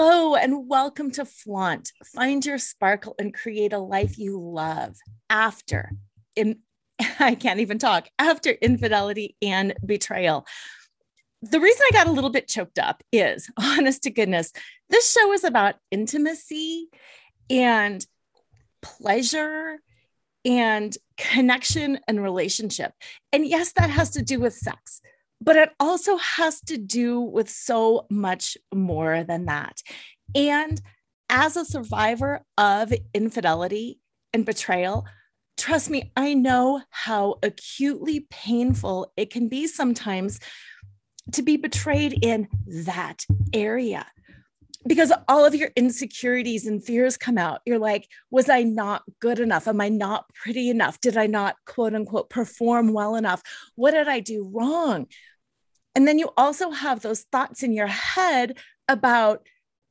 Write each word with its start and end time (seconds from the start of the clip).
Hello, 0.00 0.36
and 0.36 0.68
welcome 0.68 1.10
to 1.10 1.24
Flaunt. 1.24 1.90
Find 2.14 2.46
your 2.46 2.58
sparkle 2.58 3.16
and 3.18 3.34
create 3.34 3.72
a 3.72 3.80
life 3.80 4.16
you 4.16 4.40
love 4.40 4.94
after 5.28 5.90
in 6.36 6.60
I 7.18 7.34
can't 7.34 7.58
even 7.58 7.78
talk 7.78 8.08
after 8.16 8.50
infidelity 8.50 9.34
and 9.42 9.74
betrayal. 9.84 10.46
The 11.42 11.58
reason 11.58 11.82
I 11.84 11.92
got 11.92 12.06
a 12.06 12.12
little 12.12 12.30
bit 12.30 12.46
choked 12.46 12.78
up 12.78 13.02
is 13.10 13.50
honest 13.58 14.04
to 14.04 14.10
goodness, 14.10 14.52
this 14.88 15.12
show 15.12 15.32
is 15.32 15.42
about 15.42 15.74
intimacy 15.90 16.90
and 17.50 18.06
pleasure 18.80 19.78
and 20.44 20.96
connection 21.16 21.98
and 22.06 22.22
relationship. 22.22 22.92
And 23.32 23.44
yes, 23.44 23.72
that 23.72 23.90
has 23.90 24.10
to 24.10 24.22
do 24.22 24.38
with 24.38 24.54
sex 24.54 25.00
but 25.40 25.56
it 25.56 25.70
also 25.78 26.16
has 26.16 26.60
to 26.62 26.76
do 26.78 27.20
with 27.20 27.48
so 27.48 28.06
much 28.10 28.56
more 28.74 29.24
than 29.24 29.46
that. 29.46 29.82
And 30.34 30.80
as 31.28 31.56
a 31.56 31.64
survivor 31.64 32.40
of 32.56 32.92
infidelity 33.14 34.00
and 34.32 34.44
betrayal, 34.44 35.06
trust 35.56 35.90
me, 35.90 36.12
I 36.16 36.34
know 36.34 36.82
how 36.90 37.38
acutely 37.42 38.26
painful 38.30 39.12
it 39.16 39.30
can 39.30 39.48
be 39.48 39.66
sometimes 39.66 40.40
to 41.32 41.42
be 41.42 41.56
betrayed 41.56 42.24
in 42.24 42.48
that 42.66 43.24
area 43.52 44.06
because 44.88 45.12
all 45.28 45.44
of 45.44 45.54
your 45.54 45.70
insecurities 45.76 46.66
and 46.66 46.82
fears 46.82 47.16
come 47.16 47.38
out. 47.38 47.60
You're 47.66 47.78
like, 47.78 48.08
was 48.30 48.48
I 48.48 48.62
not 48.62 49.02
good 49.20 49.38
enough? 49.38 49.68
Am 49.68 49.80
I 49.80 49.88
not 49.88 50.24
pretty 50.34 50.70
enough? 50.70 51.00
Did 51.00 51.16
I 51.16 51.26
not, 51.26 51.56
quote 51.66 51.94
unquote, 51.94 52.30
perform 52.30 52.92
well 52.92 53.14
enough? 53.14 53.42
What 53.76 53.92
did 53.92 54.08
I 54.08 54.20
do 54.20 54.50
wrong? 54.52 55.06
And 55.94 56.08
then 56.08 56.18
you 56.18 56.30
also 56.36 56.70
have 56.70 57.00
those 57.00 57.22
thoughts 57.30 57.62
in 57.62 57.72
your 57.72 57.86
head 57.86 58.58
about, 58.88 59.46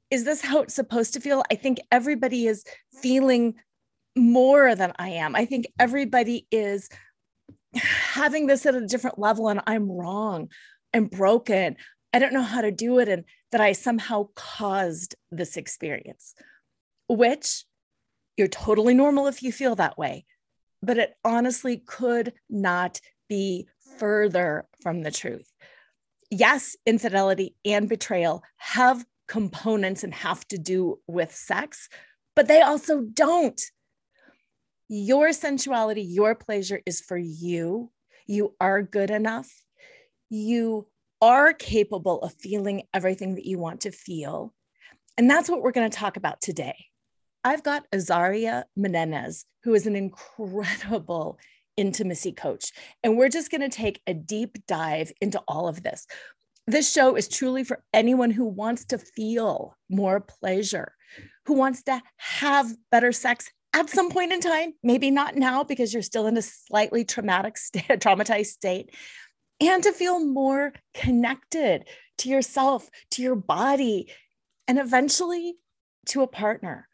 is 0.10 0.24
this 0.26 0.42
how 0.42 0.62
it's 0.62 0.74
supposed 0.74 1.14
to 1.14 1.20
feel? 1.20 1.44
I 1.52 1.56
think 1.56 1.80
everybody 1.92 2.48
is 2.48 2.64
feeling 3.02 3.56
more 4.16 4.74
than 4.74 4.94
I 4.98 5.10
am. 5.10 5.36
I 5.36 5.46
think 5.46 5.68
everybody 5.78 6.48
is 6.52 6.90
having 7.76 8.48
this 8.48 8.66
at 8.66 8.74
a 8.74 8.88
different 8.88 9.20
level, 9.20 9.50
and 9.50 9.62
I'm 9.68 9.92
wrong. 9.92 10.50
I'm 10.94 11.06
broken. 11.06 11.76
I 12.14 12.20
don't 12.20 12.34
know 12.34 12.42
how 12.42 12.62
to 12.62 12.72
do 12.72 13.00
it. 13.00 13.10
And 13.10 13.26
that 13.52 13.62
I 13.62 13.72
somehow 13.72 14.30
caused 14.36 15.16
this 15.32 15.58
experience, 15.58 16.34
which 17.08 17.66
you're 18.36 18.48
totally 18.48 18.94
normal 18.94 19.28
if 19.28 19.42
you 19.42 19.52
feel 19.52 19.76
that 19.76 19.98
way. 19.98 20.26
But 20.82 20.98
it 20.98 21.16
honestly 21.24 21.78
could 21.78 22.34
not 22.50 23.00
be 23.28 23.68
further 23.98 24.68
from 24.82 25.02
the 25.02 25.12
truth 25.12 25.52
yes, 26.30 26.76
infidelity 26.86 27.56
and 27.66 27.88
betrayal 27.90 28.44
have 28.58 29.06
components 29.28 30.04
and 30.04 30.14
have 30.14 30.48
to 30.48 30.58
do 30.58 31.00
with 31.08 31.34
sex, 31.34 31.90
but 32.36 32.48
they 32.48 32.62
also 32.62 33.02
don't. 33.02 33.62
Your 34.90 35.30
sensuality, 35.30 36.02
your 36.02 36.36
pleasure 36.36 36.82
is 36.86 37.02
for 37.02 37.18
you. 37.18 37.92
You 38.26 38.56
are 38.60 38.82
good 38.82 39.10
enough. 39.10 39.52
You 40.30 40.88
are 41.22 41.54
capable 41.54 42.22
of 42.22 42.34
feeling 42.34 42.84
everything 42.94 43.36
that 43.36 43.46
you 43.46 43.58
want 43.60 43.82
to 43.82 43.92
feel. 43.92 44.54
And 45.18 45.30
that's 45.30 45.50
what 45.50 45.62
we're 45.62 45.72
going 45.72 45.90
to 45.90 45.98
talk 45.98 46.18
about 46.18 46.42
today. 46.42 46.86
I've 47.44 47.64
got 47.64 47.90
Azaria 47.92 48.64
Menendez, 48.76 49.46
who 49.64 49.74
is 49.74 49.88
an 49.88 49.96
incredible 49.96 51.40
intimacy 51.76 52.32
coach. 52.32 52.72
And 53.04 53.18
we're 53.18 53.30
just 53.30 53.52
going 53.52 53.62
to 53.62 53.70
take 53.70 54.02
a 54.06 54.14
deep 54.14 54.58
dive 54.68 55.12
into 55.22 55.42
all 55.48 55.68
of 55.68 55.84
this. 55.84 56.06
This 56.66 56.92
show 56.92 57.16
is 57.16 57.28
truly 57.28 57.64
for 57.64 57.84
anyone 57.94 58.32
who 58.32 58.46
wants 58.46 58.86
to 58.86 58.98
feel 58.98 59.78
more 59.90 60.20
pleasure, 60.20 60.94
who 61.46 61.54
wants 61.54 61.84
to 61.84 62.02
have 62.18 62.76
better 62.92 63.12
sex 63.12 63.50
at 63.74 63.90
some 63.90 64.10
point 64.10 64.34
in 64.34 64.42
time, 64.42 64.74
maybe 64.84 65.12
not 65.12 65.36
now 65.36 65.64
because 65.64 65.94
you're 65.94 66.02
still 66.02 66.28
in 66.28 66.36
a 66.36 66.42
slightly 66.42 67.06
traumatic 67.06 67.58
state, 67.58 67.86
traumatized 67.88 68.48
state, 68.48 68.94
and 69.60 69.84
to 69.84 69.92
feel 69.92 70.24
more 70.24 70.74
connected 70.94 71.88
to 72.20 72.30
yourself, 72.30 72.90
to 73.12 73.22
your 73.22 73.36
body, 73.36 74.12
and 74.68 74.80
eventually 74.80 75.56
to 76.08 76.22
a 76.22 76.28
partner. 76.28 76.88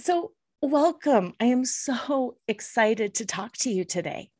So, 0.00 0.32
Welcome. 0.60 1.34
I 1.38 1.44
am 1.44 1.64
so 1.64 2.36
excited 2.48 3.14
to 3.14 3.26
talk 3.26 3.56
to 3.58 3.70
you 3.70 3.84
today. 3.84 4.30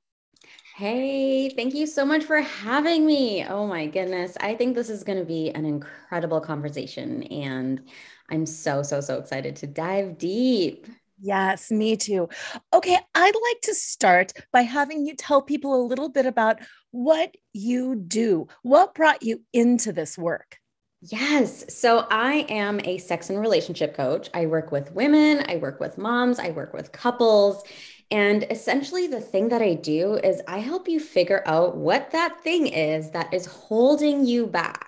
Hey, 0.75 1.49
thank 1.51 1.77
you 1.77 1.87
so 1.87 2.05
much 2.05 2.25
for 2.25 2.41
having 2.41 3.07
me. 3.07 3.45
Oh 3.45 3.69
my 3.69 3.87
goodness. 3.87 4.37
I 4.41 4.57
think 4.57 4.75
this 4.75 4.91
is 4.91 5.05
going 5.05 5.21
to 5.21 5.25
be 5.25 5.51
an 5.51 5.65
incredible 5.65 6.41
conversation. 6.41 7.23
And 7.23 7.89
I'm 8.31 8.47
so, 8.47 8.83
so, 8.83 9.01
so 9.01 9.17
excited 9.19 9.55
to 9.57 9.69
dive 9.69 10.19
deep. 10.19 10.89
Yes, 11.21 11.71
me 11.71 11.97
too. 11.97 12.29
Okay, 12.73 12.97
I'd 13.15 13.35
like 13.35 13.61
to 13.63 13.75
start 13.75 14.33
by 14.53 14.63
having 14.63 15.05
you 15.05 15.17
tell 15.17 15.43
people 15.43 15.75
a 15.75 15.87
little 15.87 16.09
bit 16.09 16.27
about 16.27 16.61
what 16.91 17.35
you 17.53 17.97
do. 17.97 18.47
What 18.63 18.95
brought 18.95 19.23
you 19.23 19.43
into 19.53 19.93
this 19.93 20.17
work? 20.17 20.59
Yes. 21.01 21.77
So 21.77 22.07
I 22.11 22.47
am 22.49 22.81
a 22.85 22.99
sex 22.99 23.31
and 23.31 23.41
relationship 23.41 23.95
coach. 23.97 24.29
I 24.35 24.47
work 24.47 24.73
with 24.73 24.93
women, 24.93 25.45
I 25.49 25.57
work 25.57 25.79
with 25.79 25.97
moms, 25.97 26.39
I 26.41 26.51
work 26.51 26.73
with 26.73 26.91
couples. 26.91 27.63
And 28.11 28.45
essentially, 28.51 29.07
the 29.07 29.21
thing 29.21 29.49
that 29.51 29.63
I 29.63 29.75
do 29.75 30.15
is 30.15 30.41
I 30.49 30.59
help 30.59 30.89
you 30.89 30.99
figure 30.99 31.43
out 31.47 31.77
what 31.77 32.11
that 32.13 32.41
thing 32.43 32.67
is 32.67 33.11
that 33.11 33.33
is 33.33 33.47
holding 33.47 34.25
you 34.27 34.47
back 34.47 34.88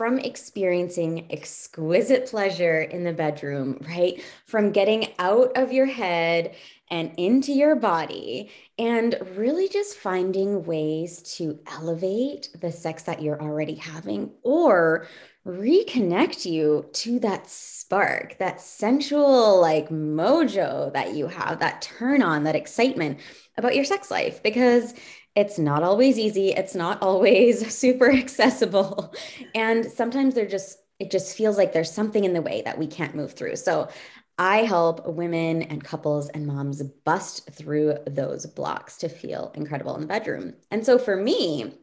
from 0.00 0.18
experiencing 0.18 1.30
exquisite 1.30 2.24
pleasure 2.24 2.80
in 2.80 3.04
the 3.04 3.12
bedroom, 3.12 3.78
right? 3.86 4.24
From 4.46 4.72
getting 4.72 5.12
out 5.18 5.52
of 5.58 5.74
your 5.74 5.84
head 5.84 6.54
and 6.90 7.12
into 7.18 7.52
your 7.52 7.76
body, 7.76 8.50
and 8.78 9.14
really 9.36 9.68
just 9.68 9.98
finding 9.98 10.64
ways 10.64 11.20
to 11.36 11.58
elevate 11.66 12.48
the 12.62 12.72
sex 12.72 13.02
that 13.02 13.20
you're 13.20 13.42
already 13.42 13.74
having 13.74 14.30
or 14.42 15.06
reconnect 15.46 16.46
you 16.46 16.88
to 16.94 17.20
that 17.20 17.46
spark, 17.48 18.38
that 18.38 18.58
sensual 18.58 19.60
like 19.60 19.90
mojo 19.90 20.90
that 20.94 21.14
you 21.14 21.26
have, 21.26 21.58
that 21.58 21.82
turn 21.82 22.22
on, 22.22 22.44
that 22.44 22.56
excitement 22.56 23.18
about 23.58 23.76
your 23.76 23.84
sex 23.84 24.10
life 24.10 24.42
because 24.42 24.94
it's 25.34 25.58
not 25.58 25.82
always 25.82 26.18
easy, 26.18 26.50
it's 26.50 26.74
not 26.74 27.02
always 27.02 27.74
super 27.74 28.12
accessible. 28.12 29.14
And 29.54 29.84
sometimes 29.86 30.34
they're 30.34 30.46
just 30.46 30.78
it 30.98 31.10
just 31.10 31.34
feels 31.34 31.56
like 31.56 31.72
there's 31.72 31.90
something 31.90 32.24
in 32.24 32.34
the 32.34 32.42
way 32.42 32.60
that 32.66 32.76
we 32.76 32.86
can't 32.86 33.14
move 33.14 33.32
through. 33.32 33.56
So 33.56 33.88
I 34.36 34.58
help 34.64 35.06
women 35.06 35.62
and 35.62 35.82
couples 35.82 36.28
and 36.28 36.46
moms 36.46 36.82
bust 36.82 37.50
through 37.52 37.96
those 38.06 38.44
blocks 38.46 38.98
to 38.98 39.08
feel 39.08 39.50
incredible 39.54 39.94
in 39.94 40.02
the 40.02 40.06
bedroom. 40.06 40.54
And 40.70 40.84
so 40.84 40.98
for 40.98 41.16
me, 41.16 41.74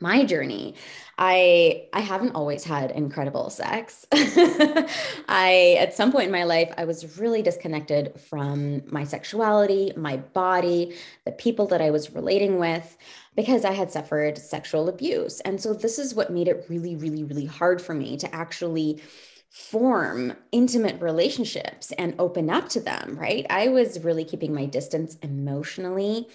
my 0.00 0.24
journey 0.24 0.74
i 1.18 1.86
i 1.92 2.00
haven't 2.00 2.34
always 2.34 2.64
had 2.64 2.90
incredible 2.90 3.50
sex. 3.50 4.06
I 4.12 5.76
at 5.78 5.94
some 5.94 6.10
point 6.10 6.26
in 6.26 6.32
my 6.32 6.44
life 6.44 6.72
i 6.76 6.84
was 6.84 7.18
really 7.18 7.42
disconnected 7.42 8.18
from 8.18 8.82
my 8.90 9.04
sexuality 9.04 9.92
my 9.96 10.16
body 10.16 10.96
the 11.26 11.32
people 11.32 11.66
that 11.66 11.82
i 11.82 11.90
was 11.90 12.14
relating 12.14 12.58
with 12.58 12.96
because 13.36 13.64
i 13.64 13.72
had 13.72 13.90
suffered 13.92 14.38
sexual 14.38 14.88
abuse. 14.88 15.40
And 15.40 15.60
so 15.60 15.74
this 15.74 15.98
is 15.98 16.14
what 16.14 16.32
made 16.32 16.48
it 16.48 16.66
really 16.68 16.96
really 16.96 17.22
really 17.24 17.46
hard 17.46 17.80
for 17.82 17.94
me 17.94 18.16
to 18.16 18.34
actually 18.34 19.00
form 19.50 20.32
intimate 20.52 21.00
relationships 21.02 21.92
and 21.98 22.14
open 22.18 22.48
up 22.48 22.68
to 22.70 22.80
them 22.80 23.16
right? 23.18 23.44
I 23.50 23.68
was 23.68 24.02
really 24.02 24.24
keeping 24.24 24.54
my 24.54 24.64
distance 24.64 25.16
emotionally 25.22 26.28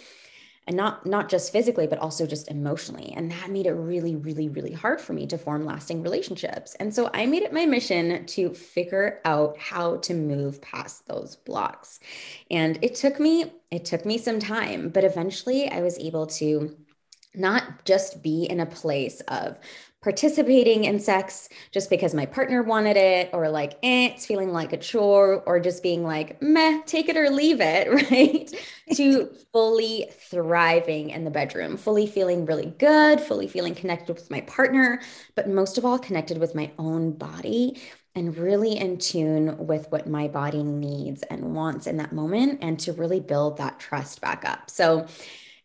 and 0.67 0.75
not 0.75 1.05
not 1.05 1.29
just 1.29 1.51
physically 1.51 1.87
but 1.87 1.99
also 1.99 2.25
just 2.25 2.49
emotionally. 2.49 3.13
And 3.15 3.31
that 3.31 3.49
made 3.49 3.65
it 3.65 3.73
really 3.73 4.15
really 4.15 4.49
really 4.49 4.73
hard 4.73 4.99
for 5.01 5.13
me 5.13 5.27
to 5.27 5.37
form 5.37 5.65
lasting 5.65 6.01
relationships. 6.01 6.75
And 6.75 6.93
so 6.93 7.09
i 7.13 7.25
made 7.25 7.43
it 7.43 7.53
my 7.53 7.65
mission 7.65 8.25
to 8.25 8.53
figure 8.53 9.21
out 9.25 9.57
how 9.57 9.97
to 9.97 10.13
move 10.13 10.61
past 10.61 11.07
those 11.07 11.35
blocks. 11.35 11.99
And 12.49 12.79
it 12.81 12.95
took 12.95 13.19
me 13.19 13.53
it 13.71 13.85
took 13.85 14.05
me 14.05 14.17
some 14.17 14.39
time 14.39 14.89
but 14.89 15.03
eventually 15.03 15.69
i 15.69 15.81
was 15.81 15.97
able 15.99 16.27
to 16.27 16.75
not 17.37 17.85
just 17.85 18.21
be 18.23 18.45
in 18.45 18.59
a 18.59 18.65
place 18.65 19.21
of 19.27 19.59
participating 20.05 20.83
in 20.83 20.99
sex 20.99 21.49
just 21.71 21.89
because 21.89 22.13
my 22.13 22.27
partner 22.27 22.61
wanted 22.61 22.95
it, 22.95 23.27
or 23.33 23.49
like, 23.49 23.73
eh, 23.81 24.09
it's 24.13 24.23
feeling 24.23 24.53
like 24.53 24.71
a 24.71 24.77
chore, 24.77 25.41
or 25.47 25.59
just 25.59 25.81
being 25.81 26.03
like, 26.03 26.39
meh, 26.43 26.79
take 26.85 27.09
it 27.09 27.17
or 27.17 27.27
leave 27.31 27.59
it, 27.59 27.91
right? 28.11 28.53
to 28.93 29.27
fully 29.51 30.05
thriving 30.11 31.09
in 31.09 31.23
the 31.23 31.31
bedroom, 31.31 31.75
fully 31.75 32.05
feeling 32.05 32.45
really 32.45 32.67
good, 32.77 33.19
fully 33.19 33.47
feeling 33.47 33.73
connected 33.73 34.13
with 34.13 34.29
my 34.29 34.41
partner, 34.41 35.01
but 35.33 35.49
most 35.49 35.79
of 35.79 35.85
all, 35.85 35.97
connected 35.97 36.37
with 36.37 36.53
my 36.53 36.71
own 36.77 37.11
body 37.11 37.81
and 38.13 38.37
really 38.37 38.77
in 38.77 38.99
tune 38.99 39.57
with 39.65 39.91
what 39.91 40.07
my 40.07 40.27
body 40.27 40.61
needs 40.61 41.23
and 41.23 41.55
wants 41.55 41.87
in 41.87 41.97
that 41.97 42.13
moment, 42.13 42.59
and 42.61 42.79
to 42.79 42.93
really 42.93 43.19
build 43.19 43.57
that 43.57 43.79
trust 43.79 44.21
back 44.21 44.47
up. 44.47 44.69
So 44.69 45.07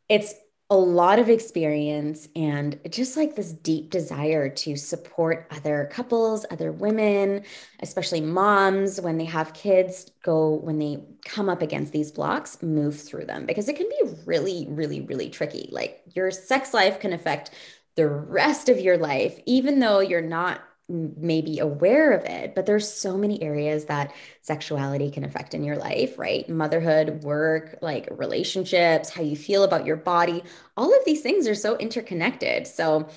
it's 0.09 0.35
a 0.71 0.77
lot 0.77 1.19
of 1.19 1.29
experience 1.29 2.29
and 2.37 2.79
just 2.89 3.17
like 3.17 3.35
this 3.35 3.53
deep 3.53 3.91
desire 3.91 4.49
to 4.49 4.77
support 4.77 5.49
other 5.51 5.89
couples, 5.91 6.47
other 6.53 6.71
women, 6.71 7.43
especially 7.81 8.21
moms 8.21 9.01
when 9.01 9.19
they 9.19 9.25
have 9.25 9.53
kids, 9.53 10.13
go 10.23 10.55
when 10.55 10.79
they 10.79 11.03
come 11.25 11.49
up 11.49 11.61
against 11.61 11.93
these 11.93 12.13
blocks, 12.13 12.63
move 12.63 13.01
through 13.01 13.25
them 13.25 13.47
because 13.47 13.69
it 13.69 13.77
can 13.77 13.89
be 13.89 14.15
really, 14.25 14.67
really, 14.71 15.01
really 15.01 15.29
tricky. 15.29 15.69
Like 15.73 16.03
your 16.15 16.31
sex 16.31 16.73
life 16.73 17.01
can 17.01 17.13
affect 17.13 17.51
the 17.97 18.07
rest 18.07 18.69
of 18.69 18.79
your 18.79 18.97
life, 18.97 19.41
even 19.47 19.81
though 19.81 19.99
you're 19.99 20.21
not 20.21 20.63
maybe 20.91 21.59
aware 21.61 22.13
of 22.13 22.25
it 22.25 22.55
but 22.55 22.67
there's 22.67 22.91
so 22.91 23.17
many 23.17 23.43
areas 23.43 23.87
that 23.87 24.13
sexuality 24.43 25.11
can 25.11 25.25
affect 25.25 25.55
in 25.55 25.65
your 25.65 25.77
life 25.77 26.19
right 26.19 26.49
motherhood 26.49 27.23
work 27.23 27.79
like 27.83 28.09
relationships 28.11 29.11
how 29.11 29.23
you 29.23 29.37
feel 29.37 29.63
about 29.65 29.87
your 29.87 29.97
body 29.97 30.43
all 30.77 30.93
of 30.97 31.05
these 31.05 31.23
things 31.23 31.47
are 31.49 31.55
so 31.55 31.77
interconnected 31.79 32.67
so 32.67 33.09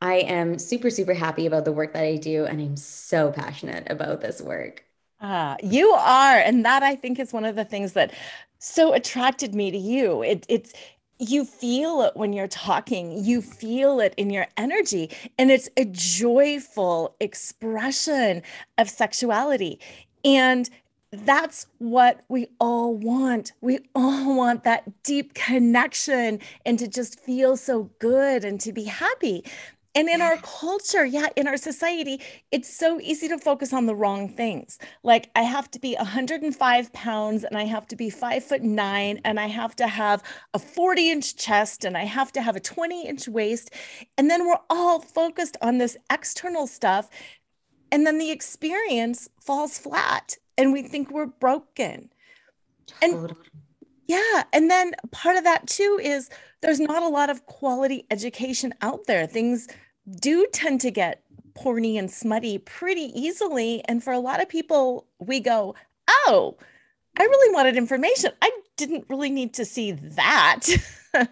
i 0.00 0.14
am 0.16 0.58
super 0.58 0.90
super 0.90 1.14
happy 1.14 1.46
about 1.46 1.64
the 1.64 1.72
work 1.72 1.92
that 1.92 2.04
i 2.04 2.16
do 2.16 2.46
and 2.46 2.60
i'm 2.60 2.76
so 2.76 3.32
passionate 3.32 3.86
about 3.90 4.20
this 4.20 4.40
work 4.40 4.84
Ah, 5.20 5.56
you 5.62 5.90
are. 5.90 6.38
And 6.38 6.64
that 6.64 6.82
I 6.82 6.94
think 6.94 7.18
is 7.18 7.32
one 7.32 7.44
of 7.44 7.56
the 7.56 7.64
things 7.64 7.92
that 7.94 8.12
so 8.58 8.92
attracted 8.92 9.54
me 9.54 9.70
to 9.70 9.78
you. 9.78 10.22
It, 10.22 10.46
it's 10.48 10.72
you 11.18 11.44
feel 11.44 12.02
it 12.02 12.16
when 12.16 12.32
you're 12.32 12.46
talking 12.46 13.24
you 13.24 13.42
feel 13.42 14.00
it 14.00 14.14
in 14.16 14.30
your 14.30 14.46
energy 14.56 15.10
and 15.36 15.50
it's 15.50 15.68
a 15.76 15.84
joyful 15.84 17.14
expression 17.20 18.42
of 18.78 18.88
sexuality 18.88 19.78
and 20.24 20.70
that's 21.10 21.66
what 21.78 22.20
we 22.28 22.48
all 22.60 22.94
want. 22.94 23.52
We 23.60 23.78
all 23.94 24.36
want 24.36 24.64
that 24.64 25.02
deep 25.02 25.34
connection 25.34 26.40
and 26.66 26.78
to 26.78 26.86
just 26.86 27.18
feel 27.20 27.56
so 27.56 27.90
good 27.98 28.44
and 28.44 28.60
to 28.60 28.72
be 28.72 28.84
happy. 28.84 29.44
And 29.98 30.08
in 30.08 30.22
our 30.22 30.36
culture, 30.36 31.04
yeah, 31.04 31.26
in 31.34 31.48
our 31.48 31.56
society, 31.56 32.20
it's 32.52 32.72
so 32.72 33.00
easy 33.00 33.26
to 33.26 33.36
focus 33.36 33.72
on 33.72 33.86
the 33.86 33.96
wrong 33.96 34.28
things. 34.28 34.78
Like, 35.02 35.28
I 35.34 35.42
have 35.42 35.68
to 35.72 35.80
be 35.80 35.96
105 35.96 36.92
pounds 36.92 37.42
and 37.42 37.56
I 37.56 37.64
have 37.64 37.88
to 37.88 37.96
be 37.96 38.08
five 38.08 38.44
foot 38.44 38.62
nine 38.62 39.20
and 39.24 39.40
I 39.40 39.48
have 39.48 39.74
to 39.74 39.88
have 39.88 40.22
a 40.54 40.60
40 40.60 41.10
inch 41.10 41.36
chest 41.36 41.84
and 41.84 41.96
I 41.96 42.04
have 42.04 42.30
to 42.34 42.42
have 42.42 42.54
a 42.54 42.60
20 42.60 43.08
inch 43.08 43.26
waist. 43.26 43.72
And 44.16 44.30
then 44.30 44.46
we're 44.46 44.60
all 44.70 45.00
focused 45.00 45.56
on 45.62 45.78
this 45.78 45.96
external 46.12 46.68
stuff. 46.68 47.10
And 47.90 48.06
then 48.06 48.18
the 48.18 48.30
experience 48.30 49.28
falls 49.40 49.78
flat 49.78 50.36
and 50.56 50.72
we 50.72 50.82
think 50.82 51.10
we're 51.10 51.26
broken. 51.26 52.08
And 53.02 53.34
yeah. 54.06 54.44
And 54.52 54.70
then 54.70 54.94
part 55.10 55.36
of 55.36 55.42
that 55.42 55.66
too 55.66 55.98
is 56.00 56.30
there's 56.60 56.78
not 56.78 57.02
a 57.02 57.08
lot 57.08 57.30
of 57.30 57.46
quality 57.46 58.06
education 58.12 58.72
out 58.80 59.06
there. 59.08 59.26
Things 59.26 59.66
do 60.16 60.46
tend 60.52 60.80
to 60.82 60.90
get 60.90 61.22
porny 61.54 61.98
and 61.98 62.10
smutty 62.10 62.58
pretty 62.58 63.12
easily. 63.14 63.82
And 63.86 64.02
for 64.02 64.12
a 64.12 64.18
lot 64.18 64.40
of 64.40 64.48
people, 64.48 65.06
we 65.18 65.40
go, 65.40 65.74
oh, 66.08 66.56
I 67.18 67.24
really 67.24 67.54
wanted 67.54 67.76
information. 67.76 68.30
I 68.40 68.50
didn't 68.76 69.06
really 69.08 69.30
need 69.30 69.54
to 69.54 69.64
see 69.64 69.92
that. 69.92 70.66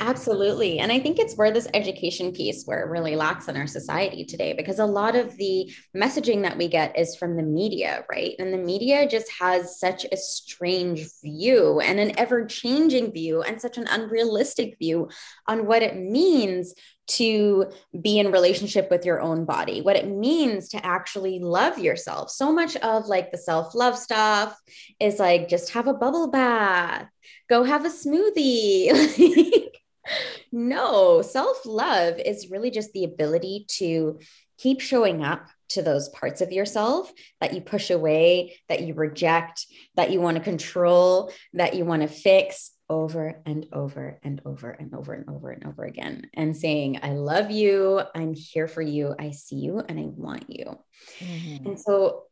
Absolutely. 0.00 0.78
And 0.78 0.92
I 0.92 1.00
think 1.00 1.18
it's 1.18 1.34
where 1.34 1.50
this 1.50 1.68
education 1.74 2.32
piece 2.32 2.64
where 2.64 2.80
it 2.80 2.90
really 2.90 3.16
lacks 3.16 3.48
in 3.48 3.56
our 3.56 3.66
society 3.66 4.24
today 4.24 4.52
because 4.52 4.78
a 4.78 4.86
lot 4.86 5.16
of 5.16 5.36
the 5.36 5.72
messaging 5.96 6.42
that 6.42 6.56
we 6.56 6.68
get 6.68 6.96
is 6.98 7.16
from 7.16 7.36
the 7.36 7.42
media, 7.42 8.04
right? 8.10 8.34
And 8.38 8.52
the 8.52 8.58
media 8.58 9.08
just 9.08 9.30
has 9.32 9.78
such 9.78 10.04
a 10.04 10.16
strange 10.16 11.06
view 11.22 11.80
and 11.80 11.98
an 11.98 12.18
ever-changing 12.18 13.12
view 13.12 13.42
and 13.42 13.60
such 13.60 13.78
an 13.78 13.86
unrealistic 13.88 14.78
view 14.78 15.08
on 15.46 15.66
what 15.66 15.82
it 15.82 15.96
means 15.96 16.74
to 17.10 17.66
be 18.00 18.18
in 18.18 18.30
relationship 18.30 18.90
with 18.90 19.04
your 19.04 19.20
own 19.20 19.44
body, 19.44 19.80
what 19.80 19.96
it 19.96 20.08
means 20.08 20.68
to 20.70 20.84
actually 20.84 21.38
love 21.40 21.78
yourself. 21.78 22.30
So 22.30 22.52
much 22.52 22.76
of 22.76 23.06
like 23.06 23.30
the 23.30 23.38
self 23.38 23.74
love 23.74 23.98
stuff 23.98 24.58
is 24.98 25.18
like 25.18 25.48
just 25.48 25.70
have 25.70 25.86
a 25.86 25.94
bubble 25.94 26.30
bath, 26.30 27.08
go 27.48 27.64
have 27.64 27.84
a 27.84 27.88
smoothie. 27.88 29.68
no, 30.52 31.22
self 31.22 31.66
love 31.66 32.18
is 32.18 32.50
really 32.50 32.70
just 32.70 32.92
the 32.92 33.04
ability 33.04 33.66
to 33.78 34.20
keep 34.58 34.80
showing 34.80 35.24
up 35.24 35.48
to 35.70 35.82
those 35.82 36.08
parts 36.08 36.40
of 36.40 36.52
yourself 36.52 37.12
that 37.40 37.54
you 37.54 37.60
push 37.60 37.90
away, 37.90 38.56
that 38.68 38.82
you 38.82 38.94
reject, 38.94 39.66
that 39.96 40.10
you 40.10 40.20
want 40.20 40.36
to 40.36 40.42
control, 40.42 41.32
that 41.54 41.74
you 41.74 41.84
want 41.84 42.02
to 42.02 42.08
fix, 42.08 42.72
over 42.90 43.40
and 43.46 43.66
over 43.72 44.18
and 44.24 44.42
over 44.44 44.70
and 44.70 44.92
over 44.94 45.14
and 45.14 45.30
over 45.30 45.50
and 45.50 45.64
over 45.64 45.84
again 45.84 46.28
and 46.34 46.54
saying, 46.54 46.98
I 47.02 47.12
love 47.12 47.50
you, 47.50 48.02
I'm 48.14 48.34
here 48.34 48.66
for 48.66 48.82
you, 48.82 49.14
I 49.18 49.30
see 49.30 49.56
you, 49.56 49.78
and 49.78 49.98
I 49.98 50.06
want 50.06 50.50
you. 50.50 50.76
Mm-hmm. 51.20 51.66
And 51.66 51.80
so 51.80 52.24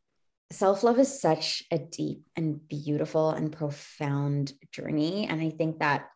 self 0.51 0.83
love 0.83 0.99
is 0.99 1.21
such 1.21 1.63
a 1.71 1.79
deep 1.79 2.25
and 2.37 2.67
beautiful 2.69 3.31
and 3.31 3.53
profound 3.53 4.53
journey. 4.73 5.29
And 5.29 5.41
I 5.41 5.51
think 5.51 5.79
that 5.79 6.09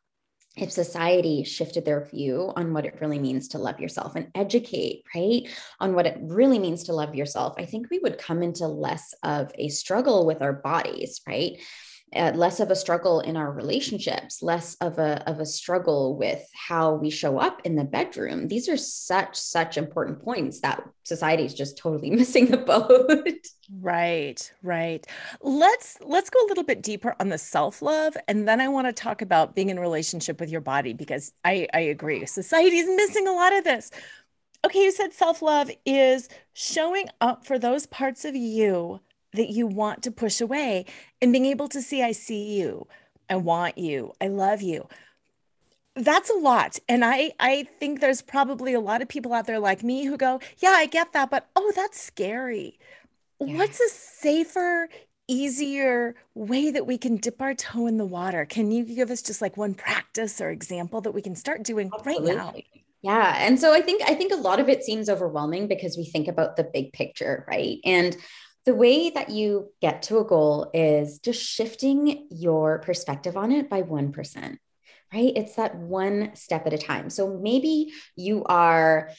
if 0.56 0.71
society 0.71 1.45
shifted 1.45 1.85
their 1.85 2.05
view 2.05 2.53
on 2.56 2.75
what 2.75 2.85
it 2.85 2.99
really 3.00 3.19
means 3.19 3.49
to 3.49 3.59
love 3.59 3.81
yourself 3.81 4.17
and 4.17 4.29
educate, 4.35 5.05
right, 5.15 5.49
on 5.81 5.95
what 5.95 6.06
it 6.06 6.19
really 6.21 6.59
means 6.59 6.85
to 6.85 6.93
love 6.93 7.15
yourself, 7.15 7.55
I 7.59 7.65
think 7.65 7.88
we 7.91 8.00
would 8.00 8.19
come 8.19 8.43
into 8.43 8.67
less 8.67 9.15
of 9.23 9.50
a 9.55 9.69
struggle 9.69 10.27
with 10.27 10.43
our 10.43 10.53
bodies, 10.53 11.23
right? 11.27 11.59
Uh, 12.14 12.32
less 12.35 12.61
of 12.61 12.70
a 12.70 12.76
struggle 12.76 13.20
in 13.20 13.37
our 13.37 13.50
relationships 13.50 14.43
less 14.43 14.75
of 14.76 14.99
a 14.99 15.23
of 15.29 15.41
a 15.41 15.47
struggle 15.47 16.17
with 16.17 16.44
how 16.55 16.94
we 16.94 17.11
show 17.11 17.38
up 17.38 17.61
in 17.64 17.75
the 17.75 17.85
bedroom. 17.85 18.49
These 18.49 18.69
are 18.69 18.76
such 18.76 19.37
such 19.37 19.79
important 19.79 20.23
points 20.23 20.61
that 20.61 20.82
society 21.05 21.44
is 21.44 21.55
just 21.55 21.79
totally 21.79 22.11
missing 22.23 22.47
the 22.47 22.59
boat. 22.59 23.47
Right 23.81 24.52
right. 24.62 25.07
Let's 25.40 25.99
let's 26.02 26.31
go 26.31 26.45
a 26.45 26.49
little 26.49 26.64
bit 26.64 26.83
deeper 26.83 27.16
on 27.19 27.28
the 27.28 27.38
self-love 27.38 28.16
and 28.28 28.47
then 28.47 28.61
i 28.61 28.69
want 28.69 28.87
to 28.87 28.92
talk 28.92 29.23
about 29.23 29.54
being 29.54 29.71
in 29.71 29.78
relationship 29.78 30.40
with 30.40 30.50
your 30.50 30.61
body 30.61 30.92
because 30.92 31.33
i 31.45 31.66
i 31.73 31.81
agree 31.81 32.26
society 32.26 32.78
is 32.78 32.88
missing 32.97 33.26
a 33.26 33.33
lot 33.33 33.52
of 33.54 33.64
this. 33.64 33.90
Okay 34.64 34.85
you 34.85 34.92
said 34.92 35.12
self-love 35.12 35.71
is 35.87 36.28
showing 36.52 37.09
up 37.21 37.47
for 37.47 37.59
those 37.59 37.87
parts 37.87 38.25
of 38.25 38.37
you 38.37 39.00
that 39.35 39.51
you 39.51 39.67
want 39.67 40.03
to 40.03 40.11
push 40.11 40.41
away 40.41 40.85
and 41.21 41.33
being 41.33 41.47
able 41.47 41.69
to 41.69 41.83
see, 41.83 42.03
I 42.03 42.12
see 42.12 42.59
you, 42.59 42.87
I 43.29 43.37
want 43.37 43.79
you, 43.79 44.12
I 44.21 44.29
love 44.29 44.62
you. 44.62 44.89
That's 45.95 46.31
a 46.31 46.35
lot. 46.35 46.79
And 46.89 47.05
I, 47.05 47.33
I 47.39 47.67
think 47.79 48.01
there's 48.01 48.23
probably 48.23 48.73
a 48.73 48.81
lot 48.81 49.03
of 49.03 49.09
people 49.09 49.35
out 49.35 49.47
there 49.47 49.59
like 49.59 49.83
me 49.83 50.07
who 50.07 50.17
go, 50.17 50.41
Yeah, 50.59 50.71
I 50.71 50.87
get 50.87 51.12
that, 51.12 51.31
but 51.31 51.49
oh, 51.55 51.73
that's 51.75 52.01
scary. 52.01 52.79
Yeah. 53.41 53.59
What's 53.59 53.81
a 53.81 53.89
safer, 53.89 54.89
easier 55.29 56.15
way 56.35 56.71
that 56.71 56.87
we 56.87 56.97
can 56.97 57.17
dip 57.17 57.43
our 57.43 57.55
toe 57.55 57.87
in 57.87 57.99
the 57.99 58.07
water? 58.07 58.47
Can 58.47 58.71
you 58.71 58.85
give 58.85 59.11
us 59.11 59.21
just 59.21 59.43
like 59.43 59.57
one 59.57 59.75
practice 59.75 60.41
or 60.41 60.51
example 60.51 61.01
that 61.03 61.12
we 61.12 61.23
can 61.23 61.35
start 61.35 61.62
doing 61.62 61.91
Absolutely. 61.93 62.31
right 62.31 62.37
now? 62.37 62.55
Yeah. 63.03 63.37
And 63.39 63.59
so 63.59 63.73
I 63.73 63.81
think 63.81 64.03
I 64.07 64.15
think 64.15 64.33
a 64.33 64.37
lot 64.37 64.61
of 64.61 64.69
it 64.69 64.85
seems 64.85 65.09
overwhelming 65.09 65.67
because 65.67 65.97
we 65.97 66.05
think 66.05 66.29
about 66.29 66.57
the 66.57 66.65
big 66.65 66.93
picture, 66.93 67.45
right? 67.49 67.79
And 67.85 68.17
the 68.64 68.75
way 68.75 69.11
that 69.11 69.31
you 69.31 69.71
get 69.81 70.02
to 70.02 70.19
a 70.19 70.25
goal 70.25 70.71
is 70.73 71.19
just 71.19 71.42
shifting 71.42 72.26
your 72.31 72.78
perspective 72.78 73.37
on 73.37 73.50
it 73.50 73.69
by 73.69 73.83
1%, 73.83 74.57
right? 75.12 75.33
It's 75.37 75.57
that 75.57 75.76
one 75.76 76.31
step 76.35 76.66
at 76.66 76.73
a 76.73 76.78
time. 76.78 77.11
So 77.11 77.38
maybe 77.38 77.92
you 78.16 78.45
are 78.45 79.11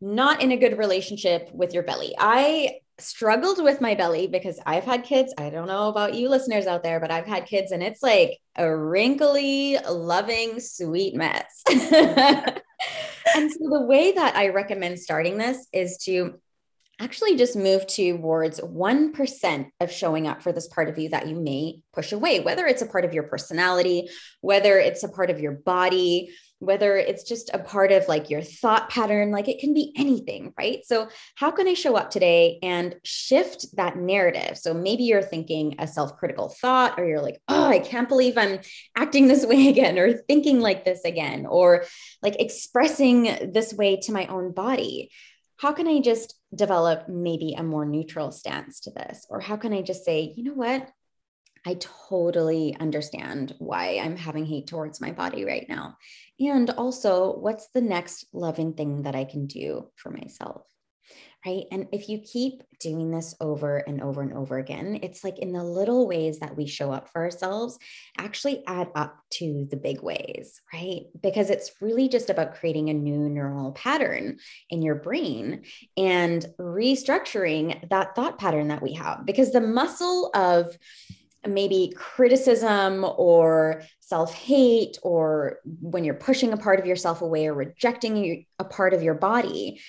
not 0.00 0.42
in 0.42 0.52
a 0.52 0.56
good 0.56 0.78
relationship 0.78 1.48
with 1.52 1.74
your 1.74 1.82
belly. 1.84 2.14
I 2.18 2.80
struggled 2.98 3.62
with 3.62 3.80
my 3.80 3.94
belly 3.94 4.26
because 4.26 4.58
I've 4.66 4.84
had 4.84 5.04
kids. 5.04 5.32
I 5.38 5.50
don't 5.50 5.68
know 5.68 5.88
about 5.88 6.14
you 6.14 6.28
listeners 6.28 6.66
out 6.66 6.82
there, 6.82 6.98
but 6.98 7.10
I've 7.10 7.26
had 7.26 7.46
kids 7.46 7.70
and 7.70 7.82
it's 7.82 8.02
like 8.02 8.38
a 8.56 8.74
wrinkly, 8.74 9.78
loving, 9.88 10.58
sweet 10.60 11.14
mess. 11.14 11.62
and 11.68 13.52
so 13.52 13.58
the 13.70 13.86
way 13.86 14.12
that 14.12 14.36
I 14.36 14.48
recommend 14.48 14.98
starting 14.98 15.38
this 15.38 15.66
is 15.72 15.98
to 16.04 16.40
actually 17.00 17.36
just 17.36 17.56
move 17.56 17.86
towards 17.86 18.60
1% 18.60 19.70
of 19.80 19.92
showing 19.92 20.26
up 20.26 20.42
for 20.42 20.52
this 20.52 20.66
part 20.66 20.88
of 20.88 20.98
you 20.98 21.10
that 21.10 21.28
you 21.28 21.36
may 21.36 21.80
push 21.92 22.12
away, 22.12 22.40
whether 22.40 22.66
it's 22.66 22.82
a 22.82 22.86
part 22.86 23.04
of 23.04 23.14
your 23.14 23.24
personality, 23.24 24.08
whether 24.40 24.78
it's 24.78 25.04
a 25.04 25.08
part 25.08 25.30
of 25.30 25.40
your 25.40 25.52
body, 25.52 26.30
whether 26.60 26.96
it's 26.96 27.22
just 27.22 27.50
a 27.54 27.58
part 27.58 27.92
of 27.92 28.08
like 28.08 28.30
your 28.30 28.42
thought 28.42 28.90
pattern, 28.90 29.30
like 29.30 29.48
it 29.48 29.60
can 29.60 29.74
be 29.74 29.92
anything, 29.96 30.52
right? 30.58 30.84
So, 30.84 31.08
how 31.36 31.50
can 31.50 31.68
I 31.68 31.74
show 31.74 31.96
up 31.96 32.10
today 32.10 32.58
and 32.62 32.96
shift 33.04 33.76
that 33.76 33.96
narrative? 33.96 34.58
So, 34.58 34.74
maybe 34.74 35.04
you're 35.04 35.22
thinking 35.22 35.76
a 35.78 35.86
self 35.86 36.16
critical 36.16 36.48
thought, 36.48 36.98
or 36.98 37.06
you're 37.06 37.22
like, 37.22 37.40
oh, 37.48 37.66
I 37.66 37.78
can't 37.78 38.08
believe 38.08 38.36
I'm 38.36 38.58
acting 38.96 39.28
this 39.28 39.46
way 39.46 39.68
again, 39.68 39.98
or 39.98 40.12
thinking 40.12 40.60
like 40.60 40.84
this 40.84 41.04
again, 41.04 41.46
or 41.46 41.84
like 42.22 42.40
expressing 42.40 43.52
this 43.52 43.72
way 43.72 44.00
to 44.02 44.12
my 44.12 44.26
own 44.26 44.52
body. 44.52 45.10
How 45.58 45.72
can 45.72 45.88
I 45.88 46.00
just 46.00 46.38
develop 46.54 47.08
maybe 47.08 47.54
a 47.54 47.62
more 47.62 47.84
neutral 47.84 48.30
stance 48.30 48.80
to 48.80 48.90
this? 48.90 49.26
Or 49.28 49.40
how 49.40 49.56
can 49.56 49.72
I 49.72 49.82
just 49.82 50.04
say, 50.04 50.32
you 50.36 50.44
know 50.44 50.54
what? 50.54 50.88
I 51.66 51.76
totally 52.08 52.76
understand 52.78 53.54
why 53.58 53.98
I'm 53.98 54.16
having 54.16 54.46
hate 54.46 54.68
towards 54.68 55.00
my 55.00 55.10
body 55.10 55.44
right 55.44 55.66
now. 55.68 55.96
And 56.38 56.70
also, 56.70 57.36
what's 57.36 57.68
the 57.74 57.80
next 57.80 58.26
loving 58.32 58.74
thing 58.74 59.02
that 59.02 59.16
I 59.16 59.24
can 59.24 59.46
do 59.46 59.90
for 59.96 60.10
myself? 60.10 60.62
Right. 61.46 61.66
And 61.70 61.86
if 61.92 62.08
you 62.08 62.18
keep 62.18 62.64
doing 62.80 63.12
this 63.12 63.34
over 63.40 63.76
and 63.76 64.02
over 64.02 64.22
and 64.22 64.32
over 64.32 64.58
again, 64.58 64.98
it's 65.04 65.22
like 65.22 65.38
in 65.38 65.52
the 65.52 65.62
little 65.62 66.08
ways 66.08 66.40
that 66.40 66.56
we 66.56 66.66
show 66.66 66.90
up 66.90 67.08
for 67.08 67.22
ourselves 67.22 67.78
actually 68.18 68.64
add 68.66 68.90
up 68.96 69.16
to 69.34 69.66
the 69.70 69.76
big 69.76 70.02
ways, 70.02 70.60
right? 70.74 71.02
Because 71.22 71.50
it's 71.50 71.80
really 71.80 72.08
just 72.08 72.28
about 72.28 72.56
creating 72.56 72.90
a 72.90 72.94
new 72.94 73.28
neural 73.28 73.70
pattern 73.72 74.38
in 74.68 74.82
your 74.82 74.96
brain 74.96 75.62
and 75.96 76.44
restructuring 76.58 77.88
that 77.88 78.16
thought 78.16 78.38
pattern 78.38 78.68
that 78.68 78.82
we 78.82 78.94
have. 78.94 79.24
Because 79.24 79.52
the 79.52 79.60
muscle 79.60 80.32
of 80.34 80.76
maybe 81.46 81.92
criticism 81.96 83.06
or 83.16 83.82
self 84.00 84.34
hate, 84.34 84.98
or 85.02 85.60
when 85.80 86.02
you're 86.02 86.14
pushing 86.14 86.52
a 86.52 86.56
part 86.56 86.80
of 86.80 86.86
yourself 86.86 87.22
away 87.22 87.46
or 87.46 87.54
rejecting 87.54 88.46
a 88.58 88.64
part 88.64 88.92
of 88.92 89.02
your 89.02 89.14
body, 89.14 89.80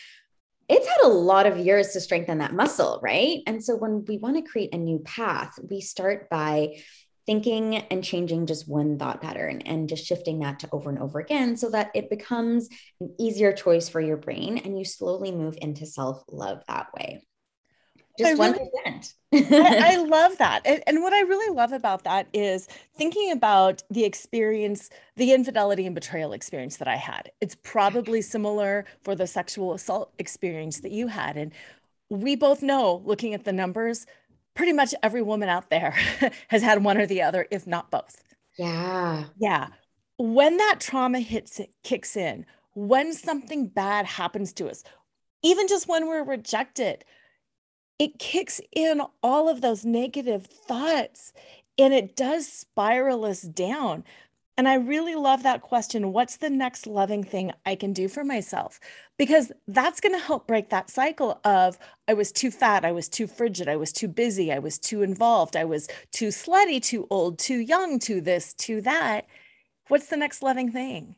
it's 0.69 0.87
had 0.87 1.05
a 1.05 1.07
lot 1.07 1.47
of 1.47 1.57
years 1.57 1.89
to 1.89 1.99
strengthen 1.99 2.37
that 2.37 2.53
muscle, 2.53 2.99
right? 3.01 3.39
And 3.47 3.63
so 3.63 3.75
when 3.75 4.05
we 4.05 4.17
want 4.17 4.35
to 4.37 4.49
create 4.49 4.73
a 4.73 4.77
new 4.77 4.99
path, 4.99 5.57
we 5.67 5.81
start 5.81 6.29
by 6.29 6.77
thinking 7.25 7.75
and 7.77 8.03
changing 8.03 8.45
just 8.45 8.67
one 8.67 8.97
thought 8.97 9.21
pattern 9.21 9.61
and 9.61 9.89
just 9.89 10.05
shifting 10.05 10.39
that 10.39 10.59
to 10.59 10.69
over 10.71 10.89
and 10.89 10.99
over 10.99 11.19
again 11.19 11.57
so 11.57 11.69
that 11.69 11.91
it 11.93 12.09
becomes 12.09 12.69
an 13.01 13.13
easier 13.19 13.51
choice 13.51 13.89
for 13.89 14.01
your 14.01 14.17
brain 14.17 14.57
and 14.59 14.77
you 14.79 14.85
slowly 14.85 15.31
move 15.31 15.57
into 15.61 15.85
self 15.85 16.23
love 16.31 16.63
that 16.67 16.87
way 16.95 17.21
just 18.19 18.37
one 18.37 18.53
percent. 18.53 19.13
I, 19.33 19.93
I, 19.93 19.95
love 19.97 20.37
that, 20.37 20.61
and, 20.65 20.83
and 20.85 21.01
what 21.01 21.13
I 21.13 21.21
really 21.21 21.53
love 21.53 21.71
about 21.71 22.03
that 22.03 22.27
is 22.33 22.67
thinking 22.95 23.31
about 23.31 23.81
the 23.89 24.05
experience, 24.05 24.89
the 25.15 25.33
infidelity 25.33 25.85
and 25.85 25.95
betrayal 25.95 26.33
experience 26.33 26.77
that 26.77 26.87
I 26.87 26.95
had. 26.95 27.31
It's 27.41 27.55
probably 27.63 28.21
similar 28.21 28.85
for 29.01 29.15
the 29.15 29.27
sexual 29.27 29.73
assault 29.73 30.13
experience 30.19 30.81
that 30.81 30.91
you 30.91 31.07
had, 31.07 31.37
and 31.37 31.53
we 32.09 32.35
both 32.35 32.61
know, 32.61 33.01
looking 33.05 33.33
at 33.33 33.45
the 33.45 33.53
numbers, 33.53 34.05
pretty 34.55 34.73
much 34.73 34.93
every 35.03 35.21
woman 35.21 35.47
out 35.49 35.69
there 35.69 35.91
has 36.49 36.61
had 36.61 36.83
one 36.83 36.97
or 36.97 37.05
the 37.05 37.21
other, 37.21 37.47
if 37.51 37.65
not 37.65 37.91
both. 37.91 38.23
Yeah. 38.57 39.25
Yeah. 39.39 39.67
When 40.17 40.57
that 40.57 40.77
trauma 40.79 41.19
hits, 41.19 41.59
it 41.59 41.71
kicks 41.83 42.17
in, 42.17 42.45
when 42.73 43.13
something 43.13 43.67
bad 43.67 44.05
happens 44.05 44.51
to 44.53 44.67
us, 44.67 44.83
even 45.43 45.67
just 45.67 45.87
when 45.87 46.07
we're 46.07 46.23
rejected, 46.23 47.05
it 47.99 48.17
kicks 48.17 48.61
in 48.71 49.01
all 49.21 49.49
of 49.49 49.61
those 49.61 49.85
negative 49.85 50.45
thoughts 50.45 51.33
and 51.77 51.93
it 51.93 52.15
does 52.15 52.47
spiral 52.47 53.25
us 53.25 53.41
down. 53.41 54.03
And 54.57 54.67
I 54.67 54.73
really 54.73 55.15
love 55.15 55.43
that 55.43 55.61
question. 55.61 56.11
What's 56.11 56.35
the 56.35 56.49
next 56.49 56.85
loving 56.85 57.23
thing 57.23 57.53
I 57.65 57.75
can 57.75 57.93
do 57.93 58.09
for 58.09 58.25
myself? 58.25 58.79
Because 59.17 59.53
that's 59.69 60.01
going 60.01 60.13
to 60.13 60.25
help 60.25 60.47
break 60.47 60.69
that 60.69 60.89
cycle 60.89 61.39
of 61.45 61.77
I 62.09 62.13
was 62.13 62.33
too 62.33 62.51
fat, 62.51 62.83
I 62.83 62.91
was 62.91 63.07
too 63.07 63.25
frigid, 63.25 63.69
I 63.69 63.77
was 63.77 63.93
too 63.93 64.09
busy, 64.09 64.51
I 64.51 64.59
was 64.59 64.77
too 64.77 65.01
involved, 65.01 65.55
I 65.55 65.63
was 65.63 65.87
too 66.11 66.27
slutty, 66.27 66.81
too 66.81 67.07
old, 67.09 67.39
too 67.39 67.59
young, 67.59 67.99
too 67.99 68.19
this, 68.19 68.53
too 68.53 68.81
that. 68.81 69.27
What's 69.87 70.07
the 70.07 70.17
next 70.17 70.41
loving 70.41 70.71
thing? 70.73 71.15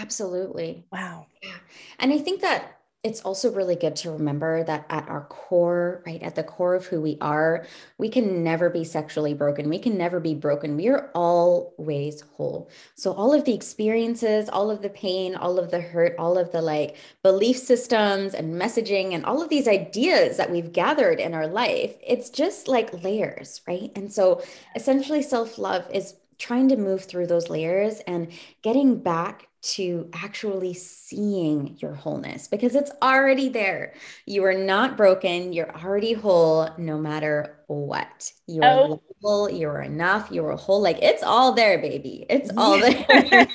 Absolutely. 0.00 0.84
Wow. 0.90 1.26
Yeah. 1.42 1.54
And 2.00 2.12
I 2.12 2.18
think 2.18 2.40
that 2.40 2.80
it's 3.04 3.20
also 3.20 3.52
really 3.52 3.76
good 3.76 3.94
to 3.96 4.10
remember 4.10 4.64
that 4.64 4.86
at 4.88 5.06
our 5.10 5.26
core, 5.26 6.02
right, 6.06 6.22
at 6.22 6.36
the 6.36 6.42
core 6.42 6.74
of 6.74 6.86
who 6.86 7.02
we 7.02 7.18
are, 7.20 7.66
we 7.98 8.08
can 8.08 8.42
never 8.42 8.70
be 8.70 8.82
sexually 8.82 9.34
broken. 9.34 9.68
We 9.68 9.78
can 9.78 9.98
never 9.98 10.20
be 10.20 10.34
broken. 10.34 10.74
We 10.74 10.88
are 10.88 11.10
always 11.14 12.22
whole. 12.22 12.70
So, 12.94 13.12
all 13.12 13.34
of 13.34 13.44
the 13.44 13.52
experiences, 13.54 14.48
all 14.48 14.70
of 14.70 14.80
the 14.80 14.88
pain, 14.88 15.36
all 15.36 15.58
of 15.58 15.70
the 15.70 15.82
hurt, 15.82 16.16
all 16.18 16.38
of 16.38 16.50
the 16.50 16.62
like 16.62 16.96
belief 17.22 17.58
systems 17.58 18.32
and 18.32 18.54
messaging, 18.54 19.12
and 19.12 19.26
all 19.26 19.42
of 19.42 19.50
these 19.50 19.68
ideas 19.68 20.38
that 20.38 20.50
we've 20.50 20.72
gathered 20.72 21.20
in 21.20 21.34
our 21.34 21.46
life, 21.46 21.94
it's 22.04 22.30
just 22.30 22.68
like 22.68 23.04
layers, 23.04 23.60
right? 23.68 23.92
And 23.94 24.10
so, 24.10 24.42
essentially, 24.74 25.20
self 25.20 25.58
love 25.58 25.86
is 25.92 26.14
trying 26.38 26.68
to 26.68 26.76
move 26.76 27.04
through 27.04 27.26
those 27.26 27.50
layers 27.50 28.00
and 28.06 28.32
getting 28.62 28.98
back 28.98 29.48
to 29.64 30.10
actually 30.12 30.74
seeing 30.74 31.76
your 31.78 31.94
wholeness 31.94 32.46
because 32.48 32.74
it's 32.74 32.90
already 33.00 33.48
there. 33.48 33.94
You 34.26 34.44
are 34.44 34.54
not 34.54 34.96
broken. 34.96 35.54
You're 35.54 35.74
already 35.74 36.12
whole 36.12 36.68
no 36.76 36.98
matter 36.98 37.56
what. 37.66 38.30
You 38.46 38.62
are 38.62 38.78
oh. 38.78 39.00
lovable. 39.22 39.50
You 39.50 39.68
are 39.68 39.80
enough. 39.80 40.28
You 40.30 40.44
are 40.44 40.56
whole. 40.56 40.82
Like 40.82 40.98
it's 41.00 41.22
all 41.22 41.52
there, 41.52 41.78
baby. 41.78 42.26
It's 42.28 42.50
all 42.58 42.78
there. 42.78 43.48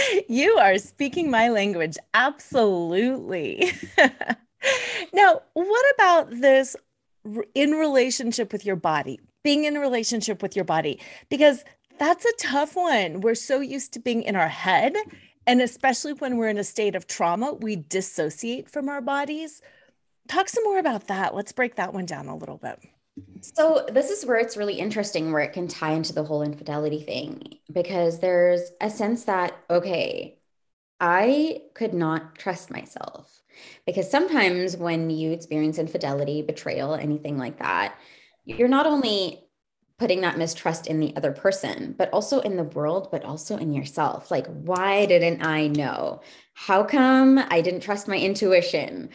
you 0.28 0.52
are 0.52 0.78
speaking 0.78 1.30
my 1.30 1.50
language. 1.50 1.98
Absolutely. 2.14 3.72
now, 5.12 5.42
what 5.52 5.94
about 5.94 6.30
this 6.30 6.76
in 7.54 7.72
relationship 7.72 8.52
with 8.52 8.64
your 8.64 8.76
body? 8.76 9.20
Being 9.44 9.64
in 9.64 9.74
relationship 9.74 10.40
with 10.40 10.56
your 10.56 10.64
body? 10.64 10.98
Because 11.28 11.62
that's 11.98 12.24
a 12.24 12.32
tough 12.38 12.74
one. 12.74 13.20
We're 13.20 13.34
so 13.34 13.60
used 13.60 13.92
to 13.92 14.00
being 14.00 14.22
in 14.22 14.34
our 14.34 14.48
head 14.48 14.94
and 15.46 15.60
especially 15.60 16.12
when 16.12 16.36
we're 16.36 16.48
in 16.48 16.58
a 16.58 16.64
state 16.64 16.94
of 16.94 17.06
trauma, 17.06 17.52
we 17.52 17.76
dissociate 17.76 18.70
from 18.70 18.88
our 18.88 19.00
bodies. 19.00 19.62
Talk 20.28 20.48
some 20.48 20.64
more 20.64 20.78
about 20.78 21.08
that. 21.08 21.34
Let's 21.34 21.52
break 21.52 21.76
that 21.76 21.92
one 21.92 22.06
down 22.06 22.28
a 22.28 22.36
little 22.36 22.58
bit. 22.58 22.78
So, 23.40 23.86
this 23.92 24.10
is 24.10 24.24
where 24.24 24.38
it's 24.38 24.56
really 24.56 24.78
interesting, 24.78 25.32
where 25.32 25.42
it 25.42 25.52
can 25.52 25.68
tie 25.68 25.92
into 25.92 26.14
the 26.14 26.24
whole 26.24 26.42
infidelity 26.42 27.02
thing, 27.02 27.58
because 27.70 28.20
there's 28.20 28.70
a 28.80 28.88
sense 28.88 29.24
that, 29.24 29.52
okay, 29.68 30.38
I 30.98 31.62
could 31.74 31.92
not 31.92 32.36
trust 32.36 32.70
myself. 32.70 33.42
Because 33.84 34.10
sometimes 34.10 34.76
when 34.76 35.10
you 35.10 35.32
experience 35.32 35.78
infidelity, 35.78 36.40
betrayal, 36.40 36.94
anything 36.94 37.36
like 37.36 37.58
that, 37.58 37.96
you're 38.44 38.68
not 38.68 38.86
only 38.86 39.44
putting 39.98 40.20
that 40.22 40.38
mistrust 40.38 40.86
in 40.86 41.00
the 41.00 41.14
other 41.16 41.32
person, 41.32 41.94
but 41.96 42.10
also 42.12 42.40
in 42.40 42.56
the 42.56 42.64
world, 42.64 43.08
but 43.10 43.24
also 43.24 43.56
in 43.56 43.72
yourself. 43.72 44.30
Like, 44.30 44.46
why 44.46 45.06
didn't 45.06 45.44
I 45.44 45.68
know? 45.68 46.20
How 46.54 46.82
come 46.84 47.38
I 47.50 47.60
didn't 47.60 47.80
trust 47.80 48.08
my 48.08 48.18
intuition? 48.18 49.10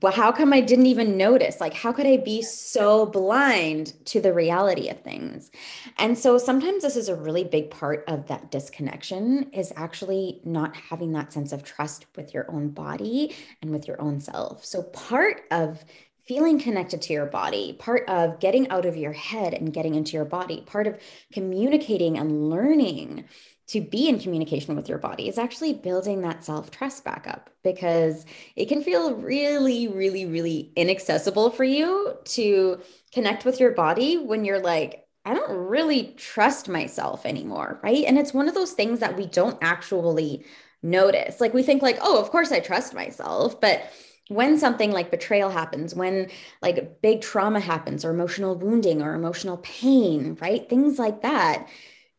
Well, 0.00 0.12
how 0.12 0.30
come 0.30 0.52
I 0.52 0.60
didn't 0.60 0.86
even 0.86 1.16
notice? 1.16 1.60
Like, 1.60 1.74
how 1.74 1.92
could 1.92 2.06
I 2.06 2.18
be 2.18 2.40
so 2.42 3.06
blind 3.06 3.94
to 4.06 4.20
the 4.20 4.32
reality 4.32 4.88
of 4.88 5.00
things? 5.00 5.50
And 5.98 6.16
so 6.16 6.38
sometimes 6.38 6.82
this 6.82 6.94
is 6.94 7.08
a 7.08 7.16
really 7.16 7.42
big 7.42 7.70
part 7.70 8.04
of 8.06 8.28
that 8.28 8.52
disconnection 8.52 9.50
is 9.52 9.72
actually 9.74 10.40
not 10.44 10.76
having 10.76 11.12
that 11.12 11.32
sense 11.32 11.52
of 11.52 11.64
trust 11.64 12.06
with 12.16 12.32
your 12.32 12.48
own 12.48 12.68
body 12.68 13.34
and 13.60 13.72
with 13.72 13.88
your 13.88 14.00
own 14.00 14.20
self. 14.20 14.64
So 14.64 14.84
part 14.84 15.42
of 15.50 15.84
feeling 16.26 16.58
connected 16.58 17.02
to 17.02 17.12
your 17.12 17.26
body, 17.26 17.74
part 17.78 18.08
of 18.08 18.38
getting 18.40 18.68
out 18.70 18.86
of 18.86 18.96
your 18.96 19.12
head 19.12 19.54
and 19.54 19.72
getting 19.72 19.94
into 19.94 20.12
your 20.12 20.24
body, 20.24 20.62
part 20.66 20.86
of 20.86 21.00
communicating 21.32 22.16
and 22.16 22.48
learning 22.48 23.24
to 23.68 23.80
be 23.80 24.08
in 24.08 24.18
communication 24.18 24.76
with 24.76 24.88
your 24.88 24.98
body 24.98 25.28
is 25.28 25.38
actually 25.38 25.72
building 25.72 26.20
that 26.20 26.44
self 26.44 26.70
trust 26.70 27.04
back 27.04 27.26
up 27.26 27.48
because 27.64 28.26
it 28.54 28.66
can 28.66 28.82
feel 28.82 29.14
really, 29.14 29.88
really, 29.88 30.26
really 30.26 30.72
inaccessible 30.76 31.50
for 31.50 31.64
you 31.64 32.16
to 32.24 32.80
connect 33.12 33.44
with 33.44 33.60
your 33.60 33.70
body 33.70 34.18
when 34.18 34.44
you're 34.44 34.60
like, 34.60 35.06
I 35.24 35.34
don't 35.34 35.56
really 35.56 36.14
trust 36.16 36.68
myself 36.68 37.24
anymore. 37.24 37.80
Right. 37.82 38.04
And 38.04 38.18
it's 38.18 38.34
one 38.34 38.48
of 38.48 38.54
those 38.54 38.72
things 38.72 38.98
that 39.00 39.16
we 39.16 39.26
don't 39.26 39.58
actually 39.62 40.44
notice. 40.82 41.40
Like 41.40 41.54
we 41.54 41.62
think, 41.62 41.80
like, 41.80 41.98
oh, 42.02 42.20
of 42.20 42.30
course 42.30 42.52
I 42.52 42.60
trust 42.60 42.92
myself. 42.92 43.60
But 43.60 43.90
when 44.32 44.58
something 44.58 44.90
like 44.90 45.10
betrayal 45.10 45.50
happens, 45.50 45.94
when 45.94 46.30
like 46.60 47.00
big 47.02 47.20
trauma 47.20 47.60
happens, 47.60 48.04
or 48.04 48.10
emotional 48.10 48.54
wounding, 48.54 49.02
or 49.02 49.14
emotional 49.14 49.58
pain, 49.58 50.36
right? 50.40 50.68
Things 50.68 50.98
like 50.98 51.22
that 51.22 51.68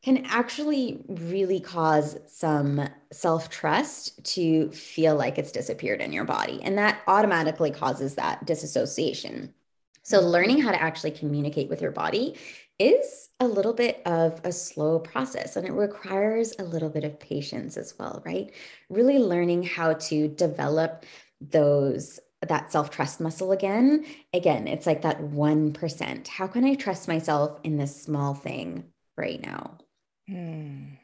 can 0.04 0.26
actually 0.26 1.02
really 1.08 1.60
cause 1.60 2.18
some 2.28 2.90
self 3.12 3.50
trust 3.50 4.24
to 4.26 4.70
feel 4.72 5.16
like 5.16 5.38
it's 5.38 5.52
disappeared 5.52 6.02
in 6.02 6.12
your 6.12 6.26
body. 6.26 6.62
And 6.62 6.78
that 6.78 7.02
automatically 7.08 7.72
causes 7.72 8.16
that 8.16 8.46
disassociation. 8.46 9.54
So, 10.04 10.20
learning 10.20 10.62
how 10.62 10.72
to 10.72 10.82
actually 10.82 11.12
communicate 11.12 11.70
with 11.70 11.82
your 11.82 11.92
body 11.92 12.38
is 12.78 13.30
a 13.40 13.48
little 13.48 13.74
bit 13.74 14.02
of 14.06 14.42
a 14.44 14.52
slow 14.52 15.00
process 15.00 15.56
and 15.56 15.66
it 15.66 15.72
requires 15.72 16.54
a 16.60 16.64
little 16.64 16.90
bit 16.90 17.06
of 17.06 17.20
patience 17.20 17.78
as 17.78 17.94
well, 17.98 18.22
right? 18.26 18.52
Really 18.90 19.20
learning 19.20 19.64
how 19.64 19.94
to 19.94 20.28
develop 20.28 21.06
those 21.52 22.20
that 22.48 22.72
self 22.72 22.90
trust 22.90 23.20
muscle 23.20 23.52
again. 23.52 24.06
Again, 24.34 24.68
it's 24.68 24.86
like 24.86 25.02
that 25.04 25.22
1%. 25.22 26.28
How 26.28 26.48
can 26.48 26.66
I 26.66 26.76
trust 26.76 27.08
myself 27.08 27.60
in 27.64 27.78
this 27.78 28.02
small 28.02 28.34
thing 28.34 28.86
right 29.18 29.42
now? 29.42 29.78
Hmm. 30.28 30.96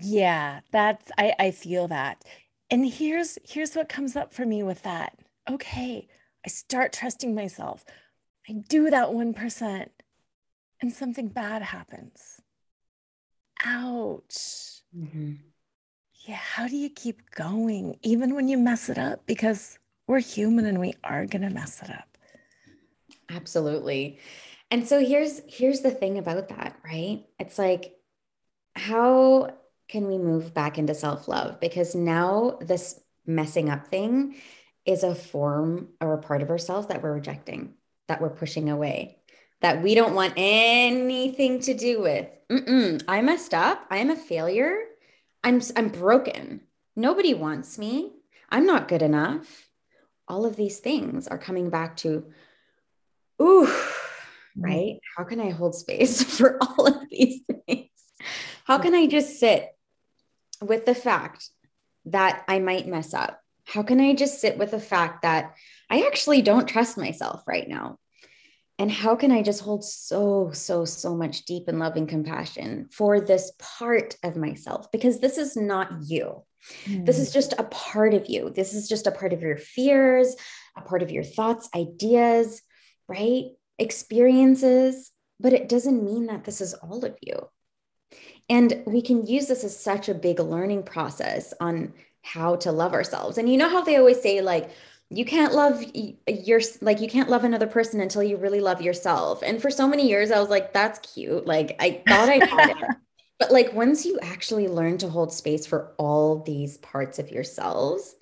Yeah, 0.00 0.60
that's 0.72 1.10
I 1.18 1.34
I 1.38 1.50
feel 1.52 1.88
that. 1.88 2.24
And 2.70 2.86
here's 2.86 3.38
here's 3.44 3.74
what 3.74 3.88
comes 3.88 4.16
up 4.16 4.34
for 4.34 4.44
me 4.44 4.62
with 4.62 4.82
that. 4.82 5.18
Okay, 5.50 6.08
I 6.44 6.48
start 6.48 6.92
trusting 6.92 7.34
myself. 7.34 7.84
I 8.48 8.52
do 8.68 8.90
that 8.90 9.08
1% 9.08 9.88
and 10.80 10.92
something 10.92 11.28
bad 11.28 11.62
happens. 11.62 12.40
Ouch. 13.64 14.82
Mm-hmm. 14.96 15.34
Yeah, 16.26 16.36
how 16.36 16.66
do 16.66 16.76
you 16.76 16.90
keep 16.90 17.30
going 17.30 17.98
even 18.02 18.34
when 18.34 18.48
you 18.48 18.58
mess 18.58 18.88
it 18.88 18.98
up? 18.98 19.24
Because 19.26 19.78
we're 20.06 20.20
human 20.20 20.66
and 20.66 20.80
we 20.80 20.94
are 21.04 21.26
going 21.26 21.42
to 21.42 21.50
mess 21.50 21.82
it 21.82 21.90
up. 21.90 22.18
Absolutely. 23.30 24.18
And 24.70 24.86
so 24.86 25.04
here's 25.04 25.40
here's 25.48 25.80
the 25.80 25.90
thing 25.90 26.18
about 26.18 26.48
that, 26.48 26.76
right? 26.84 27.24
It's 27.38 27.58
like 27.58 27.94
how 28.74 29.54
can 29.88 30.08
we 30.08 30.18
move 30.18 30.52
back 30.52 30.78
into 30.78 30.94
self-love 30.94 31.60
because 31.60 31.94
now 31.94 32.58
this 32.60 33.00
messing 33.24 33.70
up 33.70 33.86
thing 33.86 34.34
is 34.84 35.04
a 35.04 35.14
form 35.14 35.88
or 36.00 36.14
a 36.14 36.22
part 36.22 36.42
of 36.42 36.50
ourselves 36.50 36.88
that 36.88 37.02
we're 37.02 37.14
rejecting, 37.14 37.74
that 38.08 38.20
we're 38.20 38.30
pushing 38.30 38.68
away 38.68 39.18
that 39.60 39.82
we 39.82 39.94
don't 39.94 40.14
want 40.14 40.34
anything 40.36 41.60
to 41.60 41.74
do 41.74 42.00
with. 42.00 42.28
Mm-mm, 42.50 43.02
I 43.08 43.22
messed 43.22 43.54
up. 43.54 43.86
I 43.90 43.98
am 43.98 44.10
a 44.10 44.16
failure. 44.16 44.78
I'm 45.46 45.62
I'm 45.76 45.90
broken. 45.90 46.62
Nobody 46.96 47.32
wants 47.32 47.78
me. 47.78 48.10
I'm 48.50 48.66
not 48.66 48.88
good 48.88 49.00
enough. 49.00 49.68
All 50.26 50.44
of 50.44 50.56
these 50.56 50.80
things 50.80 51.28
are 51.28 51.38
coming 51.38 51.70
back 51.70 51.96
to, 51.98 52.32
ooh, 53.40 53.66
mm-hmm. 53.66 54.60
right? 54.60 54.98
How 55.16 55.22
can 55.22 55.38
I 55.38 55.50
hold 55.50 55.76
space 55.76 56.20
for 56.38 56.58
all 56.60 56.88
of 56.88 56.96
these 57.12 57.42
things? 57.68 57.90
How 58.64 58.78
can 58.78 58.92
I 58.92 59.06
just 59.06 59.38
sit 59.38 59.68
with 60.60 60.84
the 60.84 60.96
fact 60.96 61.48
that 62.06 62.42
I 62.48 62.58
might 62.58 62.88
mess 62.88 63.14
up? 63.14 63.40
How 63.66 63.84
can 63.84 64.00
I 64.00 64.16
just 64.16 64.40
sit 64.40 64.58
with 64.58 64.72
the 64.72 64.80
fact 64.80 65.22
that 65.22 65.54
I 65.88 66.08
actually 66.08 66.42
don't 66.42 66.68
trust 66.68 66.98
myself 66.98 67.44
right 67.46 67.68
now? 67.68 68.00
And 68.78 68.90
how 68.90 69.16
can 69.16 69.32
I 69.32 69.42
just 69.42 69.62
hold 69.62 69.84
so, 69.84 70.50
so, 70.52 70.84
so 70.84 71.16
much 71.16 71.46
deep 71.46 71.68
and 71.68 71.78
loving 71.78 72.06
compassion 72.06 72.88
for 72.92 73.20
this 73.20 73.52
part 73.58 74.16
of 74.22 74.36
myself? 74.36 74.92
Because 74.92 75.18
this 75.18 75.38
is 75.38 75.56
not 75.56 75.90
you. 76.04 76.44
Mm. 76.84 77.06
This 77.06 77.18
is 77.18 77.32
just 77.32 77.54
a 77.58 77.64
part 77.64 78.12
of 78.12 78.26
you. 78.28 78.50
This 78.50 78.74
is 78.74 78.88
just 78.88 79.06
a 79.06 79.12
part 79.12 79.32
of 79.32 79.40
your 79.40 79.56
fears, 79.56 80.36
a 80.76 80.82
part 80.82 81.02
of 81.02 81.10
your 81.10 81.24
thoughts, 81.24 81.70
ideas, 81.74 82.60
right? 83.08 83.44
Experiences. 83.78 85.10
But 85.40 85.54
it 85.54 85.68
doesn't 85.68 86.04
mean 86.04 86.26
that 86.26 86.44
this 86.44 86.60
is 86.60 86.74
all 86.74 87.04
of 87.04 87.16
you. 87.22 87.48
And 88.48 88.82
we 88.86 89.02
can 89.02 89.26
use 89.26 89.46
this 89.46 89.64
as 89.64 89.78
such 89.78 90.08
a 90.08 90.14
big 90.14 90.38
learning 90.38 90.82
process 90.82 91.52
on 91.60 91.94
how 92.22 92.56
to 92.56 92.72
love 92.72 92.92
ourselves. 92.92 93.38
And 93.38 93.48
you 93.48 93.56
know 93.56 93.68
how 93.68 93.82
they 93.82 93.96
always 93.96 94.20
say, 94.20 94.40
like, 94.40 94.70
you 95.10 95.24
can't 95.24 95.54
love 95.54 95.84
your 96.26 96.60
like 96.80 97.00
you 97.00 97.08
can't 97.08 97.30
love 97.30 97.44
another 97.44 97.66
person 97.66 98.00
until 98.00 98.22
you 98.22 98.36
really 98.36 98.60
love 98.60 98.82
yourself. 98.82 99.42
And 99.42 99.62
for 99.62 99.70
so 99.70 99.86
many 99.86 100.08
years 100.08 100.30
i 100.30 100.40
was 100.40 100.50
like 100.50 100.72
that's 100.72 100.98
cute. 101.14 101.46
Like 101.46 101.76
i 101.80 102.02
thought 102.08 102.28
i 102.28 102.40
had 102.44 102.70
it. 102.70 102.76
But 103.38 103.52
like 103.52 103.74
once 103.74 104.06
you 104.06 104.18
actually 104.22 104.66
learn 104.66 104.96
to 104.98 105.10
hold 105.10 105.30
space 105.30 105.66
for 105.66 105.92
all 105.98 106.42
these 106.42 106.78
parts 106.78 107.18
of 107.18 107.30
yourselves 107.30 108.15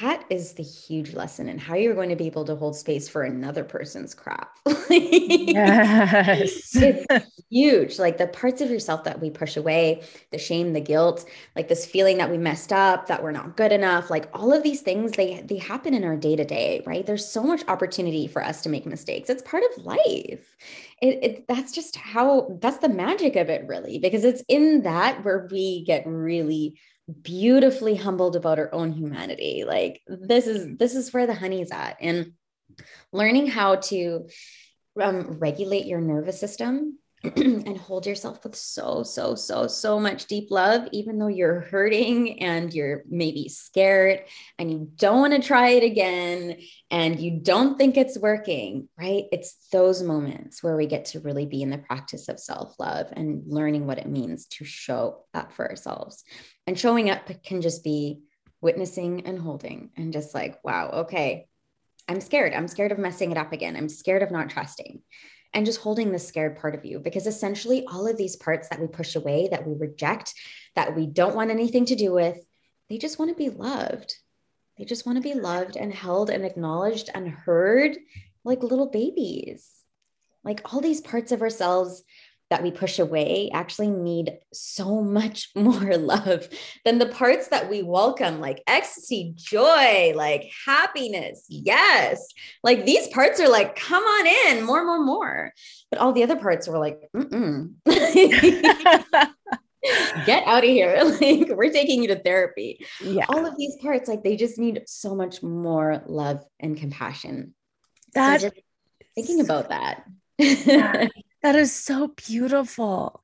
that 0.00 0.24
is 0.30 0.52
the 0.52 0.62
huge 0.62 1.14
lesson 1.14 1.48
in 1.48 1.58
how 1.58 1.74
you're 1.74 1.94
going 1.94 2.08
to 2.08 2.16
be 2.16 2.26
able 2.26 2.44
to 2.44 2.54
hold 2.54 2.76
space 2.76 3.08
for 3.08 3.22
another 3.22 3.64
person's 3.64 4.14
crap. 4.14 4.58
yes. 4.90 6.74
it's 6.74 7.26
huge. 7.50 7.98
Like 7.98 8.18
the 8.18 8.28
parts 8.28 8.60
of 8.60 8.70
yourself 8.70 9.04
that 9.04 9.20
we 9.20 9.30
push 9.30 9.56
away, 9.56 10.02
the 10.30 10.38
shame, 10.38 10.72
the 10.72 10.80
guilt, 10.80 11.24
like 11.56 11.68
this 11.68 11.86
feeling 11.86 12.18
that 12.18 12.30
we 12.30 12.38
messed 12.38 12.72
up, 12.72 13.06
that 13.06 13.22
we're 13.22 13.32
not 13.32 13.56
good 13.56 13.72
enough, 13.72 14.10
like 14.10 14.28
all 14.32 14.52
of 14.52 14.62
these 14.62 14.80
things, 14.80 15.12
they 15.12 15.42
they 15.42 15.58
happen 15.58 15.94
in 15.94 16.04
our 16.04 16.16
day-to-day, 16.16 16.82
right? 16.86 17.06
There's 17.06 17.26
so 17.26 17.42
much 17.42 17.62
opportunity 17.68 18.26
for 18.26 18.44
us 18.44 18.62
to 18.62 18.68
make 18.68 18.86
mistakes. 18.86 19.30
It's 19.30 19.42
part 19.42 19.64
of 19.64 19.84
life. 19.84 20.56
It, 21.00 21.24
it 21.24 21.48
that's 21.48 21.72
just 21.72 21.96
how 21.96 22.58
that's 22.60 22.78
the 22.78 22.88
magic 22.88 23.36
of 23.36 23.48
it 23.48 23.66
really 23.68 23.98
because 23.98 24.24
it's 24.24 24.42
in 24.48 24.82
that 24.82 25.24
where 25.24 25.48
we 25.50 25.84
get 25.84 26.06
really 26.06 26.78
beautifully 27.22 27.94
humbled 27.94 28.36
about 28.36 28.58
our 28.58 28.72
own 28.74 28.92
humanity. 28.92 29.64
Like 29.66 30.02
this 30.06 30.46
is 30.46 30.76
this 30.76 30.94
is 30.94 31.12
where 31.12 31.26
the 31.26 31.34
honey's 31.34 31.70
at. 31.70 31.96
And 32.00 32.32
learning 33.12 33.46
how 33.46 33.76
to 33.76 34.28
um, 35.00 35.38
regulate 35.38 35.86
your 35.86 36.00
nervous 36.00 36.38
system 36.38 36.98
and 37.36 37.76
hold 37.76 38.06
yourself 38.06 38.44
with 38.44 38.54
so 38.54 39.02
so 39.02 39.34
so 39.34 39.66
so 39.66 39.98
much 39.98 40.26
deep 40.26 40.52
love 40.52 40.86
even 40.92 41.18
though 41.18 41.26
you're 41.26 41.60
hurting 41.60 42.40
and 42.40 42.72
you're 42.72 43.02
maybe 43.08 43.48
scared 43.48 44.20
and 44.58 44.70
you 44.70 44.88
don't 44.94 45.20
want 45.20 45.32
to 45.32 45.42
try 45.42 45.70
it 45.70 45.82
again 45.82 46.56
and 46.92 47.18
you 47.18 47.40
don't 47.42 47.76
think 47.76 47.96
it's 47.96 48.16
working 48.16 48.88
right? 48.96 49.24
It's 49.32 49.56
those 49.72 50.02
moments 50.02 50.62
where 50.62 50.76
we 50.76 50.86
get 50.86 51.06
to 51.06 51.20
really 51.20 51.46
be 51.46 51.62
in 51.62 51.70
the 51.70 51.78
practice 51.78 52.28
of 52.28 52.38
self-love 52.38 53.08
and 53.12 53.42
learning 53.46 53.86
what 53.86 53.98
it 53.98 54.06
means 54.06 54.46
to 54.46 54.64
show 54.64 55.24
up 55.34 55.52
for 55.52 55.68
ourselves. 55.68 56.22
And 56.66 56.78
showing 56.78 57.10
up 57.10 57.28
can 57.42 57.62
just 57.62 57.82
be 57.82 58.20
witnessing 58.60 59.26
and 59.26 59.38
holding 59.38 59.90
and 59.96 60.12
just 60.12 60.34
like 60.34 60.62
wow 60.64 60.90
okay. 60.90 61.46
I'm 62.10 62.22
scared. 62.22 62.54
I'm 62.54 62.68
scared 62.68 62.90
of 62.90 62.98
messing 62.98 63.32
it 63.32 63.36
up 63.36 63.52
again. 63.52 63.76
I'm 63.76 63.90
scared 63.90 64.22
of 64.22 64.30
not 64.30 64.48
trusting 64.48 65.02
and 65.54 65.66
just 65.66 65.80
holding 65.80 66.12
the 66.12 66.18
scared 66.18 66.58
part 66.58 66.74
of 66.74 66.84
you 66.84 66.98
because 66.98 67.26
essentially 67.26 67.86
all 67.90 68.06
of 68.06 68.16
these 68.16 68.36
parts 68.36 68.68
that 68.68 68.80
we 68.80 68.86
push 68.86 69.16
away 69.16 69.48
that 69.50 69.66
we 69.66 69.74
reject 69.74 70.34
that 70.74 70.94
we 70.94 71.06
don't 71.06 71.34
want 71.34 71.50
anything 71.50 71.84
to 71.86 71.96
do 71.96 72.12
with 72.12 72.38
they 72.88 72.98
just 72.98 73.18
want 73.18 73.30
to 73.30 73.36
be 73.36 73.50
loved. 73.50 74.16
They 74.78 74.84
just 74.84 75.04
want 75.04 75.16
to 75.16 75.22
be 75.22 75.34
loved 75.34 75.76
and 75.76 75.92
held 75.92 76.30
and 76.30 76.44
acknowledged 76.44 77.10
and 77.14 77.28
heard 77.28 77.96
like 78.44 78.62
little 78.62 78.88
babies. 78.88 79.68
Like 80.44 80.72
all 80.72 80.80
these 80.80 81.00
parts 81.00 81.32
of 81.32 81.42
ourselves 81.42 82.02
that 82.50 82.62
we 82.62 82.70
push 82.70 82.98
away 82.98 83.50
actually 83.52 83.90
need 83.90 84.38
so 84.52 85.00
much 85.02 85.50
more 85.54 85.96
love 85.96 86.48
than 86.84 86.98
the 86.98 87.06
parts 87.06 87.48
that 87.48 87.68
we 87.68 87.82
welcome, 87.82 88.40
like 88.40 88.62
ecstasy, 88.66 89.32
joy, 89.36 90.12
like 90.14 90.50
happiness. 90.66 91.44
Yes. 91.48 92.26
Like 92.62 92.84
these 92.86 93.08
parts 93.08 93.40
are 93.40 93.48
like, 93.48 93.76
come 93.76 94.02
on 94.02 94.26
in, 94.56 94.64
more, 94.64 94.84
more, 94.84 95.04
more. 95.04 95.52
But 95.90 96.00
all 96.00 96.12
the 96.12 96.22
other 96.22 96.36
parts 96.36 96.68
were 96.68 96.78
like, 96.78 97.00
mm 97.14 97.72
get 100.26 100.46
out 100.46 100.64
of 100.64 100.70
here. 100.70 100.98
Like 101.20 101.48
we're 101.48 101.72
taking 101.72 102.02
you 102.02 102.08
to 102.08 102.18
therapy. 102.18 102.84
Yeah. 103.02 103.26
All 103.28 103.46
of 103.46 103.56
these 103.56 103.76
parts, 103.76 104.08
like 104.08 104.22
they 104.22 104.36
just 104.36 104.58
need 104.58 104.82
so 104.86 105.14
much 105.14 105.42
more 105.42 106.02
love 106.06 106.44
and 106.60 106.76
compassion. 106.76 107.54
That's 108.14 108.42
so 108.42 108.50
thinking 109.14 109.40
about 109.40 109.70
that. 109.70 110.04
That 110.38 111.10
is 111.44 111.72
so 111.72 112.08
beautiful. 112.08 113.22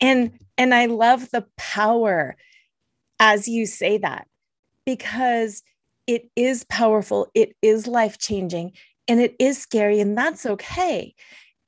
And 0.00 0.38
and 0.58 0.74
I 0.74 0.86
love 0.86 1.30
the 1.30 1.46
power 1.56 2.36
as 3.18 3.48
you 3.48 3.66
say 3.66 3.98
that 3.98 4.26
because 4.84 5.62
it 6.06 6.30
is 6.36 6.64
powerful, 6.64 7.28
it 7.34 7.56
is 7.62 7.86
life-changing, 7.86 8.72
and 9.08 9.20
it 9.20 9.34
is 9.38 9.58
scary 9.58 10.00
and 10.00 10.16
that's 10.16 10.46
okay. 10.46 11.14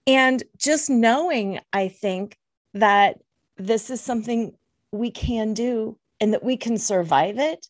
And 0.07 0.43
just 0.57 0.89
knowing 0.89 1.61
I 1.73 1.89
think 1.89 2.37
that 2.75 3.19
this 3.57 3.91
is 3.91 4.01
something 4.01 4.53
we 4.93 5.11
can 5.11 5.55
do 5.55 5.99
and 6.21 6.33
that 6.33 6.45
we 6.45 6.57
can 6.57 6.79
survive 6.79 7.39
it 7.39 7.67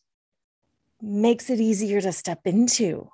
makes 1.01 1.49
it 1.49 1.59
easier 1.59 2.01
to 2.01 2.11
step 2.11 2.41
into. 2.45 3.09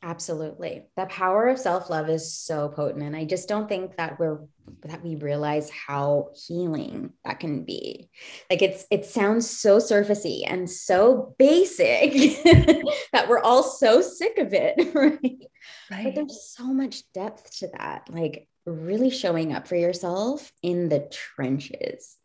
Absolutely. 0.00 0.86
The 0.96 1.06
power 1.06 1.48
of 1.48 1.58
self-love 1.58 2.08
is 2.08 2.32
so 2.32 2.68
potent 2.68 3.02
and 3.02 3.16
I 3.16 3.24
just 3.24 3.48
don't 3.48 3.68
think 3.68 3.96
that 3.96 4.18
we're 4.18 4.38
that 4.82 5.02
we 5.02 5.16
realize 5.16 5.70
how 5.70 6.30
healing 6.46 7.12
that 7.24 7.40
can 7.40 7.64
be. 7.64 8.08
Like 8.48 8.62
it's 8.62 8.86
it 8.92 9.06
sounds 9.06 9.50
so 9.50 9.78
surfacey 9.78 10.42
and 10.46 10.70
so 10.70 11.34
basic 11.38 12.12
that 13.12 13.28
we're 13.28 13.40
all 13.40 13.64
so 13.64 14.00
sick 14.00 14.38
of 14.38 14.52
it, 14.52 14.94
right? 14.94 15.20
right? 15.90 16.04
But 16.04 16.14
there's 16.14 16.52
so 16.54 16.64
much 16.64 17.02
depth 17.12 17.58
to 17.58 17.68
that. 17.78 18.08
Like 18.08 18.46
really 18.66 19.10
showing 19.10 19.52
up 19.52 19.66
for 19.66 19.76
yourself 19.76 20.52
in 20.62 20.88
the 20.88 21.08
trenches 21.10 22.16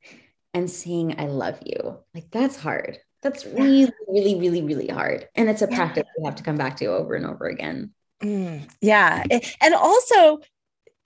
and 0.53 0.69
saying 0.69 1.15
I 1.17 1.25
love 1.25 1.59
you. 1.65 1.97
Like 2.13 2.29
that's 2.29 2.55
hard. 2.55 2.99
That's 3.23 3.45
really, 3.45 3.91
really, 4.07 4.36
really, 4.36 4.62
really 4.62 4.88
hard. 4.88 5.27
And 5.36 5.49
it's 5.49 5.62
a 5.62 5.67
practice 5.67 6.03
we 6.17 6.25
have 6.25 6.36
to 6.36 6.43
come 6.43 6.57
back 6.57 6.77
to 6.77 6.88
over 6.88 7.15
and 7.15 7.25
over 7.25 7.45
again. 7.45 7.93
Mm, 8.21 8.69
yeah. 8.81 9.23
And 9.62 9.73
also 9.73 10.39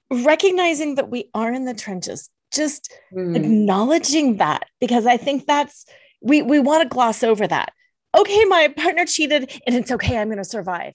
recognizing 0.10 0.95
that 0.95 1.10
we 1.10 1.30
are 1.34 1.53
in 1.53 1.65
the 1.65 1.73
trenches, 1.73 2.30
just 2.51 2.91
mm. 3.13 3.36
acknowledging 3.36 4.38
that, 4.38 4.65
because 4.80 5.06
I 5.06 5.17
think 5.17 5.45
that's, 5.45 5.86
we, 6.21 6.41
we 6.41 6.60
want 6.60 6.84
to 6.84 6.89
gloss 6.89 7.23
over 7.23 7.45
that. 7.47 7.71
Okay, 8.17 8.45
my 8.45 8.69
partner 8.69 9.06
cheated 9.06 9.51
and 9.67 9.75
it's 9.75 9.91
okay. 9.91 10.17
I'm 10.17 10.30
going 10.30 10.38
to 10.38 10.43
survive. 10.43 10.93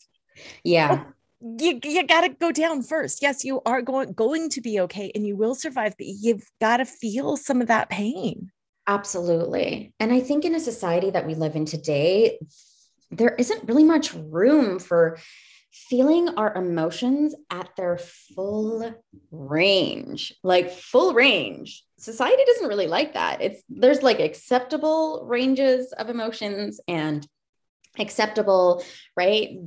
Yeah. 0.64 1.04
Oh, 1.04 1.12
you, 1.61 1.78
you 1.85 2.06
got 2.06 2.22
to 2.22 2.30
go 2.30 2.50
down 2.50 2.82
first. 2.82 3.22
Yes, 3.22 3.44
you 3.44 3.61
are 3.66 3.82
going 3.82 4.12
going 4.12 4.48
to 4.50 4.61
be 4.61 4.80
okay 4.80 5.12
and 5.14 5.26
you 5.26 5.37
will 5.37 5.54
survive, 5.54 5.94
but 5.98 6.06
you've 6.06 6.48
got 6.61 6.78
to 6.78 6.85
feel 6.85 7.37
some 7.37 7.61
of 7.61 7.68
that 7.68 7.90
pain. 7.90 8.50
Absolutely. 8.87 9.95
And 10.01 10.12
I 10.12 10.21
think 10.21 10.45
in 10.45 10.55
a 10.55 10.61
society 10.61 11.11
that 11.11 11.27
we 11.27 11.35
live 11.35 11.55
in 11.55 11.64
today, 11.64 12.38
there 13.11 13.35
isn't 13.38 13.68
really 13.68 13.85
much 13.85 14.14
room 14.14 14.79
for 14.79 15.18
feeling 15.71 16.29
our 16.37 16.55
emotions 16.55 17.35
at 17.51 17.71
their 17.77 17.99
full 17.99 18.95
range, 19.31 20.35
like 20.42 20.71
full 20.71 21.14
range. 21.14 21.85
Society 21.99 22.42
doesn't 22.47 22.68
really 22.68 22.88
like 22.88 23.14
that. 23.14 23.40
It's 23.40 23.62
there's 23.68 24.03
like 24.03 24.21
acceptable 24.21 25.25
ranges 25.27 25.92
of 25.92 26.11
emotions 26.11 26.81
and 26.88 27.27
acceptable, 27.99 28.85
right? 29.16 29.59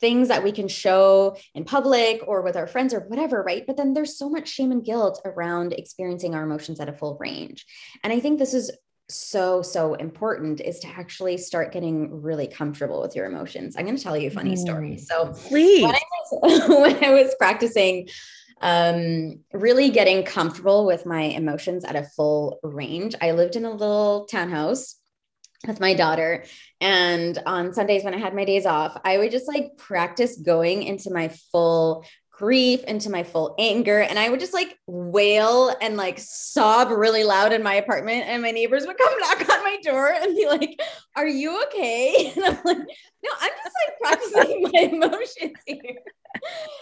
Things 0.00 0.28
that 0.28 0.44
we 0.44 0.52
can 0.52 0.68
show 0.68 1.36
in 1.54 1.64
public 1.64 2.22
or 2.26 2.42
with 2.42 2.56
our 2.56 2.66
friends 2.66 2.94
or 2.94 3.00
whatever, 3.00 3.42
right? 3.42 3.66
But 3.66 3.76
then 3.76 3.94
there's 3.94 4.16
so 4.16 4.28
much 4.28 4.48
shame 4.48 4.72
and 4.72 4.84
guilt 4.84 5.20
around 5.24 5.72
experiencing 5.72 6.34
our 6.34 6.44
emotions 6.44 6.80
at 6.80 6.88
a 6.88 6.92
full 6.92 7.16
range. 7.18 7.66
And 8.02 8.12
I 8.12 8.20
think 8.20 8.38
this 8.38 8.54
is 8.54 8.70
so 9.10 9.62
so 9.62 9.94
important 9.94 10.60
is 10.60 10.80
to 10.80 10.88
actually 10.88 11.38
start 11.38 11.72
getting 11.72 12.20
really 12.20 12.46
comfortable 12.46 13.00
with 13.00 13.16
your 13.16 13.26
emotions. 13.26 13.74
I'm 13.76 13.86
going 13.86 13.96
to 13.96 14.02
tell 14.02 14.16
you 14.16 14.28
a 14.28 14.30
funny 14.30 14.54
story. 14.54 14.98
So 14.98 15.32
please. 15.32 15.82
when 15.82 15.94
I, 15.94 16.00
was, 16.30 16.68
when 16.68 17.04
I 17.04 17.10
was 17.10 17.34
practicing 17.38 18.08
um, 18.60 19.40
really 19.52 19.90
getting 19.90 20.24
comfortable 20.24 20.84
with 20.84 21.06
my 21.06 21.22
emotions 21.22 21.84
at 21.84 21.96
a 21.96 22.02
full 22.02 22.58
range 22.62 23.14
i 23.20 23.30
lived 23.30 23.54
in 23.56 23.64
a 23.64 23.70
little 23.70 24.26
townhouse 24.26 24.96
with 25.66 25.80
my 25.80 25.94
daughter. 25.94 26.44
And 26.80 27.38
on 27.46 27.74
sundays 27.74 28.04
when 28.04 28.14
i 28.14 28.18
had 28.18 28.34
my 28.34 28.44
days 28.44 28.66
off 28.66 28.96
i 29.04 29.18
would 29.18 29.32
just 29.32 29.48
like 29.48 29.76
practice 29.76 30.36
going 30.36 30.82
into 30.82 31.10
my 31.10 31.28
full 31.50 32.04
grief 32.38 32.84
into 32.84 33.10
my 33.10 33.24
full 33.24 33.56
anger. 33.58 34.00
And 34.00 34.18
i 34.18 34.28
would 34.28 34.38
just 34.38 34.54
like 34.54 34.78
wail 34.86 35.74
and 35.82 35.96
like 35.96 36.18
sob 36.20 36.90
really 36.90 37.24
loud 37.24 37.52
in 37.52 37.62
my 37.62 37.74
apartment. 37.74 38.26
And 38.26 38.42
my 38.42 38.52
neighbors 38.52 38.86
would 38.86 38.96
come 38.96 39.18
knock 39.20 39.40
on 39.40 39.64
my 39.64 39.76
door 39.82 40.12
and 40.12 40.36
be 40.36 40.46
like 40.46 40.80
are 41.16 41.26
you 41.26 41.62
okay? 41.64 42.32
And 42.38 42.44
i'm 42.44 42.58
like 42.64 42.78
no 42.78 43.30
i'm 43.40 43.50
just 43.50 43.76
like 43.86 43.98
practicing 44.00 44.62
my 44.72 44.80
emotions 44.80 45.58
here. 45.66 45.98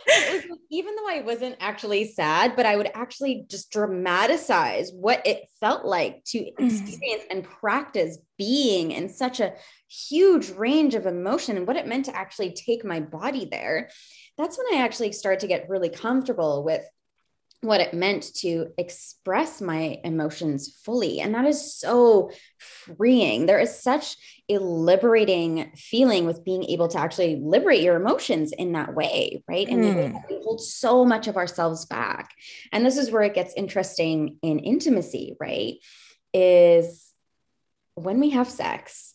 Like, 0.08 0.58
even 0.70 0.94
though 0.96 1.08
i 1.08 1.22
wasn't 1.22 1.56
actually 1.60 2.06
sad 2.06 2.54
but 2.56 2.66
i 2.66 2.76
would 2.76 2.90
actually 2.94 3.46
just 3.48 3.70
dramatize 3.70 4.90
what 4.92 5.26
it 5.26 5.46
felt 5.60 5.86
like 5.86 6.22
to 6.24 6.38
mm. 6.38 6.52
experience 6.58 7.24
and 7.30 7.44
practice 7.44 8.18
being 8.36 8.90
in 8.90 9.08
such 9.08 9.40
a 9.40 9.54
huge 9.88 10.50
range 10.50 10.94
of 10.94 11.06
emotion 11.06 11.56
and 11.56 11.66
what 11.66 11.76
it 11.76 11.86
meant 11.86 12.04
to 12.06 12.16
actually 12.16 12.52
take 12.52 12.84
my 12.84 13.00
body 13.00 13.48
there 13.50 13.88
that's 14.36 14.58
when 14.58 14.66
I 14.74 14.84
actually 14.84 15.12
started 15.12 15.40
to 15.40 15.46
get 15.46 15.68
really 15.68 15.88
comfortable 15.88 16.64
with 16.64 16.86
what 17.62 17.80
it 17.80 17.94
meant 17.94 18.34
to 18.34 18.68
express 18.78 19.60
my 19.60 19.98
emotions 20.04 20.78
fully. 20.84 21.20
And 21.20 21.34
that 21.34 21.46
is 21.46 21.74
so 21.74 22.30
freeing. 22.58 23.46
There 23.46 23.58
is 23.58 23.82
such 23.82 24.16
a 24.48 24.58
liberating 24.58 25.72
feeling 25.74 26.26
with 26.26 26.44
being 26.44 26.64
able 26.64 26.88
to 26.88 26.98
actually 26.98 27.36
liberate 27.36 27.82
your 27.82 27.96
emotions 27.96 28.52
in 28.52 28.72
that 28.72 28.94
way, 28.94 29.42
right? 29.48 29.66
And 29.68 29.84
mm. 29.84 30.22
we 30.30 30.36
hold 30.44 30.60
so 30.60 31.04
much 31.04 31.28
of 31.28 31.36
ourselves 31.36 31.86
back. 31.86 32.34
And 32.72 32.84
this 32.84 32.98
is 32.98 33.10
where 33.10 33.22
it 33.22 33.34
gets 33.34 33.54
interesting 33.54 34.38
in 34.42 34.58
intimacy, 34.58 35.36
right? 35.40 35.74
Is 36.32 37.10
when 37.94 38.20
we 38.20 38.30
have 38.30 38.48
sex, 38.48 39.14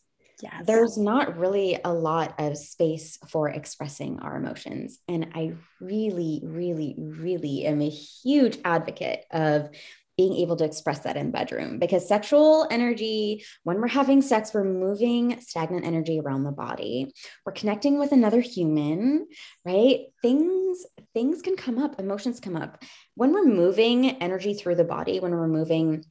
there's 0.66 0.98
not 0.98 1.38
really 1.38 1.80
a 1.84 1.94
lot 1.94 2.36
of 2.40 2.58
space 2.58 3.18
for 3.28 3.50
expressing 3.50 4.20
our 4.20 4.36
emotions. 4.36 5.00
And 5.08 5.32
I 5.34 5.54
really, 5.80 6.42
really, 6.44 6.96
really 6.98 7.66
am 7.66 7.82
a 7.82 7.90
huge 7.90 8.58
advocate 8.64 9.26
of 9.32 9.70
being 10.18 10.36
able 10.36 10.56
to 10.58 10.66
express 10.66 11.00
that 11.00 11.18
in 11.18 11.32
bedroom 11.32 11.80
because 11.80 12.08
sexual 12.08 12.68
energy 12.70 13.44
when 13.64 13.80
we're 13.80 13.88
having 13.88 14.22
sex 14.22 14.54
we're 14.54 14.64
moving 14.64 15.40
stagnant 15.40 15.86
energy 15.86 16.20
around 16.20 16.44
the 16.44 16.52
body. 16.52 17.12
We're 17.46 17.54
connecting 17.54 17.98
with 17.98 18.12
another 18.12 18.42
human 18.42 19.28
right? 19.66 20.00
Things 20.22 20.86
things 21.14 21.42
can 21.42 21.56
come 21.56 21.80
up 21.80 22.00
emotions 22.00 22.40
come 22.40 22.56
up. 22.56 22.84
When 23.16 23.34
we're 23.34 23.46
moving 23.46 24.22
energy 24.22 24.54
through 24.54 24.76
the 24.76 24.84
body 24.84 25.20
when 25.20 25.32
we're 25.32 25.48
moving 25.48 26.06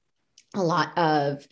a 0.55 0.63
lot 0.63 0.97
of 0.99 1.47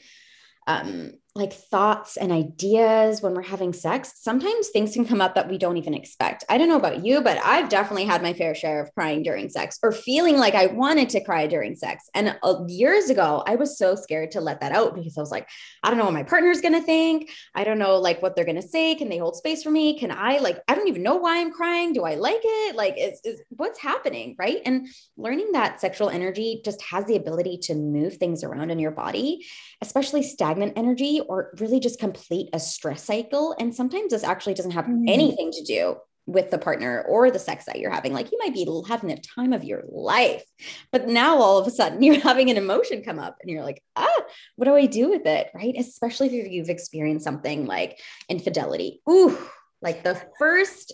um, 0.66 1.12
like 1.38 1.52
thoughts 1.52 2.16
and 2.16 2.32
ideas 2.32 3.22
when 3.22 3.34
we're 3.34 3.42
having 3.42 3.72
sex, 3.72 4.12
sometimes 4.16 4.68
things 4.68 4.92
can 4.92 5.06
come 5.06 5.20
up 5.20 5.34
that 5.36 5.48
we 5.48 5.56
don't 5.56 5.76
even 5.76 5.94
expect. 5.94 6.44
I 6.48 6.58
don't 6.58 6.68
know 6.68 6.76
about 6.76 7.04
you, 7.04 7.20
but 7.20 7.38
I've 7.44 7.68
definitely 7.68 8.04
had 8.04 8.22
my 8.22 8.32
fair 8.32 8.54
share 8.54 8.82
of 8.82 8.92
crying 8.94 9.22
during 9.22 9.48
sex 9.48 9.78
or 9.82 9.92
feeling 9.92 10.36
like 10.36 10.54
I 10.54 10.66
wanted 10.66 11.08
to 11.10 11.22
cry 11.22 11.46
during 11.46 11.76
sex. 11.76 12.10
And 12.14 12.36
uh, 12.42 12.64
years 12.66 13.08
ago, 13.08 13.42
I 13.46 13.54
was 13.54 13.78
so 13.78 13.94
scared 13.94 14.32
to 14.32 14.40
let 14.40 14.60
that 14.60 14.72
out 14.72 14.94
because 14.94 15.16
I 15.16 15.20
was 15.20 15.30
like, 15.30 15.48
I 15.82 15.88
don't 15.88 15.98
know 15.98 16.04
what 16.04 16.14
my 16.14 16.24
partner's 16.24 16.60
going 16.60 16.74
to 16.74 16.82
think. 16.82 17.30
I 17.54 17.64
don't 17.64 17.78
know 17.78 17.98
like 17.98 18.20
what 18.20 18.34
they're 18.34 18.44
going 18.44 18.60
to 18.60 18.62
say. 18.62 18.96
Can 18.96 19.08
they 19.08 19.18
hold 19.18 19.36
space 19.36 19.62
for 19.62 19.70
me? 19.70 19.98
Can 19.98 20.10
I 20.10 20.38
like, 20.38 20.60
I 20.66 20.74
don't 20.74 20.88
even 20.88 21.02
know 21.02 21.16
why 21.16 21.40
I'm 21.40 21.52
crying. 21.52 21.92
Do 21.92 22.02
I 22.02 22.16
like 22.16 22.40
it? 22.42 22.74
Like, 22.74 22.96
is, 22.98 23.20
is 23.24 23.40
what's 23.50 23.78
happening? 23.78 24.34
Right. 24.38 24.60
And 24.66 24.88
learning 25.16 25.52
that 25.52 25.80
sexual 25.80 26.10
energy 26.10 26.60
just 26.64 26.82
has 26.82 27.06
the 27.06 27.16
ability 27.16 27.58
to 27.62 27.74
move 27.74 28.16
things 28.16 28.42
around 28.42 28.70
in 28.70 28.78
your 28.80 28.90
body, 28.90 29.46
especially 29.80 30.24
stagnant 30.24 30.72
energy 30.76 31.20
or 31.28 31.50
really 31.58 31.78
just 31.78 32.00
complete 32.00 32.48
a 32.52 32.58
stress 32.58 33.04
cycle. 33.04 33.54
And 33.60 33.74
sometimes 33.74 34.10
this 34.10 34.24
actually 34.24 34.54
doesn't 34.54 34.72
have 34.72 34.86
mm. 34.86 35.04
anything 35.06 35.52
to 35.52 35.62
do 35.62 35.96
with 36.26 36.50
the 36.50 36.58
partner 36.58 37.02
or 37.08 37.30
the 37.30 37.38
sex 37.38 37.64
that 37.64 37.78
you're 37.78 37.90
having. 37.90 38.12
Like 38.12 38.30
you 38.30 38.38
might 38.38 38.52
be 38.52 38.66
having 38.86 39.08
the 39.08 39.22
time 39.34 39.52
of 39.52 39.64
your 39.64 39.82
life, 39.88 40.44
but 40.92 41.08
now 41.08 41.38
all 41.38 41.58
of 41.58 41.66
a 41.66 41.70
sudden 41.70 42.02
you're 42.02 42.20
having 42.20 42.50
an 42.50 42.56
emotion 42.56 43.02
come 43.02 43.18
up 43.18 43.36
and 43.40 43.50
you're 43.50 43.64
like, 43.64 43.82
ah, 43.96 44.22
what 44.56 44.66
do 44.66 44.74
I 44.74 44.86
do 44.86 45.10
with 45.10 45.26
it? 45.26 45.50
Right. 45.54 45.74
Especially 45.78 46.26
if 46.26 46.52
you've 46.52 46.68
experienced 46.68 47.24
something 47.24 47.66
like 47.66 47.98
infidelity. 48.28 49.00
Ooh, 49.08 49.38
like 49.80 50.02
the 50.02 50.20
first 50.38 50.92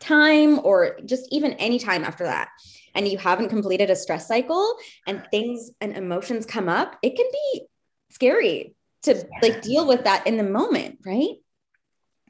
time 0.00 0.58
or 0.64 0.98
just 1.06 1.26
even 1.30 1.52
any 1.54 1.78
time 1.78 2.04
after 2.04 2.24
that 2.24 2.48
and 2.94 3.08
you 3.08 3.16
haven't 3.16 3.48
completed 3.48 3.90
a 3.90 3.96
stress 3.96 4.28
cycle 4.28 4.76
and 5.06 5.24
things 5.30 5.70
and 5.80 5.96
emotions 5.96 6.44
come 6.44 6.68
up 6.68 6.98
it 7.00 7.16
can 7.16 7.26
be 7.32 7.66
scary 8.10 8.74
to 9.04 9.26
like 9.42 9.62
deal 9.62 9.86
with 9.86 10.04
that 10.04 10.26
in 10.26 10.36
the 10.36 10.44
moment, 10.44 10.98
right? 11.04 11.36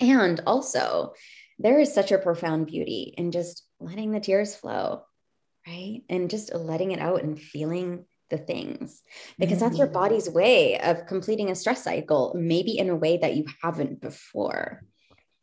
And 0.01 0.41
also, 0.47 1.15
there 1.59 1.79
is 1.79 1.95
such 1.95 2.13
a 2.13 2.19
profound 2.19 2.67
beauty 2.67 3.15
in 3.17 3.31
just 3.31 3.65
letting 3.81 4.13
the 4.13 4.21
tears 4.21 4.55
flow, 4.55 5.03
right? 5.67 6.03
And 6.09 6.31
just 6.31 6.55
letting 6.55 6.93
it 6.93 7.01
out 7.01 7.23
and 7.23 7.41
feeling 7.41 8.05
the 8.31 8.39
things 8.39 9.03
because 9.39 9.61
that's 9.61 9.77
your 9.77 9.87
mm-hmm. 9.87 9.95
body's 9.95 10.31
way 10.31 10.81
of 10.81 11.07
completing 11.07 11.51
a 11.51 11.55
stress 11.55 11.85
cycle, 11.85 12.35
maybe 12.37 12.79
in 12.79 12.89
a 12.89 12.97
way 12.97 13.19
that 13.19 13.37
you 13.37 13.45
haven't 13.63 14.01
before 14.01 14.83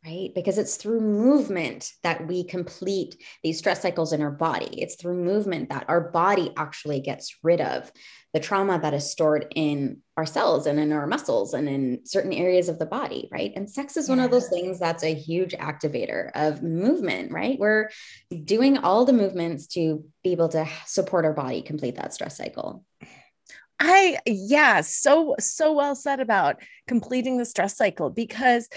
right? 0.04 0.30
Because 0.34 0.58
it's 0.58 0.76
through 0.76 1.00
movement 1.00 1.92
that 2.02 2.26
we 2.26 2.42
complete 2.42 3.16
these 3.42 3.58
stress 3.58 3.82
cycles 3.82 4.12
in 4.12 4.20
our 4.20 4.30
body. 4.30 4.80
It's 4.80 4.96
through 4.96 5.22
movement 5.22 5.68
that 5.68 5.84
our 5.88 6.00
body 6.00 6.52
actually 6.56 7.00
gets 7.00 7.36
rid 7.42 7.60
of 7.60 7.92
the 8.32 8.40
trauma 8.40 8.80
that 8.80 8.94
is 8.94 9.10
stored 9.10 9.46
in 9.54 9.98
our 10.16 10.26
cells 10.26 10.66
and 10.66 10.80
in 10.80 10.90
our 10.90 11.06
muscles 11.06 11.54
and 11.54 11.68
in 11.68 12.00
certain 12.04 12.32
areas 12.32 12.68
of 12.68 12.78
the 12.78 12.86
body, 12.86 13.28
right? 13.30 13.52
And 13.54 13.70
sex 13.70 13.96
is 13.96 14.08
one 14.08 14.20
of 14.20 14.30
those 14.30 14.48
things 14.48 14.80
that's 14.80 15.04
a 15.04 15.14
huge 15.14 15.52
activator 15.52 16.30
of 16.34 16.62
movement, 16.62 17.30
right? 17.30 17.58
We're 17.58 17.90
doing 18.44 18.78
all 18.78 19.04
the 19.04 19.12
movements 19.12 19.66
to 19.68 20.04
be 20.24 20.32
able 20.32 20.48
to 20.50 20.66
support 20.86 21.24
our 21.24 21.34
body 21.34 21.62
complete 21.62 21.96
that 21.96 22.14
stress 22.14 22.36
cycle. 22.36 22.84
I, 23.78 24.18
yeah, 24.26 24.80
so, 24.82 25.34
so 25.40 25.72
well 25.72 25.96
said 25.96 26.20
about 26.20 26.62
completing 26.86 27.36
the 27.36 27.44
stress 27.44 27.76
cycle 27.76 28.10
because 28.10 28.68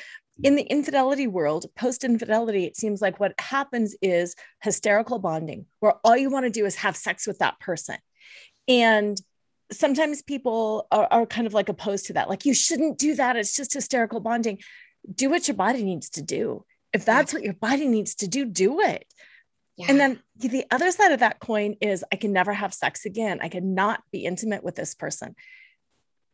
in 0.43 0.55
the 0.55 0.63
infidelity 0.63 1.27
world, 1.27 1.65
post 1.75 2.03
infidelity, 2.03 2.65
it 2.65 2.75
seems 2.75 3.01
like 3.01 3.19
what 3.19 3.33
happens 3.39 3.95
is 4.01 4.35
hysterical 4.61 5.19
bonding, 5.19 5.65
where 5.79 5.93
all 6.03 6.17
you 6.17 6.29
want 6.29 6.45
to 6.45 6.49
do 6.49 6.65
is 6.65 6.75
have 6.75 6.97
sex 6.97 7.25
with 7.25 7.39
that 7.39 7.59
person. 7.59 7.97
And 8.67 9.19
sometimes 9.71 10.21
people 10.21 10.87
are, 10.91 11.07
are, 11.09 11.25
kind 11.25 11.47
of 11.47 11.53
like 11.53 11.69
opposed 11.69 12.07
to 12.07 12.13
that. 12.13 12.29
Like, 12.29 12.45
you 12.45 12.53
shouldn't 12.53 12.97
do 12.97 13.15
that. 13.15 13.37
It's 13.37 13.55
just 13.55 13.73
hysterical 13.73 14.19
bonding. 14.19 14.59
Do 15.13 15.29
what 15.29 15.47
your 15.47 15.55
body 15.55 15.83
needs 15.83 16.09
to 16.11 16.21
do. 16.21 16.65
If 16.91 17.05
that's 17.05 17.33
what 17.33 17.43
your 17.43 17.53
body 17.53 17.87
needs 17.87 18.15
to 18.15 18.27
do, 18.27 18.45
do 18.45 18.81
it. 18.81 19.05
Yeah. 19.77 19.87
And 19.89 19.99
then 19.99 20.19
the 20.37 20.65
other 20.71 20.91
side 20.91 21.11
of 21.11 21.19
that 21.19 21.39
coin 21.39 21.75
is 21.81 22.05
I 22.11 22.15
can 22.15 22.31
never 22.31 22.53
have 22.53 22.73
sex 22.73 23.05
again. 23.05 23.39
I 23.41 23.49
cannot 23.49 24.01
be 24.11 24.25
intimate 24.25 24.63
with 24.63 24.75
this 24.75 24.95
person. 24.95 25.35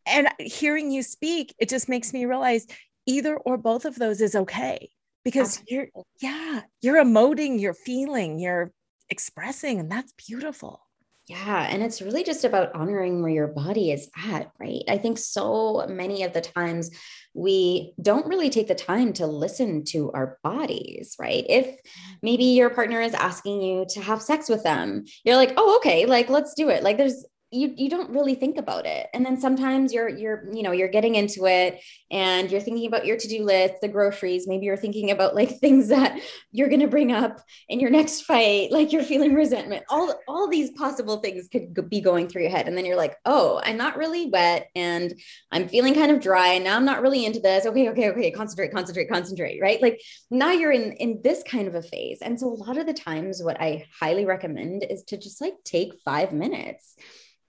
And 0.06 0.28
hearing 0.38 0.90
you 0.90 1.02
speak, 1.02 1.54
it 1.58 1.68
just 1.68 1.88
makes 1.88 2.12
me 2.12 2.24
realize 2.24 2.66
either 3.06 3.36
or 3.36 3.56
both 3.56 3.84
of 3.84 3.96
those 3.96 4.20
is 4.20 4.34
okay. 4.34 4.90
because 5.24 5.58
Absolutely. 5.58 5.92
you're 5.92 6.04
yeah 6.20 6.62
you're 6.80 7.04
emoting 7.04 7.60
you're 7.60 7.74
feeling 7.74 8.38
you're 8.38 8.72
expressing 9.10 9.78
and 9.78 9.90
that's 9.90 10.12
beautiful 10.28 10.80
yeah. 11.28 11.68
And 11.70 11.82
it's 11.82 12.02
really 12.02 12.24
just 12.24 12.44
about 12.44 12.74
honoring 12.74 13.22
where 13.22 13.30
your 13.30 13.46
body 13.46 13.92
is 13.92 14.10
at, 14.16 14.50
right? 14.58 14.82
I 14.88 14.98
think 14.98 15.18
so 15.18 15.86
many 15.88 16.24
of 16.24 16.32
the 16.32 16.40
times 16.40 16.90
we 17.32 17.94
don't 18.02 18.26
really 18.26 18.50
take 18.50 18.66
the 18.66 18.74
time 18.74 19.12
to 19.14 19.26
listen 19.26 19.84
to 19.86 20.10
our 20.12 20.38
bodies, 20.42 21.14
right? 21.20 21.46
If 21.48 21.66
mm-hmm. 21.66 22.12
maybe 22.22 22.44
your 22.44 22.70
partner 22.70 23.00
is 23.00 23.14
asking 23.14 23.62
you 23.62 23.86
to 23.90 24.00
have 24.02 24.20
sex 24.20 24.48
with 24.48 24.64
them, 24.64 25.04
you're 25.24 25.36
like, 25.36 25.54
oh, 25.56 25.76
okay, 25.76 26.06
like 26.06 26.28
let's 26.28 26.54
do 26.54 26.68
it. 26.70 26.82
Like 26.82 26.98
there's 26.98 27.24
you 27.52 27.74
you 27.76 27.90
don't 27.90 28.10
really 28.10 28.34
think 28.34 28.56
about 28.56 28.86
it. 28.86 29.08
And 29.12 29.24
then 29.24 29.38
sometimes 29.38 29.92
you're 29.92 30.08
you're 30.08 30.44
you 30.52 30.62
know 30.62 30.72
you're 30.72 30.88
getting 30.88 31.14
into 31.14 31.46
it 31.46 31.80
and 32.10 32.50
you're 32.50 32.60
thinking 32.60 32.86
about 32.86 33.04
your 33.04 33.16
to-do 33.16 33.44
list 33.44 33.74
the 33.82 33.88
groceries. 33.88 34.48
Maybe 34.48 34.66
you're 34.66 34.76
thinking 34.76 35.10
about 35.10 35.34
like 35.34 35.58
things 35.60 35.88
that 35.88 36.18
you're 36.50 36.68
going 36.68 36.80
to 36.80 36.88
bring 36.88 37.12
up 37.12 37.40
in 37.68 37.78
your 37.78 37.90
next 37.90 38.22
fight. 38.22 38.72
Like 38.72 38.92
you're 38.92 39.02
feeling 39.02 39.34
resentment. 39.34 39.84
All 39.90 40.14
all 40.26 40.48
these 40.48 40.70
possible 40.70 41.18
things 41.18 41.48
could 41.48 41.74
be 41.90 42.00
going 42.00 42.28
through 42.28 42.42
your 42.42 42.50
head. 42.50 42.66
And 42.66 42.76
then 42.76 42.86
you're 42.86 42.96
like 42.96 43.16
oh 43.26 43.60
i'm 43.64 43.76
not 43.76 43.96
really 43.96 44.26
wet 44.26 44.68
and 44.74 45.14
i'm 45.50 45.68
feeling 45.68 45.94
kind 45.94 46.10
of 46.10 46.20
dry 46.20 46.54
and 46.54 46.64
now 46.64 46.76
i'm 46.76 46.86
not 46.86 47.02
really 47.02 47.26
into 47.26 47.40
this. 47.40 47.66
Okay 47.66 47.90
okay 47.90 48.10
okay. 48.10 48.30
Concentrate 48.30 48.72
concentrate 48.72 49.10
concentrate 49.10 49.60
right? 49.60 49.80
Like 49.82 50.00
now 50.30 50.52
you're 50.52 50.72
in 50.72 50.92
in 50.92 51.20
this 51.22 51.42
kind 51.42 51.68
of 51.68 51.74
a 51.74 51.82
phase. 51.82 52.18
And 52.22 52.40
so 52.40 52.48
a 52.48 52.54
lot 52.54 52.78
of 52.78 52.86
the 52.86 52.94
times 52.94 53.42
what 53.42 53.60
i 53.60 53.84
highly 54.00 54.24
recommend 54.24 54.84
is 54.88 55.02
to 55.04 55.18
just 55.18 55.40
like 55.40 55.54
take 55.64 55.92
5 56.04 56.32
minutes 56.32 56.96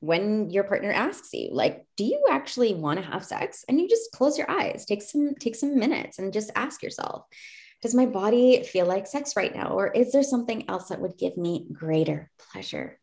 when 0.04 0.50
your 0.50 0.66
partner 0.66 0.92
asks 0.92 1.34
you 1.34 1.50
like 1.54 1.86
do 1.96 2.04
you 2.04 2.26
actually 2.30 2.74
want 2.74 3.00
to 3.00 3.06
have 3.06 3.24
sex? 3.24 3.64
And 3.70 3.80
you 3.80 3.88
just 3.88 4.12
close 4.12 4.38
your 4.38 4.52
eyes 4.52 4.86
take 4.86 5.02
some 5.02 5.36
take 5.40 5.56
some 5.56 5.80
minutes 5.80 6.20
and 6.20 6.34
just 6.34 6.52
ask 6.56 6.84
yourself 6.84 7.26
does 7.82 7.96
my 7.96 8.06
body 8.06 8.64
feel 8.64 8.86
like 8.86 9.08
sex 9.08 9.36
right 9.36 9.56
now 9.56 9.70
or 9.70 9.88
is 9.88 10.12
there 10.12 10.24
something 10.24 10.70
else 10.70 10.90
that 10.90 11.00
would 11.00 11.18
give 11.18 11.38
me 11.38 11.68
greater 11.72 12.30
pleasure? 12.52 13.00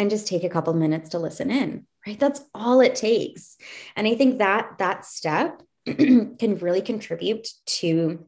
And 0.00 0.10
just 0.10 0.28
take 0.28 0.44
a 0.44 0.48
couple 0.48 0.74
minutes 0.74 1.10
to 1.10 1.18
listen 1.18 1.50
in 1.50 1.86
right? 2.06 2.18
That's 2.18 2.40
all 2.54 2.80
it 2.80 2.94
takes. 2.94 3.56
And 3.94 4.06
i 4.06 4.14
think 4.14 4.38
that 4.38 4.78
that 4.78 5.04
step 5.04 5.62
can 5.86 6.58
really 6.60 6.82
contribute 6.82 7.48
to 7.66 8.26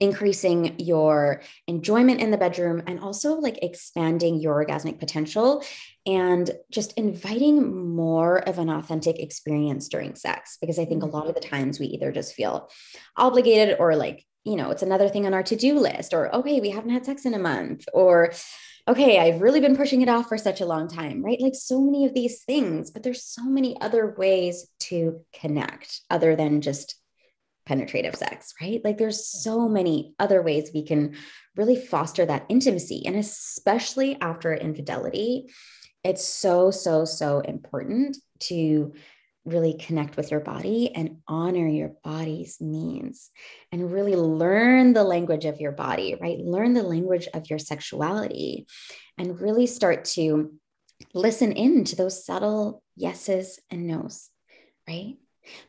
increasing 0.00 0.74
your 0.78 1.42
enjoyment 1.66 2.20
in 2.20 2.30
the 2.30 2.38
bedroom 2.38 2.82
and 2.86 2.98
also 3.00 3.34
like 3.34 3.62
expanding 3.62 4.40
your 4.40 4.64
orgasmic 4.64 4.98
potential 4.98 5.62
and 6.06 6.50
just 6.70 6.94
inviting 6.94 7.94
more 7.94 8.38
of 8.48 8.58
an 8.58 8.70
authentic 8.70 9.18
experience 9.18 9.88
during 9.88 10.14
sex 10.14 10.56
because 10.60 10.78
i 10.78 10.84
think 10.86 11.02
a 11.02 11.06
lot 11.06 11.28
of 11.28 11.34
the 11.34 11.40
times 11.40 11.78
we 11.78 11.86
either 11.86 12.10
just 12.10 12.34
feel 12.34 12.70
obligated 13.16 13.76
or 13.78 13.94
like 13.94 14.24
you 14.44 14.56
know 14.56 14.70
it's 14.70 14.82
another 14.82 15.08
thing 15.08 15.26
on 15.26 15.34
our 15.34 15.42
to-do 15.42 15.78
list 15.78 16.14
or 16.14 16.34
okay 16.34 16.60
we 16.60 16.70
haven't 16.70 16.90
had 16.90 17.04
sex 17.04 17.26
in 17.26 17.34
a 17.34 17.38
month 17.38 17.84
or 17.92 18.32
okay 18.88 19.18
i've 19.18 19.42
really 19.42 19.60
been 19.60 19.76
pushing 19.76 20.00
it 20.00 20.08
off 20.08 20.28
for 20.28 20.38
such 20.38 20.62
a 20.62 20.66
long 20.66 20.88
time 20.88 21.22
right? 21.22 21.40
Like 21.40 21.54
so 21.54 21.80
many 21.80 22.06
of 22.06 22.14
these 22.14 22.42
things 22.44 22.90
but 22.90 23.02
there's 23.02 23.22
so 23.22 23.44
many 23.44 23.78
other 23.82 24.14
ways 24.16 24.66
to 24.80 25.20
connect 25.34 26.00
other 26.08 26.36
than 26.36 26.62
just 26.62 26.99
penetrative 27.66 28.16
sex, 28.16 28.54
right? 28.60 28.80
Like 28.84 28.98
there's 28.98 29.26
so 29.26 29.68
many 29.68 30.14
other 30.18 30.42
ways 30.42 30.70
we 30.72 30.84
can 30.84 31.16
really 31.56 31.76
foster 31.76 32.24
that 32.26 32.46
intimacy. 32.48 33.02
And 33.06 33.16
especially 33.16 34.20
after 34.20 34.54
infidelity, 34.54 35.52
it's 36.02 36.26
so, 36.26 36.70
so, 36.70 37.04
so 37.04 37.40
important 37.40 38.16
to 38.40 38.94
really 39.44 39.74
connect 39.74 40.16
with 40.16 40.30
your 40.30 40.40
body 40.40 40.94
and 40.94 41.18
honor 41.26 41.66
your 41.66 41.92
body's 42.04 42.58
needs 42.60 43.30
and 43.72 43.92
really 43.92 44.14
learn 44.14 44.92
the 44.92 45.04
language 45.04 45.44
of 45.44 45.60
your 45.60 45.72
body, 45.72 46.16
right? 46.20 46.38
Learn 46.38 46.74
the 46.74 46.82
language 46.82 47.26
of 47.32 47.48
your 47.48 47.58
sexuality 47.58 48.66
and 49.16 49.40
really 49.40 49.66
start 49.66 50.04
to 50.04 50.52
listen 51.14 51.52
in 51.52 51.84
to 51.84 51.96
those 51.96 52.24
subtle 52.24 52.82
yeses 52.96 53.58
and 53.70 53.86
nos, 53.86 54.28
right? 54.86 55.16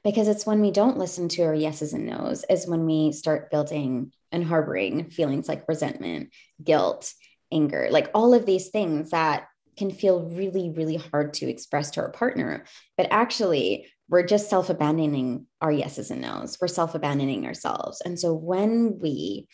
Because 0.03 0.27
it's 0.27 0.45
when 0.45 0.61
we 0.61 0.71
don't 0.71 0.97
listen 0.97 1.27
to 1.29 1.43
our 1.43 1.55
yeses 1.55 1.93
and 1.93 2.05
nos 2.05 2.43
is 2.49 2.67
when 2.67 2.85
we 2.85 3.11
start 3.11 3.51
building 3.51 4.11
and 4.31 4.45
harboring 4.45 5.09
feelings 5.09 5.47
like 5.47 5.67
resentment 5.67 6.29
guilt 6.63 7.13
anger 7.51 7.87
like 7.91 8.09
all 8.13 8.33
of 8.33 8.45
these 8.45 8.69
things 8.69 9.11
that 9.11 9.47
can 9.77 9.91
feel 9.91 10.23
really 10.29 10.69
really 10.69 10.97
hard 10.97 11.33
to 11.33 11.49
express 11.49 11.91
to 11.91 12.01
our 12.01 12.11
partner. 12.11 12.65
But 12.97 13.07
actually 13.11 13.87
we're 14.09 14.25
just 14.25 14.49
self-abandoning 14.49 15.47
our 15.61 15.71
yeses 15.71 16.11
and 16.11 16.19
nos. 16.19 16.57
We're 16.59 16.67
self-abandoning 16.67 17.45
ourselves. 17.45 18.01
And 18.01 18.19
so 18.19 18.33
when 18.33 18.99
we 18.99 19.47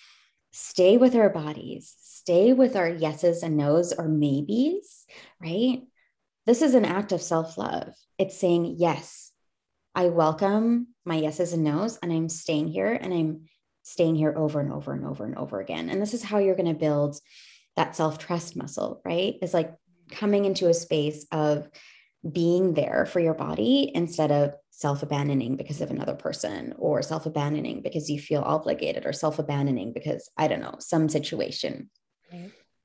stay 0.52 0.98
with 0.98 1.16
our 1.16 1.30
bodies 1.30 1.96
stay 2.00 2.52
with 2.52 2.76
our 2.76 2.90
yeses 2.90 3.44
and 3.44 3.56
nos 3.56 3.94
or 3.94 4.08
maybes 4.08 5.06
right? 5.42 5.84
This 6.46 6.62
is 6.62 6.74
an 6.74 6.86
act 6.86 7.12
of 7.12 7.22
self-love. 7.22 7.94
It's 8.18 8.38
saying 8.38 8.76
yes 8.78 9.27
I 9.98 10.10
welcome 10.10 10.90
my 11.06 11.16
yeses 11.16 11.54
and 11.54 11.64
nos, 11.64 11.98
and 11.98 12.14
I'm 12.14 12.30
staying 12.30 12.68
here 12.68 12.94
and 12.94 13.12
I'm 13.12 13.46
staying 13.82 14.16
here 14.16 14.32
over 14.38 14.60
and 14.60 14.72
over 14.72 14.94
and 14.94 15.04
over 15.04 15.26
and 15.26 15.36
over 15.36 15.60
again. 15.60 15.90
And 15.90 16.00
this 16.00 16.14
is 16.14 16.22
how 16.22 16.38
you're 16.38 16.56
going 16.56 16.72
to 16.72 16.80
build 16.80 17.20
that 17.76 17.96
self 17.96 18.20
trust 18.20 18.56
muscle, 18.56 19.02
right? 19.04 19.40
Is 19.42 19.56
like 19.56 19.74
coming 20.12 20.46
into 20.46 20.70
a 20.70 20.74
space 20.76 21.26
of 21.32 21.68
being 22.32 22.76
there 22.76 23.08
for 23.08 23.20
your 23.20 23.34
body 23.34 23.92
instead 23.96 24.32
of 24.32 24.54
self 24.70 25.02
abandoning 25.02 25.56
because 25.56 25.82
of 25.82 25.90
another 25.90 26.14
person 26.14 26.76
or 26.78 27.02
self 27.02 27.26
abandoning 27.26 27.82
because 27.82 28.08
you 28.08 28.20
feel 28.20 28.44
obligated 28.44 29.08
or 29.08 29.14
self 29.14 29.40
abandoning 29.40 29.94
because 29.94 30.30
I 30.38 30.48
don't 30.48 30.62
know, 30.62 30.76
some 30.78 31.10
situation. 31.10 31.90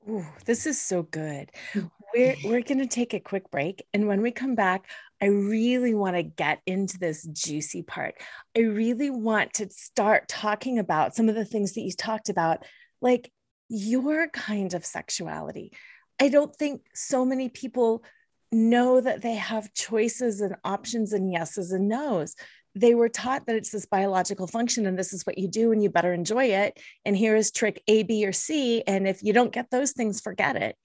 Ooh, 0.09 0.25
this 0.45 0.65
is 0.65 0.81
so 0.81 1.03
good. 1.03 1.51
Mm. 1.73 1.91
We're, 2.13 2.35
we're 2.43 2.61
going 2.61 2.79
to 2.79 2.87
take 2.87 3.13
a 3.13 3.19
quick 3.19 3.49
break. 3.49 3.85
And 3.93 4.07
when 4.07 4.21
we 4.21 4.31
come 4.31 4.53
back, 4.55 4.87
I 5.23 5.27
really 5.27 5.93
want 5.93 6.17
to 6.17 6.23
get 6.23 6.59
into 6.65 6.99
this 6.99 7.23
juicy 7.23 7.81
part. 7.81 8.15
I 8.57 8.59
really 8.59 9.09
want 9.09 9.53
to 9.53 9.69
start 9.69 10.27
talking 10.27 10.79
about 10.79 11.15
some 11.15 11.29
of 11.29 11.35
the 11.35 11.45
things 11.45 11.71
that 11.73 11.81
you 11.81 11.93
talked 11.93 12.27
about, 12.27 12.65
like 13.01 13.31
your 13.69 14.27
kind 14.27 14.73
of 14.73 14.85
sexuality. 14.85 15.71
I 16.19 16.27
don't 16.27 16.53
think 16.53 16.81
so 16.93 17.23
many 17.23 17.47
people 17.47 18.03
know 18.51 18.99
that 18.99 19.21
they 19.21 19.35
have 19.35 19.73
choices 19.73 20.41
and 20.41 20.57
options 20.65 21.13
and 21.13 21.31
yeses 21.31 21.71
and 21.71 21.87
nos. 21.87 22.35
They 22.75 22.93
were 22.93 23.07
taught 23.07 23.45
that 23.45 23.55
it's 23.55 23.71
this 23.71 23.85
biological 23.85 24.47
function 24.47 24.85
and 24.85 24.99
this 24.99 25.13
is 25.13 25.25
what 25.25 25.37
you 25.37 25.47
do 25.47 25.71
and 25.71 25.81
you 25.81 25.89
better 25.89 26.11
enjoy 26.11 26.47
it. 26.47 26.77
And 27.05 27.15
here 27.15 27.37
is 27.37 27.49
trick 27.49 27.81
A, 27.87 28.03
B, 28.03 28.25
or 28.25 28.33
C. 28.33 28.83
And 28.85 29.07
if 29.07 29.23
you 29.23 29.31
don't 29.31 29.53
get 29.53 29.71
those 29.71 29.93
things, 29.93 30.19
forget 30.19 30.57
it. 30.57 30.75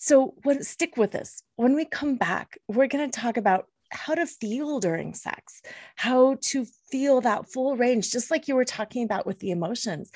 So, 0.00 0.34
what, 0.44 0.64
stick 0.64 0.96
with 0.96 1.16
us. 1.16 1.42
When 1.56 1.74
we 1.74 1.84
come 1.84 2.14
back, 2.14 2.56
we're 2.68 2.86
going 2.86 3.10
to 3.10 3.20
talk 3.20 3.36
about 3.36 3.66
how 3.90 4.14
to 4.14 4.26
feel 4.26 4.78
during 4.78 5.12
sex, 5.12 5.60
how 5.96 6.36
to 6.42 6.64
feel 6.88 7.20
that 7.22 7.50
full 7.50 7.76
range, 7.76 8.12
just 8.12 8.30
like 8.30 8.46
you 8.46 8.54
were 8.54 8.64
talking 8.64 9.02
about 9.02 9.26
with 9.26 9.40
the 9.40 9.50
emotions, 9.50 10.12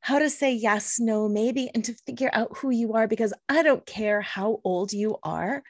how 0.00 0.18
to 0.18 0.30
say 0.30 0.54
yes, 0.54 0.98
no, 0.98 1.28
maybe, 1.28 1.70
and 1.74 1.84
to 1.84 1.92
figure 2.06 2.30
out 2.32 2.56
who 2.56 2.70
you 2.70 2.94
are. 2.94 3.06
Because 3.06 3.34
I 3.46 3.62
don't 3.62 3.84
care 3.84 4.22
how 4.22 4.60
old 4.64 4.94
you 4.94 5.18
are, 5.22 5.62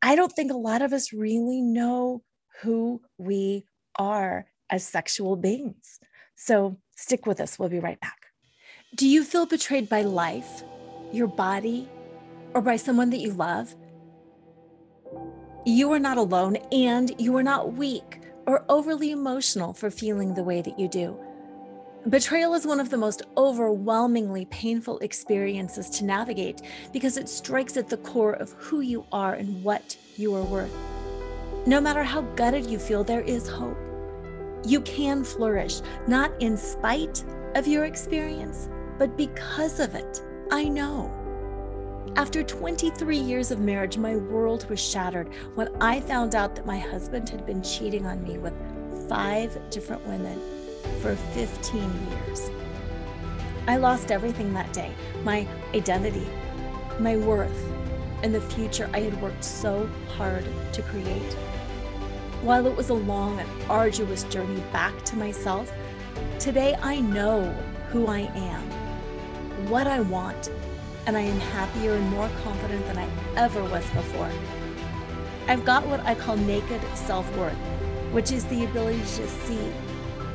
I 0.00 0.14
don't 0.14 0.32
think 0.32 0.52
a 0.52 0.56
lot 0.56 0.82
of 0.82 0.92
us 0.92 1.12
really 1.12 1.60
know 1.60 2.22
who 2.62 3.02
we 3.18 3.64
are 3.98 4.46
as 4.70 4.86
sexual 4.86 5.34
beings. 5.34 5.98
So, 6.36 6.78
stick 6.94 7.26
with 7.26 7.40
us. 7.40 7.58
We'll 7.58 7.70
be 7.70 7.80
right 7.80 8.00
back. 8.00 8.26
Do 8.94 9.08
you 9.08 9.24
feel 9.24 9.46
betrayed 9.46 9.88
by 9.88 10.02
life, 10.02 10.62
your 11.12 11.26
body, 11.26 11.88
or 12.54 12.60
by 12.60 12.76
someone 12.76 13.10
that 13.10 13.20
you 13.20 13.32
love, 13.32 13.74
you 15.66 15.92
are 15.92 15.98
not 15.98 16.16
alone 16.16 16.56
and 16.72 17.12
you 17.18 17.36
are 17.36 17.42
not 17.42 17.74
weak 17.74 18.20
or 18.46 18.64
overly 18.68 19.10
emotional 19.10 19.72
for 19.72 19.90
feeling 19.90 20.34
the 20.34 20.42
way 20.42 20.62
that 20.62 20.78
you 20.78 20.88
do. 20.88 21.18
Betrayal 22.08 22.54
is 22.54 22.66
one 22.66 22.80
of 22.80 22.88
the 22.88 22.96
most 22.96 23.22
overwhelmingly 23.36 24.46
painful 24.46 24.98
experiences 25.00 25.90
to 25.90 26.04
navigate 26.04 26.62
because 26.94 27.18
it 27.18 27.28
strikes 27.28 27.76
at 27.76 27.90
the 27.90 27.98
core 27.98 28.32
of 28.32 28.52
who 28.52 28.80
you 28.80 29.04
are 29.12 29.34
and 29.34 29.62
what 29.62 29.96
you 30.16 30.34
are 30.34 30.42
worth. 30.42 30.74
No 31.66 31.78
matter 31.78 32.02
how 32.02 32.22
gutted 32.36 32.64
you 32.64 32.78
feel, 32.78 33.04
there 33.04 33.20
is 33.20 33.46
hope. 33.46 33.76
You 34.64 34.80
can 34.80 35.24
flourish, 35.24 35.82
not 36.06 36.32
in 36.40 36.56
spite 36.56 37.22
of 37.54 37.66
your 37.66 37.84
experience, 37.84 38.70
but 38.98 39.18
because 39.18 39.78
of 39.78 39.94
it. 39.94 40.22
I 40.50 40.64
know. 40.64 41.19
After 42.16 42.42
23 42.42 43.16
years 43.16 43.50
of 43.52 43.60
marriage, 43.60 43.96
my 43.96 44.16
world 44.16 44.68
was 44.68 44.80
shattered 44.80 45.28
when 45.54 45.68
I 45.80 46.00
found 46.00 46.34
out 46.34 46.56
that 46.56 46.66
my 46.66 46.78
husband 46.78 47.28
had 47.28 47.46
been 47.46 47.62
cheating 47.62 48.04
on 48.04 48.22
me 48.24 48.36
with 48.36 48.52
five 49.08 49.56
different 49.70 50.04
women 50.06 50.40
for 51.00 51.14
15 51.14 51.80
years. 52.10 52.50
I 53.68 53.76
lost 53.76 54.10
everything 54.10 54.52
that 54.54 54.72
day 54.72 54.92
my 55.22 55.46
identity, 55.72 56.26
my 56.98 57.16
worth, 57.16 57.72
and 58.24 58.34
the 58.34 58.40
future 58.40 58.90
I 58.92 59.00
had 59.00 59.22
worked 59.22 59.44
so 59.44 59.88
hard 60.16 60.44
to 60.72 60.82
create. 60.82 61.32
While 62.42 62.66
it 62.66 62.76
was 62.76 62.90
a 62.90 62.94
long 62.94 63.38
and 63.38 63.48
arduous 63.70 64.24
journey 64.24 64.60
back 64.72 65.04
to 65.04 65.16
myself, 65.16 65.72
today 66.40 66.76
I 66.82 67.00
know 67.00 67.44
who 67.90 68.08
I 68.08 68.20
am, 68.34 69.68
what 69.68 69.86
I 69.86 70.00
want, 70.00 70.50
and 71.10 71.16
I 71.16 71.22
am 71.22 71.40
happier 71.40 71.94
and 71.94 72.08
more 72.10 72.30
confident 72.44 72.86
than 72.86 72.96
I 72.96 73.08
ever 73.34 73.64
was 73.64 73.84
before. 73.90 74.30
I've 75.48 75.64
got 75.64 75.84
what 75.88 75.98
I 76.06 76.14
call 76.14 76.36
naked 76.36 76.80
self 76.94 77.26
worth, 77.36 77.56
which 78.12 78.30
is 78.30 78.44
the 78.44 78.64
ability 78.64 79.00
to 79.00 79.26
see, 79.26 79.72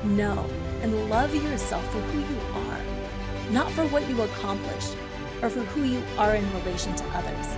know, 0.03 0.45
and 0.81 1.09
love 1.09 1.33
yourself 1.33 1.89
for 1.93 2.01
who 2.01 2.19
you 2.19 2.41
are, 2.67 3.53
not 3.53 3.71
for 3.71 3.85
what 3.85 4.05
you 4.09 4.21
accomplish 4.21 4.89
or 5.41 5.49
for 5.49 5.61
who 5.61 5.83
you 5.83 6.03
are 6.17 6.35
in 6.35 6.53
relation 6.55 6.93
to 6.93 7.05
others. 7.13 7.55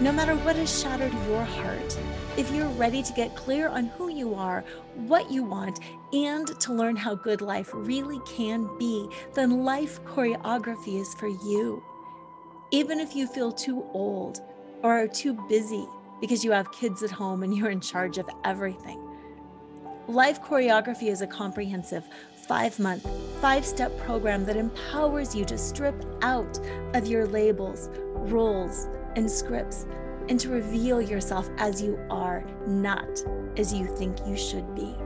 No 0.00 0.10
matter 0.10 0.34
what 0.34 0.56
has 0.56 0.82
shattered 0.82 1.12
your 1.28 1.44
heart, 1.44 1.98
if 2.36 2.50
you're 2.50 2.66
ready 2.70 3.04
to 3.04 3.12
get 3.12 3.36
clear 3.36 3.68
on 3.68 3.84
who 3.84 4.08
you 4.08 4.34
are, 4.34 4.64
what 4.96 5.30
you 5.30 5.44
want, 5.44 5.78
and 6.12 6.48
to 6.58 6.72
learn 6.72 6.96
how 6.96 7.14
good 7.14 7.42
life 7.42 7.70
really 7.72 8.18
can 8.26 8.68
be, 8.76 9.08
then 9.34 9.62
life 9.64 10.02
choreography 10.04 11.00
is 11.00 11.14
for 11.14 11.28
you. 11.28 11.80
Even 12.74 13.00
if 13.00 13.14
you 13.14 13.26
feel 13.26 13.52
too 13.52 13.84
old 13.92 14.40
or 14.82 14.94
are 14.94 15.06
too 15.06 15.34
busy 15.46 15.84
because 16.22 16.42
you 16.42 16.52
have 16.52 16.72
kids 16.72 17.02
at 17.02 17.10
home 17.10 17.42
and 17.42 17.54
you're 17.54 17.68
in 17.68 17.82
charge 17.82 18.16
of 18.16 18.26
everything. 18.44 18.98
Life 20.08 20.40
choreography 20.40 21.08
is 21.08 21.20
a 21.20 21.26
comprehensive 21.26 22.02
five 22.48 22.78
month, 22.78 23.06
five 23.42 23.66
step 23.66 23.94
program 23.98 24.46
that 24.46 24.56
empowers 24.56 25.34
you 25.34 25.44
to 25.44 25.58
strip 25.58 26.02
out 26.22 26.58
of 26.94 27.06
your 27.06 27.26
labels, 27.26 27.90
roles, 28.14 28.88
and 29.16 29.30
scripts 29.30 29.84
and 30.30 30.40
to 30.40 30.48
reveal 30.48 31.02
yourself 31.02 31.50
as 31.58 31.82
you 31.82 31.98
are, 32.08 32.42
not 32.66 33.22
as 33.58 33.74
you 33.74 33.86
think 33.86 34.16
you 34.26 34.34
should 34.34 34.74
be. 34.74 34.96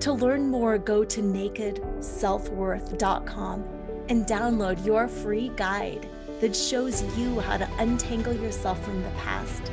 To 0.00 0.12
learn 0.12 0.48
more, 0.48 0.78
go 0.78 1.04
to 1.04 1.22
nakedselfworth.com 1.22 3.77
and 4.08 4.26
download 4.26 4.84
your 4.84 5.08
free 5.08 5.50
guide 5.56 6.08
that 6.40 6.54
shows 6.54 7.02
you 7.16 7.40
how 7.40 7.56
to 7.56 7.68
untangle 7.78 8.32
yourself 8.32 8.82
from 8.84 9.02
the 9.02 9.10
past, 9.10 9.72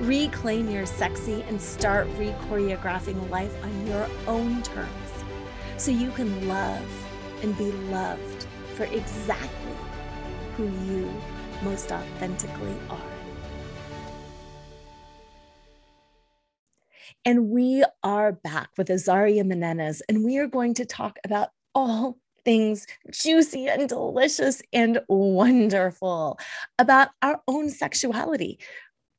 reclaim 0.00 0.70
your 0.70 0.86
sexy, 0.86 1.42
and 1.42 1.60
start 1.60 2.06
re 2.16 2.34
choreographing 2.48 3.28
life 3.30 3.54
on 3.64 3.86
your 3.86 4.08
own 4.26 4.62
terms 4.62 4.90
so 5.76 5.90
you 5.90 6.10
can 6.12 6.48
love 6.48 6.86
and 7.42 7.56
be 7.58 7.70
loved 7.90 8.46
for 8.74 8.84
exactly 8.84 9.76
who 10.56 10.64
you 10.86 11.10
most 11.62 11.90
authentically 11.90 12.76
are. 12.90 13.00
And 17.24 17.48
we 17.48 17.84
are 18.02 18.32
back 18.32 18.70
with 18.76 18.88
Azaria 18.88 19.42
Menezes, 19.42 20.02
and 20.08 20.24
we 20.24 20.36
are 20.38 20.46
going 20.46 20.74
to 20.74 20.84
talk 20.84 21.18
about 21.24 21.48
all 21.74 22.18
things 22.44 22.86
juicy 23.10 23.68
and 23.68 23.88
delicious 23.88 24.62
and 24.72 25.00
wonderful 25.08 26.38
about 26.78 27.08
our 27.22 27.40
own 27.48 27.70
sexuality. 27.70 28.58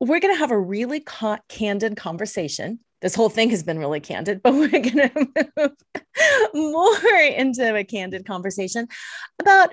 We're 0.00 0.20
going 0.20 0.34
to 0.34 0.38
have 0.38 0.50
a 0.50 0.58
really 0.58 1.00
ca- 1.00 1.40
candid 1.48 1.96
conversation. 1.96 2.80
This 3.02 3.14
whole 3.14 3.28
thing 3.28 3.50
has 3.50 3.62
been 3.62 3.78
really 3.78 4.00
candid, 4.00 4.40
but 4.44 4.54
we're 4.54 4.68
going 4.68 5.10
to 5.10 5.46
move 5.56 5.72
more 6.54 7.20
into 7.20 7.74
a 7.74 7.84
candid 7.84 8.26
conversation 8.26 8.88
about 9.40 9.72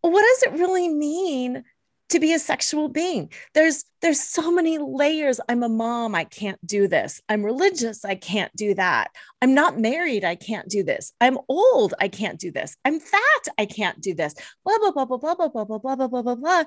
what 0.00 0.22
does 0.22 0.42
it 0.44 0.58
really 0.60 0.88
mean 0.88 1.64
to 2.08 2.20
be 2.20 2.32
a 2.32 2.38
sexual 2.38 2.88
being 2.88 3.30
there's 3.54 3.84
there's 4.00 4.20
so 4.20 4.50
many 4.50 4.78
layers 4.78 5.40
i'm 5.48 5.62
a 5.62 5.68
mom 5.68 6.14
i 6.14 6.24
can't 6.24 6.64
do 6.64 6.86
this 6.86 7.20
i'm 7.28 7.44
religious 7.44 8.04
i 8.04 8.14
can't 8.14 8.54
do 8.54 8.74
that 8.74 9.10
i'm 9.42 9.54
not 9.54 9.78
married 9.78 10.24
i 10.24 10.34
can't 10.34 10.68
do 10.68 10.82
this 10.82 11.12
i'm 11.20 11.38
old 11.48 11.94
i 12.00 12.08
can't 12.08 12.38
do 12.38 12.50
this 12.50 12.76
i'm 12.84 13.00
fat 13.00 13.48
i 13.58 13.66
can't 13.66 14.00
do 14.00 14.14
this 14.14 14.34
blah 14.64 14.78
blah 14.78 14.90
blah 14.92 15.04
blah 15.04 15.18
blah 15.18 15.34
blah 15.34 15.48
blah 15.48 15.64
blah 15.64 15.78
blah 15.78 15.96
blah 15.96 16.08
blah 16.08 16.22
blah 16.22 16.34
blah 16.34 16.64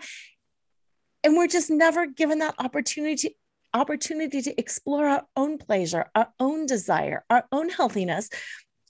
and 1.23 1.35
we're 1.35 1.47
just 1.47 1.69
never 1.69 2.05
given 2.05 2.39
that 2.39 2.55
opportunity 2.59 3.35
opportunity 3.73 4.41
to 4.41 4.59
explore 4.59 5.07
our 5.07 5.23
own 5.35 5.57
pleasure 5.57 6.05
our 6.15 6.29
own 6.39 6.65
desire 6.65 7.23
our 7.29 7.45
own 7.51 7.69
healthiness 7.69 8.29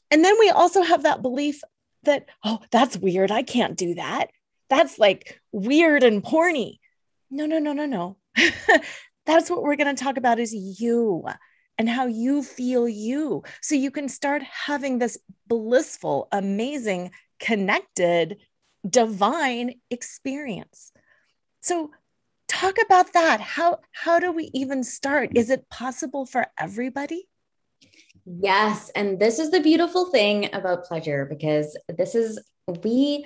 and 0.09 0.23
then 0.23 0.35
we 0.39 0.49
also 0.49 0.81
have 0.81 1.03
that 1.03 1.21
belief 1.21 1.61
that 2.03 2.27
oh 2.43 2.59
that's 2.71 2.97
weird 2.97 3.29
i 3.29 3.43
can't 3.43 3.77
do 3.77 3.95
that 3.95 4.29
that's 4.69 4.97
like 4.97 5.38
weird 5.51 6.03
and 6.03 6.23
porny. 6.23 6.79
No, 7.29 7.45
no, 7.45 7.59
no, 7.59 7.73
no, 7.73 7.85
no. 7.85 8.17
that's 9.25 9.49
what 9.49 9.63
we're 9.63 9.75
going 9.75 9.95
to 9.95 10.03
talk 10.03 10.17
about 10.17 10.39
is 10.39 10.53
you 10.53 11.25
and 11.77 11.87
how 11.89 12.07
you 12.07 12.43
feel 12.43 12.87
you. 12.89 13.43
So 13.61 13.75
you 13.75 13.91
can 13.91 14.09
start 14.09 14.43
having 14.43 14.99
this 14.99 15.17
blissful, 15.47 16.27
amazing, 16.31 17.11
connected, 17.39 18.37
divine 18.87 19.75
experience. 19.89 20.91
So 21.61 21.91
talk 22.47 22.75
about 22.83 23.13
that. 23.13 23.39
How 23.39 23.79
how 23.91 24.19
do 24.19 24.31
we 24.31 24.49
even 24.53 24.83
start? 24.83 25.31
Is 25.35 25.49
it 25.49 25.69
possible 25.69 26.25
for 26.25 26.47
everybody? 26.59 27.27
Yes, 28.25 28.91
and 28.95 29.19
this 29.19 29.39
is 29.39 29.51
the 29.51 29.61
beautiful 29.61 30.11
thing 30.11 30.49
about 30.53 30.85
pleasure 30.85 31.25
because 31.25 31.77
this 31.87 32.13
is 32.15 32.39
we 32.83 33.25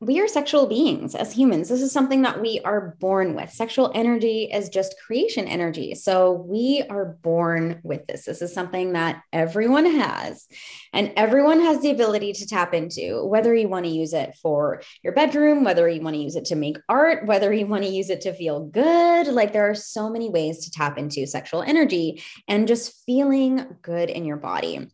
we 0.00 0.20
are 0.20 0.28
sexual 0.28 0.66
beings 0.66 1.16
as 1.16 1.32
humans. 1.32 1.68
This 1.68 1.82
is 1.82 1.90
something 1.90 2.22
that 2.22 2.40
we 2.40 2.60
are 2.64 2.94
born 3.00 3.34
with. 3.34 3.50
Sexual 3.50 3.90
energy 3.96 4.44
is 4.44 4.68
just 4.68 4.94
creation 5.04 5.48
energy. 5.48 5.96
So 5.96 6.32
we 6.32 6.84
are 6.88 7.16
born 7.22 7.80
with 7.82 8.06
this. 8.06 8.24
This 8.24 8.40
is 8.40 8.54
something 8.54 8.92
that 8.92 9.22
everyone 9.32 9.86
has, 9.86 10.46
and 10.92 11.12
everyone 11.16 11.60
has 11.62 11.80
the 11.80 11.90
ability 11.90 12.32
to 12.34 12.46
tap 12.46 12.74
into, 12.74 13.24
whether 13.24 13.52
you 13.52 13.68
want 13.68 13.86
to 13.86 13.90
use 13.90 14.12
it 14.12 14.36
for 14.40 14.82
your 15.02 15.14
bedroom, 15.14 15.64
whether 15.64 15.88
you 15.88 16.00
want 16.00 16.14
to 16.14 16.22
use 16.22 16.36
it 16.36 16.44
to 16.46 16.54
make 16.54 16.78
art, 16.88 17.26
whether 17.26 17.52
you 17.52 17.66
want 17.66 17.82
to 17.82 17.90
use 17.90 18.08
it 18.08 18.20
to 18.20 18.32
feel 18.32 18.66
good. 18.66 19.26
Like 19.26 19.52
there 19.52 19.68
are 19.68 19.74
so 19.74 20.08
many 20.08 20.30
ways 20.30 20.64
to 20.64 20.70
tap 20.70 20.96
into 20.96 21.26
sexual 21.26 21.62
energy 21.62 22.22
and 22.46 22.68
just 22.68 23.02
feeling 23.04 23.66
good 23.82 24.10
in 24.10 24.24
your 24.24 24.36
body. 24.36 24.88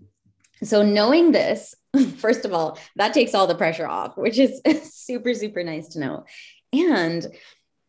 So, 0.64 0.82
knowing 0.82 1.32
this, 1.32 1.74
first 2.16 2.44
of 2.44 2.52
all, 2.52 2.78
that 2.96 3.14
takes 3.14 3.34
all 3.34 3.46
the 3.46 3.54
pressure 3.54 3.86
off, 3.86 4.16
which 4.16 4.38
is 4.38 4.60
super, 4.92 5.34
super 5.34 5.62
nice 5.62 5.88
to 5.88 6.00
know. 6.00 6.24
And 6.72 7.26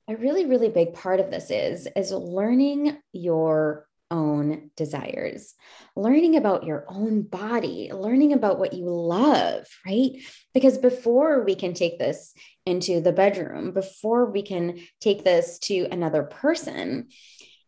a 0.07 0.15
really, 0.15 0.45
really 0.45 0.69
big 0.69 0.93
part 0.93 1.19
of 1.19 1.31
this 1.31 1.49
is, 1.49 1.87
is 1.95 2.11
learning 2.11 2.97
your 3.11 3.87
own 4.11 4.69
desires, 4.75 5.55
learning 5.95 6.35
about 6.35 6.63
your 6.63 6.85
own 6.87 7.23
body, 7.23 7.91
learning 7.91 8.33
about 8.33 8.59
what 8.59 8.73
you 8.73 8.85
love, 8.85 9.65
right? 9.85 10.11
Because 10.53 10.77
before 10.77 11.43
we 11.43 11.55
can 11.55 11.73
take 11.73 11.97
this 11.97 12.33
into 12.65 13.01
the 13.01 13.11
bedroom, 13.11 13.71
before 13.71 14.29
we 14.29 14.43
can 14.43 14.79
take 15.01 15.23
this 15.23 15.57
to 15.59 15.87
another 15.91 16.23
person, 16.23 17.07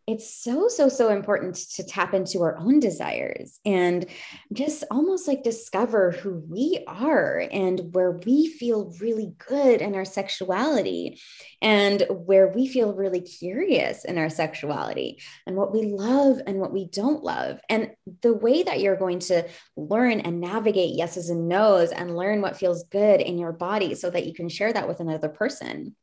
it's 0.07 0.33
so 0.33 0.69
so 0.69 0.87
so 0.87 1.09
important 1.09 1.55
to 1.55 1.83
tap 1.83 2.13
into 2.13 2.41
our 2.41 2.57
own 2.57 2.79
desires 2.79 3.59
and 3.65 4.05
just 4.53 4.85
almost 4.89 5.27
like 5.27 5.43
discover 5.43 6.11
who 6.11 6.41
we 6.49 6.81
are 6.87 7.43
and 7.51 7.93
where 7.93 8.11
we 8.11 8.47
feel 8.47 8.93
really 9.01 9.33
good 9.49 9.81
in 9.81 9.95
our 9.95 10.05
sexuality 10.05 11.19
and 11.61 12.05
where 12.09 12.47
we 12.47 12.67
feel 12.67 12.93
really 12.93 13.19
curious 13.19 14.05
in 14.05 14.17
our 14.17 14.29
sexuality 14.29 15.21
and 15.45 15.57
what 15.57 15.73
we 15.73 15.81
love 15.81 16.39
and 16.47 16.57
what 16.57 16.71
we 16.71 16.85
don't 16.85 17.23
love. 17.23 17.59
And 17.69 17.91
the 18.21 18.33
way 18.33 18.63
that 18.63 18.79
you're 18.79 18.95
going 18.95 19.19
to 19.19 19.45
learn 19.75 20.21
and 20.21 20.39
navigate 20.39 20.95
yeses 20.95 21.29
and 21.29 21.49
nos 21.49 21.91
and 21.91 22.15
learn 22.15 22.41
what 22.41 22.55
feels 22.55 22.85
good 22.85 23.19
in 23.19 23.37
your 23.37 23.51
body 23.51 23.93
so 23.93 24.09
that 24.09 24.25
you 24.25 24.33
can 24.33 24.47
share 24.47 24.71
that 24.71 24.87
with 24.87 25.01
another 25.01 25.29
person 25.29 25.95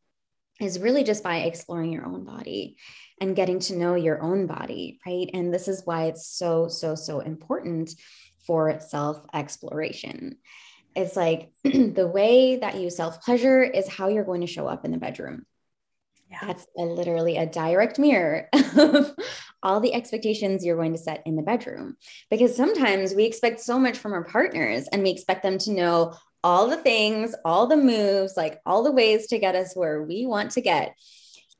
is 0.61 0.79
really 0.79 1.05
just 1.05 1.25
by 1.25 1.39
exploring 1.39 1.93
your 1.93 2.05
own 2.05 2.25
body 2.25 2.77
and 3.21 3.37
getting 3.37 3.59
to 3.61 3.77
know 3.77 3.95
your 3.95 4.21
own 4.23 4.47
body, 4.47 5.01
right? 5.07 5.31
And 5.33 5.53
this 5.53 5.69
is 5.69 5.83
why 5.85 6.05
it's 6.05 6.27
so, 6.27 6.69
so, 6.69 6.95
so 6.95 7.21
important 7.21 7.95
for 8.47 8.81
self 8.81 9.25
exploration. 9.33 10.37
It's 10.95 11.17
like 11.17 11.51
the 11.65 12.11
way 12.13 12.57
that 12.57 12.77
you 12.77 12.91
self 12.91 13.23
pleasure 13.23 13.63
is 13.63 13.89
how 13.89 14.09
you're 14.09 14.25
going 14.25 14.43
to 14.43 14.47
show 14.47 14.67
up 14.67 14.85
in 14.85 14.91
the 14.91 14.99
bedroom. 14.99 15.45
Yeah. 16.31 16.47
That's 16.47 16.67
a, 16.77 16.83
literally 16.83 17.37
a 17.37 17.47
direct 17.47 17.99
mirror 17.99 18.49
of 18.77 19.15
all 19.63 19.81
the 19.81 19.95
expectations 19.95 20.65
you're 20.65 20.77
going 20.77 20.93
to 20.93 20.99
set 20.99 21.23
in 21.27 21.37
the 21.37 21.43
bedroom. 21.43 21.97
Because 22.31 22.57
sometimes 22.57 23.15
we 23.15 23.25
expect 23.25 23.61
so 23.61 23.79
much 23.79 23.99
from 23.99 24.13
our 24.13 24.25
partners 24.25 24.89
and 24.91 25.03
we 25.03 25.11
expect 25.11 25.43
them 25.43 25.59
to 25.59 25.73
know 25.73 26.15
all 26.43 26.69
the 26.69 26.77
things, 26.77 27.35
all 27.45 27.67
the 27.67 27.77
moves, 27.77 28.37
like 28.37 28.61
all 28.67 28.83
the 28.83 28.93
ways 28.93 29.29
to 29.29 29.39
get 29.39 29.55
us 29.55 29.75
where 29.75 30.03
we 30.03 30.27
want 30.27 30.53
to 30.53 30.61
get. 30.61 30.95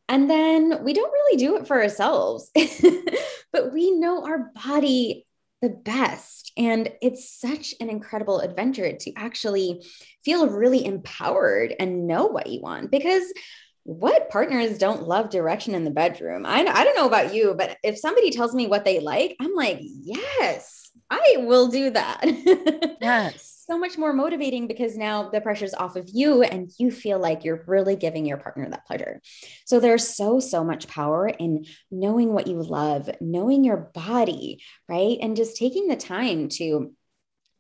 And 0.09 0.29
then 0.29 0.85
we 0.85 0.93
don't 0.93 1.13
really 1.13 1.39
do 1.39 1.57
it 1.57 1.67
for 1.67 1.81
ourselves, 1.81 2.51
but 3.53 3.73
we 3.73 3.91
know 3.93 4.25
our 4.25 4.51
body 4.65 5.27
the 5.63 5.71
best. 5.71 6.53
And 6.59 6.91
it's 7.01 7.41
such 7.41 7.75
an 7.81 7.89
incredible 7.89 8.41
adventure 8.41 8.93
to 8.93 9.13
actually 9.17 9.83
feel 10.25 10.49
really 10.49 10.85
empowered 10.85 11.75
and 11.79 12.07
know 12.07 12.27
what 12.27 12.49
you 12.49 12.61
want 12.61 12.91
because 12.91 13.33
what 13.85 14.31
partners 14.31 14.79
don't 14.79 15.09
love 15.09 15.31
direction 15.31 15.75
in 15.75 15.85
the 15.85 15.91
bedroom? 15.91 16.45
I, 16.47 16.61
I 16.61 16.85
don't 16.85 16.97
know 16.97 17.07
about 17.07 17.35
you, 17.35 17.55
but 17.57 17.77
if 17.83 17.99
somebody 17.99 18.31
tells 18.31 18.55
me 18.55 18.67
what 18.67 18.85
they 18.85 19.01
like, 19.01 19.37
I'm 19.41 19.55
like, 19.55 19.79
yes, 19.81 20.91
I 21.11 21.37
will 21.39 21.69
do 21.69 21.91
that. 21.91 22.97
yes 23.01 23.54
so 23.67 23.79
much 23.79 23.97
more 23.97 24.13
motivating 24.13 24.67
because 24.67 24.97
now 24.97 25.31
the 25.31 25.41
pressure's 25.41 25.75
off 25.75 25.97
of 25.97 26.09
you 26.13 26.43
and 26.43 26.71
you 26.79 26.91
feel 26.91 27.19
like 27.19 27.45
you're 27.45 27.65
really 27.67 27.97
giving 27.97 28.27
your 28.27 28.37
partner 28.37 28.69
that 28.69 28.87
pleasure. 28.87 29.21
So 29.65 29.81
there's 29.81 30.07
so, 30.07 30.41
so 30.41 30.65
much 30.65 30.87
power 30.87 31.29
in 31.29 31.65
knowing 31.91 32.33
what 32.33 32.47
you 32.47 32.61
love, 32.63 33.09
knowing 33.21 33.65
your 33.65 33.91
body, 33.95 34.63
right? 34.89 35.19
And 35.21 35.37
just 35.37 35.57
taking 35.57 35.89
the 35.89 35.97
time 35.97 36.49
to 36.51 36.93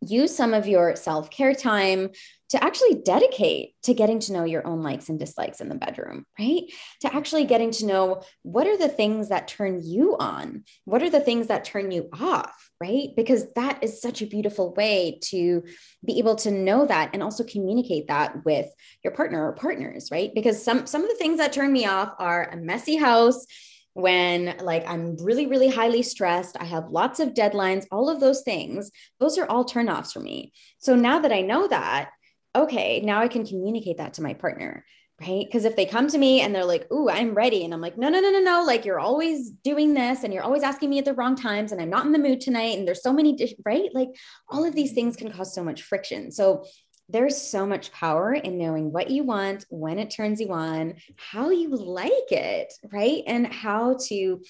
use 0.00 0.36
some 0.36 0.54
of 0.54 0.66
your 0.66 0.96
self 0.96 1.30
care 1.30 1.54
time 1.54 2.10
to 2.50 2.62
actually 2.62 2.96
dedicate 2.96 3.74
to 3.82 3.94
getting 3.94 4.18
to 4.20 4.32
know 4.32 4.44
your 4.44 4.66
own 4.66 4.82
likes 4.82 5.08
and 5.08 5.18
dislikes 5.18 5.60
in 5.60 5.68
the 5.68 5.74
bedroom, 5.74 6.24
right? 6.38 6.62
To 7.00 7.14
actually 7.14 7.44
getting 7.44 7.70
to 7.72 7.86
know 7.86 8.22
what 8.42 8.66
are 8.66 8.76
the 8.76 8.88
things 8.88 9.30
that 9.30 9.48
turn 9.48 9.80
you 9.82 10.16
on? 10.18 10.64
What 10.84 11.02
are 11.02 11.10
the 11.10 11.20
things 11.20 11.48
that 11.48 11.64
turn 11.64 11.90
you 11.90 12.08
off, 12.12 12.70
right? 12.80 13.08
Because 13.16 13.52
that 13.54 13.82
is 13.82 14.00
such 14.00 14.22
a 14.22 14.26
beautiful 14.26 14.74
way 14.74 15.18
to 15.24 15.64
be 16.04 16.18
able 16.18 16.36
to 16.36 16.50
know 16.50 16.86
that 16.86 17.10
and 17.12 17.22
also 17.22 17.44
communicate 17.44 18.08
that 18.08 18.44
with 18.44 18.66
your 19.02 19.14
partner 19.14 19.46
or 19.46 19.52
partners, 19.54 20.08
right? 20.10 20.30
Because 20.34 20.62
some 20.62 20.86
some 20.86 21.02
of 21.02 21.08
the 21.08 21.16
things 21.16 21.38
that 21.38 21.52
turn 21.52 21.72
me 21.72 21.86
off 21.86 22.14
are 22.18 22.50
a 22.50 22.56
messy 22.56 22.96
house, 22.96 23.46
when 23.94 24.56
like 24.60 24.84
I'm 24.86 25.16
really, 25.16 25.46
really 25.46 25.68
highly 25.68 26.02
stressed, 26.02 26.56
I 26.60 26.64
have 26.64 26.90
lots 26.90 27.20
of 27.20 27.32
deadlines, 27.32 27.86
all 27.90 28.10
of 28.10 28.20
those 28.20 28.42
things, 28.42 28.90
those 29.20 29.38
are 29.38 29.46
all 29.46 29.64
turnoffs 29.64 30.12
for 30.12 30.20
me. 30.20 30.52
So 30.78 30.94
now 30.94 31.20
that 31.20 31.32
I 31.32 31.40
know 31.40 31.68
that, 31.68 32.10
okay, 32.54 33.00
now 33.00 33.20
I 33.20 33.28
can 33.28 33.46
communicate 33.46 33.98
that 33.98 34.14
to 34.14 34.22
my 34.22 34.34
partner. 34.34 34.84
Right. 35.20 35.46
Because 35.46 35.64
if 35.64 35.76
they 35.76 35.86
come 35.86 36.08
to 36.08 36.18
me 36.18 36.40
and 36.40 36.52
they're 36.52 36.64
like, 36.64 36.90
Ooh, 36.92 37.08
I'm 37.08 37.34
ready. 37.34 37.64
And 37.64 37.72
I'm 37.72 37.80
like, 37.80 37.96
No, 37.96 38.08
no, 38.08 38.20
no, 38.20 38.32
no, 38.32 38.40
no. 38.40 38.64
Like, 38.64 38.84
you're 38.84 38.98
always 38.98 39.50
doing 39.50 39.94
this 39.94 40.24
and 40.24 40.34
you're 40.34 40.42
always 40.42 40.64
asking 40.64 40.90
me 40.90 40.98
at 40.98 41.04
the 41.04 41.14
wrong 41.14 41.36
times. 41.36 41.70
And 41.70 41.80
I'm 41.80 41.88
not 41.88 42.04
in 42.04 42.10
the 42.10 42.18
mood 42.18 42.40
tonight. 42.40 42.76
And 42.76 42.86
there's 42.86 43.02
so 43.02 43.12
many, 43.12 43.38
right? 43.64 43.94
Like, 43.94 44.08
all 44.48 44.64
of 44.64 44.74
these 44.74 44.88
mm-hmm. 44.88 44.94
things 44.96 45.16
can 45.16 45.30
cause 45.30 45.54
so 45.54 45.62
much 45.62 45.82
friction. 45.82 46.32
So, 46.32 46.64
there's 47.08 47.40
so 47.40 47.66
much 47.66 47.92
power 47.92 48.32
in 48.32 48.58
knowing 48.58 48.90
what 48.90 49.10
you 49.10 49.24
want, 49.24 49.66
when 49.68 49.98
it 49.98 50.10
turns 50.10 50.40
you 50.40 50.50
on, 50.52 50.94
how 51.16 51.50
you 51.50 51.68
like 51.68 52.32
it, 52.32 52.72
right? 52.90 53.22
And 53.26 53.46
how 53.46 53.98
to 54.06 54.40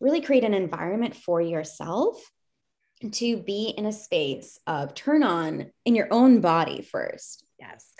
really 0.00 0.20
create 0.20 0.44
an 0.44 0.54
environment 0.54 1.16
for 1.16 1.40
yourself 1.40 2.22
to 3.10 3.36
be 3.36 3.74
in 3.76 3.86
a 3.86 3.92
space 3.92 4.58
of 4.66 4.94
turn 4.94 5.22
on 5.22 5.70
in 5.84 5.94
your 5.94 6.08
own 6.10 6.40
body 6.40 6.80
first. 6.82 7.45
Yes. 7.58 7.94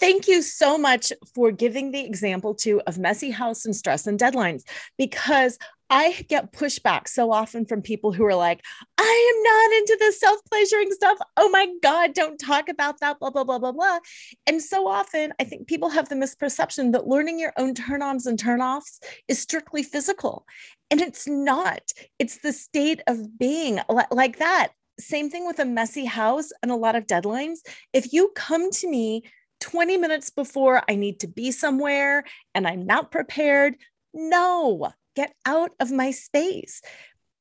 Thank 0.00 0.26
you 0.26 0.40
so 0.40 0.78
much 0.78 1.12
for 1.34 1.50
giving 1.50 1.90
the 1.90 2.04
example 2.04 2.54
too 2.54 2.80
of 2.86 2.98
messy 2.98 3.30
house 3.30 3.66
and 3.66 3.76
stress 3.76 4.06
and 4.06 4.18
deadlines 4.18 4.62
because 4.96 5.58
I 5.90 6.24
get 6.26 6.52
pushback 6.52 7.06
so 7.06 7.30
often 7.30 7.66
from 7.66 7.82
people 7.82 8.12
who 8.12 8.24
are 8.24 8.34
like, 8.34 8.64
I 8.96 9.34
am 9.34 9.42
not 9.42 9.78
into 9.78 9.96
this 10.00 10.18
self 10.18 10.40
pleasuring 10.48 10.90
stuff. 10.92 11.18
Oh 11.36 11.50
my 11.50 11.68
God, 11.82 12.14
don't 12.14 12.38
talk 12.38 12.70
about 12.70 13.00
that, 13.00 13.18
blah, 13.20 13.28
blah, 13.28 13.44
blah, 13.44 13.58
blah, 13.58 13.72
blah. 13.72 13.98
And 14.46 14.62
so 14.62 14.88
often, 14.88 15.34
I 15.38 15.44
think 15.44 15.66
people 15.66 15.90
have 15.90 16.08
the 16.08 16.14
misperception 16.14 16.92
that 16.92 17.06
learning 17.06 17.38
your 17.38 17.52
own 17.58 17.74
turn 17.74 18.00
ons 18.00 18.26
and 18.26 18.38
turn 18.38 18.62
offs 18.62 19.00
is 19.28 19.38
strictly 19.38 19.82
physical. 19.82 20.46
And 20.90 21.02
it's 21.02 21.28
not, 21.28 21.82
it's 22.18 22.38
the 22.38 22.54
state 22.54 23.02
of 23.06 23.38
being 23.38 23.78
like 24.10 24.38
that. 24.38 24.68
Same 24.98 25.30
thing 25.30 25.46
with 25.46 25.58
a 25.58 25.64
messy 25.64 26.04
house 26.04 26.50
and 26.62 26.70
a 26.70 26.76
lot 26.76 26.96
of 26.96 27.06
deadlines. 27.06 27.58
If 27.92 28.12
you 28.12 28.32
come 28.34 28.70
to 28.70 28.88
me 28.88 29.22
20 29.60 29.96
minutes 29.96 30.30
before 30.30 30.82
I 30.88 30.96
need 30.96 31.20
to 31.20 31.28
be 31.28 31.50
somewhere 31.50 32.24
and 32.54 32.66
I'm 32.66 32.84
not 32.84 33.10
prepared, 33.10 33.76
no, 34.12 34.92
get 35.14 35.34
out 35.46 35.72
of 35.80 35.90
my 35.90 36.10
space. 36.10 36.82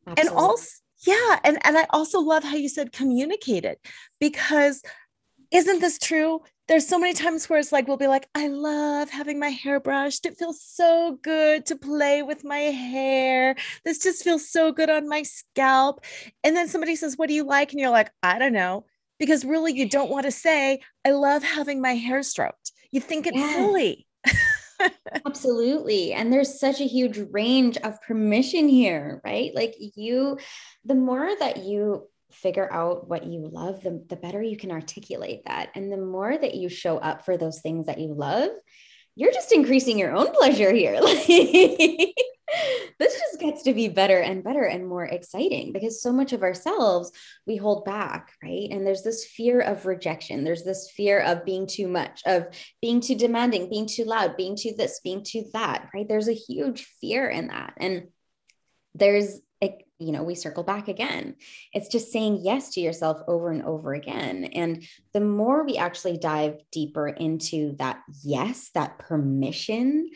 Absolutely. 0.07 0.29
And 0.29 0.37
also, 0.37 0.69
yeah. 1.05 1.39
And, 1.43 1.57
and 1.65 1.77
I 1.77 1.87
also 1.89 2.19
love 2.19 2.43
how 2.43 2.55
you 2.55 2.69
said 2.69 2.91
communicate 2.91 3.65
it 3.65 3.79
because 4.19 4.81
isn't 5.51 5.81
this 5.81 5.97
true? 5.97 6.41
There's 6.67 6.87
so 6.87 6.97
many 6.97 7.13
times 7.13 7.49
where 7.49 7.59
it's 7.59 7.73
like, 7.73 7.87
we'll 7.87 7.97
be 7.97 8.07
like, 8.07 8.29
I 8.33 8.47
love 8.47 9.09
having 9.09 9.39
my 9.39 9.49
hair 9.49 9.81
brushed. 9.81 10.25
It 10.25 10.37
feels 10.37 10.61
so 10.63 11.19
good 11.21 11.65
to 11.65 11.75
play 11.75 12.23
with 12.23 12.45
my 12.45 12.59
hair. 12.59 13.55
This 13.83 13.99
just 13.99 14.23
feels 14.23 14.49
so 14.49 14.71
good 14.71 14.89
on 14.89 15.09
my 15.09 15.23
scalp. 15.23 16.05
And 16.43 16.55
then 16.55 16.69
somebody 16.69 16.95
says, 16.95 17.17
What 17.17 17.27
do 17.27 17.33
you 17.33 17.43
like? 17.43 17.71
And 17.71 17.79
you're 17.79 17.89
like, 17.89 18.11
I 18.23 18.39
don't 18.39 18.53
know. 18.53 18.85
Because 19.19 19.45
really, 19.45 19.73
you 19.73 19.87
don't 19.87 20.09
want 20.09 20.25
to 20.25 20.31
say, 20.31 20.79
I 21.05 21.11
love 21.11 21.43
having 21.43 21.81
my 21.81 21.93
hair 21.95 22.23
stroked. 22.23 22.71
You 22.91 23.01
think 23.01 23.27
it's 23.27 23.37
yes. 23.37 23.55
silly. 23.55 24.07
Absolutely. 25.25 26.13
And 26.13 26.31
there's 26.31 26.59
such 26.59 26.79
a 26.79 26.85
huge 26.85 27.19
range 27.31 27.77
of 27.77 28.01
permission 28.01 28.67
here, 28.67 29.21
right? 29.23 29.51
Like 29.53 29.75
you, 29.77 30.39
the 30.85 30.95
more 30.95 31.29
that 31.39 31.57
you 31.57 32.07
figure 32.33 32.71
out 32.71 33.07
what 33.07 33.25
you 33.25 33.47
love, 33.51 33.81
the, 33.81 34.03
the 34.09 34.15
better 34.15 34.41
you 34.41 34.57
can 34.57 34.71
articulate 34.71 35.41
that. 35.45 35.69
And 35.75 35.91
the 35.91 35.97
more 35.97 36.37
that 36.37 36.55
you 36.55 36.69
show 36.69 36.97
up 36.97 37.25
for 37.25 37.37
those 37.37 37.61
things 37.61 37.85
that 37.87 37.99
you 37.99 38.13
love, 38.13 38.49
you're 39.15 39.33
just 39.33 39.51
increasing 39.51 39.99
your 39.99 40.15
own 40.15 40.31
pleasure 40.33 40.73
here. 40.73 40.99
this 42.99 43.19
just 43.19 43.39
gets 43.39 43.63
to 43.63 43.73
be 43.73 43.87
better 43.87 44.19
and 44.19 44.43
better 44.43 44.63
and 44.63 44.87
more 44.87 45.05
exciting 45.05 45.71
because 45.73 46.01
so 46.01 46.11
much 46.11 46.33
of 46.33 46.43
ourselves 46.43 47.11
we 47.45 47.55
hold 47.55 47.85
back, 47.85 48.31
right? 48.43 48.67
And 48.71 48.85
there's 48.85 49.03
this 49.03 49.25
fear 49.25 49.59
of 49.61 49.85
rejection. 49.85 50.43
There's 50.43 50.63
this 50.63 50.91
fear 50.95 51.19
of 51.19 51.45
being 51.45 51.67
too 51.67 51.87
much, 51.87 52.21
of 52.25 52.47
being 52.81 53.01
too 53.01 53.15
demanding, 53.15 53.69
being 53.69 53.87
too 53.87 54.05
loud, 54.05 54.37
being 54.37 54.55
too 54.55 54.73
this, 54.77 54.99
being 55.03 55.23
too 55.23 55.45
that, 55.53 55.89
right? 55.93 56.07
There's 56.07 56.29
a 56.29 56.33
huge 56.33 56.85
fear 56.99 57.29
in 57.29 57.47
that. 57.47 57.73
And 57.77 58.07
there's 58.95 59.39
you 60.01 60.11
know, 60.11 60.23
we 60.23 60.35
circle 60.35 60.63
back 60.63 60.87
again. 60.87 61.35
It's 61.73 61.87
just 61.87 62.11
saying 62.11 62.39
yes 62.41 62.73
to 62.73 62.81
yourself 62.81 63.21
over 63.27 63.51
and 63.51 63.63
over 63.63 63.93
again. 63.93 64.45
And 64.45 64.83
the 65.13 65.21
more 65.21 65.63
we 65.63 65.77
actually 65.77 66.17
dive 66.17 66.57
deeper 66.71 67.07
into 67.07 67.75
that 67.77 68.01
yes, 68.23 68.71
that 68.73 68.97
permission, 68.99 70.09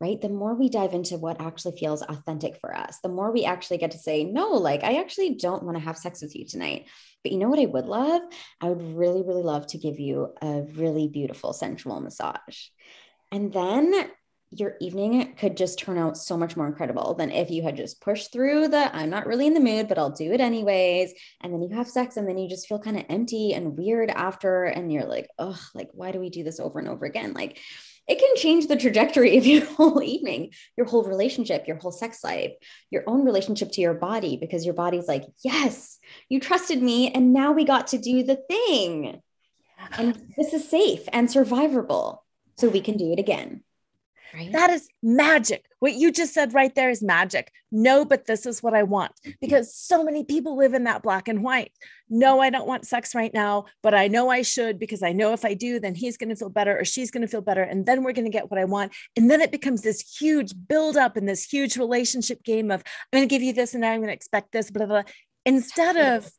right? 0.00 0.20
The 0.20 0.28
more 0.28 0.54
we 0.54 0.68
dive 0.68 0.94
into 0.94 1.16
what 1.16 1.40
actually 1.40 1.76
feels 1.76 2.02
authentic 2.02 2.58
for 2.60 2.76
us, 2.76 2.98
the 3.02 3.08
more 3.08 3.32
we 3.32 3.44
actually 3.44 3.78
get 3.78 3.90
to 3.92 3.98
say, 3.98 4.24
no, 4.24 4.50
like, 4.50 4.84
I 4.84 5.00
actually 5.00 5.34
don't 5.34 5.62
want 5.64 5.76
to 5.76 5.84
have 5.84 5.98
sex 5.98 6.22
with 6.22 6.34
you 6.36 6.46
tonight. 6.46 6.86
But 7.22 7.32
you 7.32 7.38
know 7.38 7.48
what 7.48 7.60
I 7.60 7.66
would 7.66 7.86
love? 7.86 8.22
I 8.60 8.68
would 8.68 8.96
really, 8.96 9.22
really 9.22 9.42
love 9.42 9.66
to 9.68 9.78
give 9.78 10.00
you 10.00 10.34
a 10.40 10.62
really 10.74 11.08
beautiful 11.08 11.52
sensual 11.52 12.00
massage. 12.00 12.68
And 13.30 13.52
then 13.52 14.10
your 14.54 14.76
evening 14.80 15.34
could 15.36 15.56
just 15.56 15.78
turn 15.78 15.96
out 15.96 16.18
so 16.18 16.36
much 16.36 16.56
more 16.56 16.66
incredible 16.66 17.14
than 17.14 17.30
if 17.30 17.50
you 17.50 17.62
had 17.62 17.76
just 17.76 18.00
pushed 18.02 18.32
through 18.32 18.68
the 18.68 18.94
I'm 18.94 19.08
not 19.08 19.26
really 19.26 19.46
in 19.46 19.54
the 19.54 19.60
mood, 19.60 19.88
but 19.88 19.98
I'll 19.98 20.10
do 20.10 20.32
it 20.32 20.40
anyways. 20.40 21.14
And 21.40 21.52
then 21.52 21.62
you 21.62 21.74
have 21.74 21.88
sex 21.88 22.16
and 22.16 22.28
then 22.28 22.36
you 22.36 22.48
just 22.48 22.68
feel 22.68 22.78
kind 22.78 22.98
of 22.98 23.06
empty 23.08 23.54
and 23.54 23.78
weird 23.78 24.10
after. 24.10 24.64
And 24.64 24.92
you're 24.92 25.06
like, 25.06 25.28
oh, 25.38 25.58
like, 25.74 25.88
why 25.92 26.12
do 26.12 26.20
we 26.20 26.28
do 26.28 26.44
this 26.44 26.60
over 26.60 26.78
and 26.78 26.88
over 26.88 27.06
again? 27.06 27.32
Like, 27.32 27.58
it 28.06 28.18
can 28.18 28.36
change 28.36 28.66
the 28.66 28.76
trajectory 28.76 29.38
of 29.38 29.46
your 29.46 29.64
whole 29.64 30.02
evening, 30.02 30.52
your 30.76 30.86
whole 30.86 31.04
relationship, 31.04 31.66
your 31.66 31.78
whole 31.78 31.92
sex 31.92 32.22
life, 32.22 32.52
your 32.90 33.04
own 33.06 33.24
relationship 33.24 33.72
to 33.72 33.80
your 33.80 33.94
body, 33.94 34.36
because 34.36 34.66
your 34.66 34.74
body's 34.74 35.08
like, 35.08 35.24
yes, 35.42 35.98
you 36.28 36.40
trusted 36.40 36.82
me. 36.82 37.10
And 37.10 37.32
now 37.32 37.52
we 37.52 37.64
got 37.64 37.88
to 37.88 37.98
do 37.98 38.22
the 38.22 38.36
thing. 38.36 39.22
And 39.92 40.14
this 40.36 40.52
is 40.52 40.68
safe 40.68 41.08
and 41.12 41.28
survivable. 41.28 42.18
So 42.58 42.68
we 42.68 42.80
can 42.80 42.96
do 42.98 43.12
it 43.12 43.18
again. 43.18 43.62
Right. 44.34 44.52
That 44.52 44.70
is 44.70 44.88
magic. 45.02 45.66
What 45.78 45.94
you 45.94 46.10
just 46.10 46.32
said 46.32 46.54
right 46.54 46.74
there 46.74 46.90
is 46.90 47.02
magic. 47.02 47.52
No, 47.70 48.04
but 48.04 48.26
this 48.26 48.46
is 48.46 48.62
what 48.62 48.72
I 48.72 48.82
want 48.82 49.12
mm-hmm. 49.16 49.32
because 49.40 49.74
so 49.74 50.02
many 50.02 50.24
people 50.24 50.56
live 50.56 50.74
in 50.74 50.84
that 50.84 51.02
black 51.02 51.28
and 51.28 51.42
white. 51.42 51.72
No, 52.08 52.40
I 52.40 52.50
don't 52.50 52.66
want 52.66 52.86
sex 52.86 53.14
right 53.14 53.32
now, 53.32 53.66
but 53.82 53.94
I 53.94 54.08
know 54.08 54.30
I 54.30 54.42
should 54.42 54.78
because 54.78 55.02
I 55.02 55.12
know 55.12 55.32
if 55.32 55.44
I 55.44 55.54
do, 55.54 55.80
then 55.80 55.94
he's 55.94 56.16
going 56.16 56.30
to 56.30 56.36
feel 56.36 56.50
better 56.50 56.78
or 56.78 56.84
she's 56.84 57.10
going 57.10 57.22
to 57.22 57.28
feel 57.28 57.40
better. 57.40 57.62
And 57.62 57.84
then 57.84 58.02
we're 58.02 58.12
going 58.12 58.26
to 58.26 58.30
get 58.30 58.50
what 58.50 58.60
I 58.60 58.64
want. 58.64 58.92
And 59.16 59.30
then 59.30 59.40
it 59.40 59.52
becomes 59.52 59.82
this 59.82 60.16
huge 60.18 60.52
buildup 60.68 61.16
and 61.16 61.28
this 61.28 61.44
huge 61.44 61.76
relationship 61.76 62.42
game 62.42 62.70
of 62.70 62.82
I'm 63.12 63.18
going 63.18 63.28
to 63.28 63.32
give 63.32 63.42
you 63.42 63.52
this 63.52 63.74
and 63.74 63.84
I'm 63.84 64.00
going 64.00 64.08
to 64.08 64.14
expect 64.14 64.52
this, 64.52 64.70
blah, 64.70 64.86
blah, 64.86 65.02
blah. 65.02 65.12
Instead 65.44 65.96
of, 65.96 66.30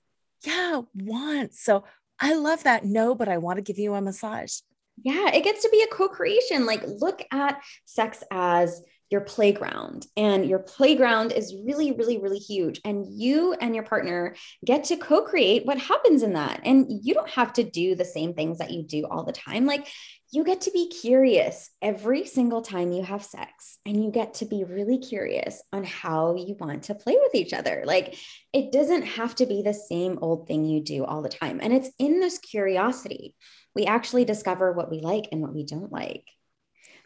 yeah, 0.45 0.81
want. 0.95 1.53
So 1.53 1.83
I 2.19 2.35
love 2.35 2.63
that. 2.63 2.85
No, 2.85 3.15
but 3.15 3.27
I 3.27 3.37
want 3.37 3.57
to 3.57 3.63
give 3.63 3.77
you 3.77 3.93
a 3.93 4.01
massage. 4.01 4.59
Yeah, 5.01 5.31
it 5.33 5.43
gets 5.43 5.63
to 5.63 5.69
be 5.69 5.81
a 5.81 5.93
co 5.93 6.07
creation. 6.07 6.65
Like, 6.65 6.83
look 6.85 7.23
at 7.31 7.61
sex 7.85 8.23
as 8.31 8.81
your 9.09 9.21
playground, 9.21 10.07
and 10.17 10.45
your 10.45 10.59
playground 10.59 11.31
is 11.31 11.55
really, 11.65 11.91
really, 11.91 12.17
really 12.17 12.39
huge. 12.39 12.81
And 12.83 13.05
you 13.07 13.53
and 13.53 13.75
your 13.75 13.83
partner 13.83 14.35
get 14.65 14.85
to 14.85 14.97
co 14.97 15.21
create 15.23 15.65
what 15.65 15.77
happens 15.77 16.23
in 16.23 16.33
that. 16.33 16.61
And 16.63 16.87
you 17.03 17.13
don't 17.13 17.29
have 17.29 17.53
to 17.53 17.63
do 17.63 17.95
the 17.95 18.05
same 18.05 18.33
things 18.33 18.59
that 18.59 18.71
you 18.71 18.83
do 18.83 19.05
all 19.05 19.23
the 19.23 19.33
time. 19.33 19.65
Like, 19.65 19.87
you 20.33 20.43
get 20.43 20.61
to 20.61 20.71
be 20.71 20.89
curious 20.89 21.69
every 21.79 22.25
single 22.25 22.63
time 22.63 22.91
you 22.91 23.03
have 23.03 23.23
sex 23.23 23.77
and 23.85 24.03
you 24.03 24.09
get 24.09 24.33
to 24.35 24.45
be 24.45 24.63
really 24.63 24.97
curious 24.97 25.61
on 25.71 25.83
how 25.83 26.35
you 26.35 26.55
want 26.59 26.83
to 26.83 26.95
play 26.95 27.15
with 27.21 27.35
each 27.35 27.53
other. 27.53 27.83
Like 27.85 28.17
it 28.51 28.71
doesn't 28.71 29.03
have 29.03 29.35
to 29.35 29.45
be 29.45 29.61
the 29.61 29.75
same 29.75 30.17
old 30.23 30.47
thing 30.47 30.65
you 30.65 30.81
do 30.81 31.05
all 31.05 31.21
the 31.21 31.29
time. 31.29 31.59
And 31.61 31.71
it's 31.71 31.91
in 31.99 32.19
this 32.19 32.39
curiosity 32.39 33.35
we 33.75 33.85
actually 33.85 34.25
discover 34.25 34.71
what 34.71 34.91
we 34.91 34.99
like 34.99 35.25
and 35.31 35.41
what 35.41 35.53
we 35.53 35.65
don't 35.65 35.91
like. 35.91 36.25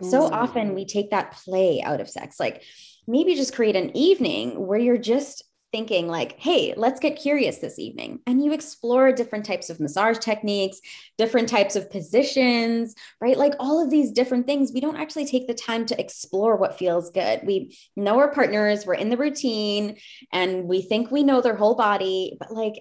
So 0.02 0.26
often 0.26 0.76
we 0.76 0.86
take 0.86 1.10
that 1.10 1.32
play 1.32 1.82
out 1.82 2.02
of 2.02 2.10
sex. 2.10 2.40
Like 2.40 2.64
maybe 3.08 3.36
just 3.36 3.56
create 3.56 3.76
an 3.76 3.96
evening 3.98 4.68
where 4.68 4.78
you're 4.78 4.98
just 4.98 5.44
thinking 5.72 6.08
like, 6.08 6.40
hey, 6.40 6.74
let's 6.78 7.00
get 7.00 7.20
curious 7.20 7.58
this 7.58 7.78
evening. 7.78 8.20
And 8.26 8.44
you 8.44 8.54
explore 8.54 9.12
different 9.12 9.46
types 9.46 9.70
of 9.70 9.80
massage 9.80 10.18
techniques, 10.20 10.80
different 11.18 11.50
types 11.50 11.76
of 11.76 11.90
positions, 11.90 12.96
right? 13.20 13.38
Like 13.38 13.54
all 13.60 13.84
of 13.84 13.90
these 13.90 14.12
different 14.12 14.46
things. 14.46 14.72
We 14.72 14.80
don't 14.80 14.96
actually 14.96 15.26
take 15.26 15.48
the 15.48 15.54
time 15.54 15.86
to 15.88 16.00
explore 16.00 16.56
what 16.56 16.78
feels 16.78 17.10
good. 17.10 17.42
We 17.46 17.76
know 17.96 18.20
our 18.20 18.32
partners, 18.32 18.86
we're 18.86 18.94
in 18.94 19.10
the 19.10 19.18
routine, 19.18 19.98
and 20.32 20.66
we 20.66 20.82
think 20.82 21.12
we 21.12 21.24
know 21.24 21.42
their 21.42 21.56
whole 21.56 21.76
body, 21.76 22.38
but 22.40 22.54
like 22.54 22.76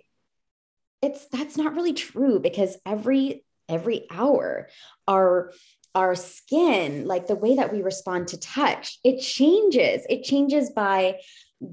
it's 1.02 1.26
that's 1.28 1.56
not 1.56 1.74
really 1.74 1.92
true 1.92 2.40
because 2.40 2.76
every 2.86 3.44
every 3.68 4.06
hour 4.10 4.68
our 5.08 5.52
our 5.94 6.14
skin 6.14 7.06
like 7.06 7.26
the 7.26 7.34
way 7.34 7.56
that 7.56 7.72
we 7.72 7.82
respond 7.82 8.28
to 8.28 8.38
touch 8.38 8.98
it 9.02 9.20
changes 9.20 10.04
it 10.08 10.22
changes 10.22 10.70
by 10.70 11.16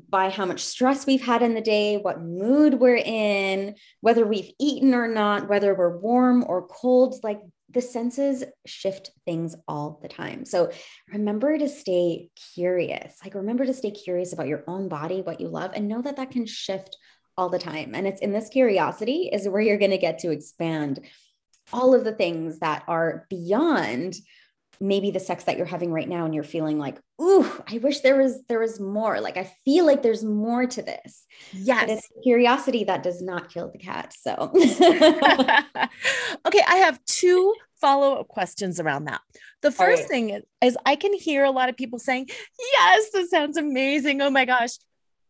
by 0.09 0.29
how 0.29 0.45
much 0.45 0.63
stress 0.63 1.05
we've 1.05 1.25
had 1.25 1.41
in 1.41 1.55
the 1.55 1.61
day, 1.61 1.97
what 1.97 2.21
mood 2.21 2.75
we're 2.75 2.95
in, 2.95 3.75
whether 4.01 4.25
we've 4.25 4.51
eaten 4.59 4.93
or 4.93 5.07
not, 5.07 5.49
whether 5.49 5.75
we're 5.75 5.97
warm 5.97 6.43
or 6.47 6.67
cold. 6.67 7.15
Like 7.21 7.41
the 7.69 7.81
senses 7.81 8.43
shift 8.65 9.11
things 9.25 9.55
all 9.67 9.99
the 10.01 10.07
time. 10.07 10.45
So 10.45 10.71
remember 11.11 11.57
to 11.57 11.67
stay 11.67 12.29
curious. 12.53 13.17
Like 13.23 13.33
remember 13.33 13.65
to 13.65 13.73
stay 13.73 13.91
curious 13.91 14.31
about 14.31 14.47
your 14.47 14.63
own 14.67 14.87
body, 14.87 15.21
what 15.21 15.41
you 15.41 15.49
love, 15.49 15.71
and 15.73 15.87
know 15.87 16.01
that 16.01 16.17
that 16.17 16.31
can 16.31 16.45
shift 16.45 16.97
all 17.35 17.49
the 17.49 17.59
time. 17.59 17.95
And 17.95 18.05
it's 18.05 18.21
in 18.21 18.31
this 18.31 18.49
curiosity 18.49 19.29
is 19.33 19.49
where 19.49 19.61
you're 19.61 19.79
going 19.79 19.91
to 19.91 19.97
get 19.97 20.19
to 20.19 20.31
expand 20.31 20.99
all 21.71 21.93
of 21.93 22.03
the 22.03 22.13
things 22.13 22.59
that 22.59 22.83
are 22.87 23.25
beyond 23.29 24.15
maybe 24.79 25.11
the 25.11 25.19
sex 25.19 25.45
that 25.45 25.57
you're 25.57 25.65
having 25.65 25.91
right 25.91 26.09
now 26.09 26.25
and 26.25 26.33
you're 26.33 26.43
feeling 26.43 26.77
like 26.77 26.99
ooh 27.21 27.49
i 27.67 27.77
wish 27.77 28.01
there 28.01 28.17
was 28.17 28.41
there 28.49 28.59
was 28.59 28.79
more. 28.79 29.19
Like 29.21 29.37
i 29.37 29.51
feel 29.63 29.85
like 29.85 30.03
there's 30.03 30.23
more 30.23 30.65
to 30.65 30.81
this. 30.81 31.25
Yes. 31.53 31.81
but 31.81 31.89
it's 31.89 32.09
curiosity 32.23 32.83
that 32.85 33.03
does 33.03 33.21
not 33.21 33.49
kill 33.49 33.71
the 33.71 33.77
cat 33.77 34.13
so. 34.13 34.51
Okay 36.45 36.61
i 36.67 36.75
have 36.75 37.03
two 37.05 37.53
follow-up 37.79 38.27
questions 38.27 38.79
around 38.79 39.05
that. 39.05 39.21
The 39.61 39.71
first 39.71 40.03
right. 40.03 40.09
thing 40.09 40.29
is, 40.31 40.43
is 40.61 40.77
i 40.85 40.95
can 40.95 41.13
hear 41.13 41.43
a 41.43 41.51
lot 41.51 41.69
of 41.69 41.77
people 41.77 41.99
saying 41.99 42.27
yes 42.59 43.09
this 43.13 43.29
sounds 43.29 43.57
amazing. 43.57 44.21
Oh 44.21 44.29
my 44.29 44.45
gosh. 44.45 44.71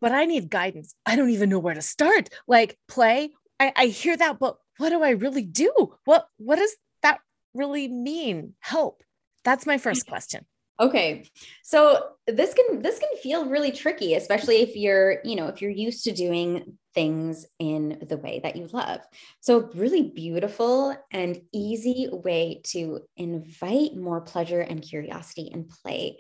But 0.02 0.14
i 0.14 0.26
need 0.26 0.50
guidance. 0.50 0.96
I 1.06 1.16
don't 1.16 1.30
even 1.30 1.50
know 1.50 1.60
where 1.60 1.76
to 1.76 1.82
start. 1.82 2.30
Like 2.48 2.78
play 2.88 3.32
I, 3.60 3.72
I 3.76 3.86
hear 3.88 4.18
that 4.18 4.40
but 4.40 4.58
what 4.78 4.90
do 4.90 5.04
i 5.04 5.12
really 5.12 5.44
do 5.44 5.72
what 6.06 6.28
what 6.38 6.58
does 6.58 6.76
that 7.02 7.20
really 7.54 7.88
mean 7.88 8.54
help 8.60 9.04
that's 9.44 9.66
my 9.66 9.78
first 9.78 10.08
question. 10.08 10.46
Okay. 10.80 11.30
So 11.64 12.10
this 12.26 12.54
can 12.54 12.82
this 12.82 12.98
can 12.98 13.10
feel 13.22 13.46
really 13.46 13.72
tricky 13.72 14.16
especially 14.16 14.62
if 14.62 14.76
you're, 14.76 15.20
you 15.24 15.36
know, 15.36 15.48
if 15.48 15.62
you're 15.62 15.72
used 15.72 16.04
to 16.06 16.12
doing 16.12 16.78
things 16.96 17.46
in 17.60 18.06
the 18.08 18.18
way 18.18 18.40
that 18.44 18.56
you 18.56 18.68
love. 18.68 19.02
So 19.40 19.70
really 19.76 20.02
beautiful 20.02 20.96
and 21.12 21.42
easy 21.54 22.10
way 22.12 22.62
to 22.66 23.02
invite 23.18 23.96
more 23.96 24.22
pleasure 24.22 24.62
and 24.62 24.82
curiosity 24.82 25.50
and 25.54 25.70
play 25.70 26.18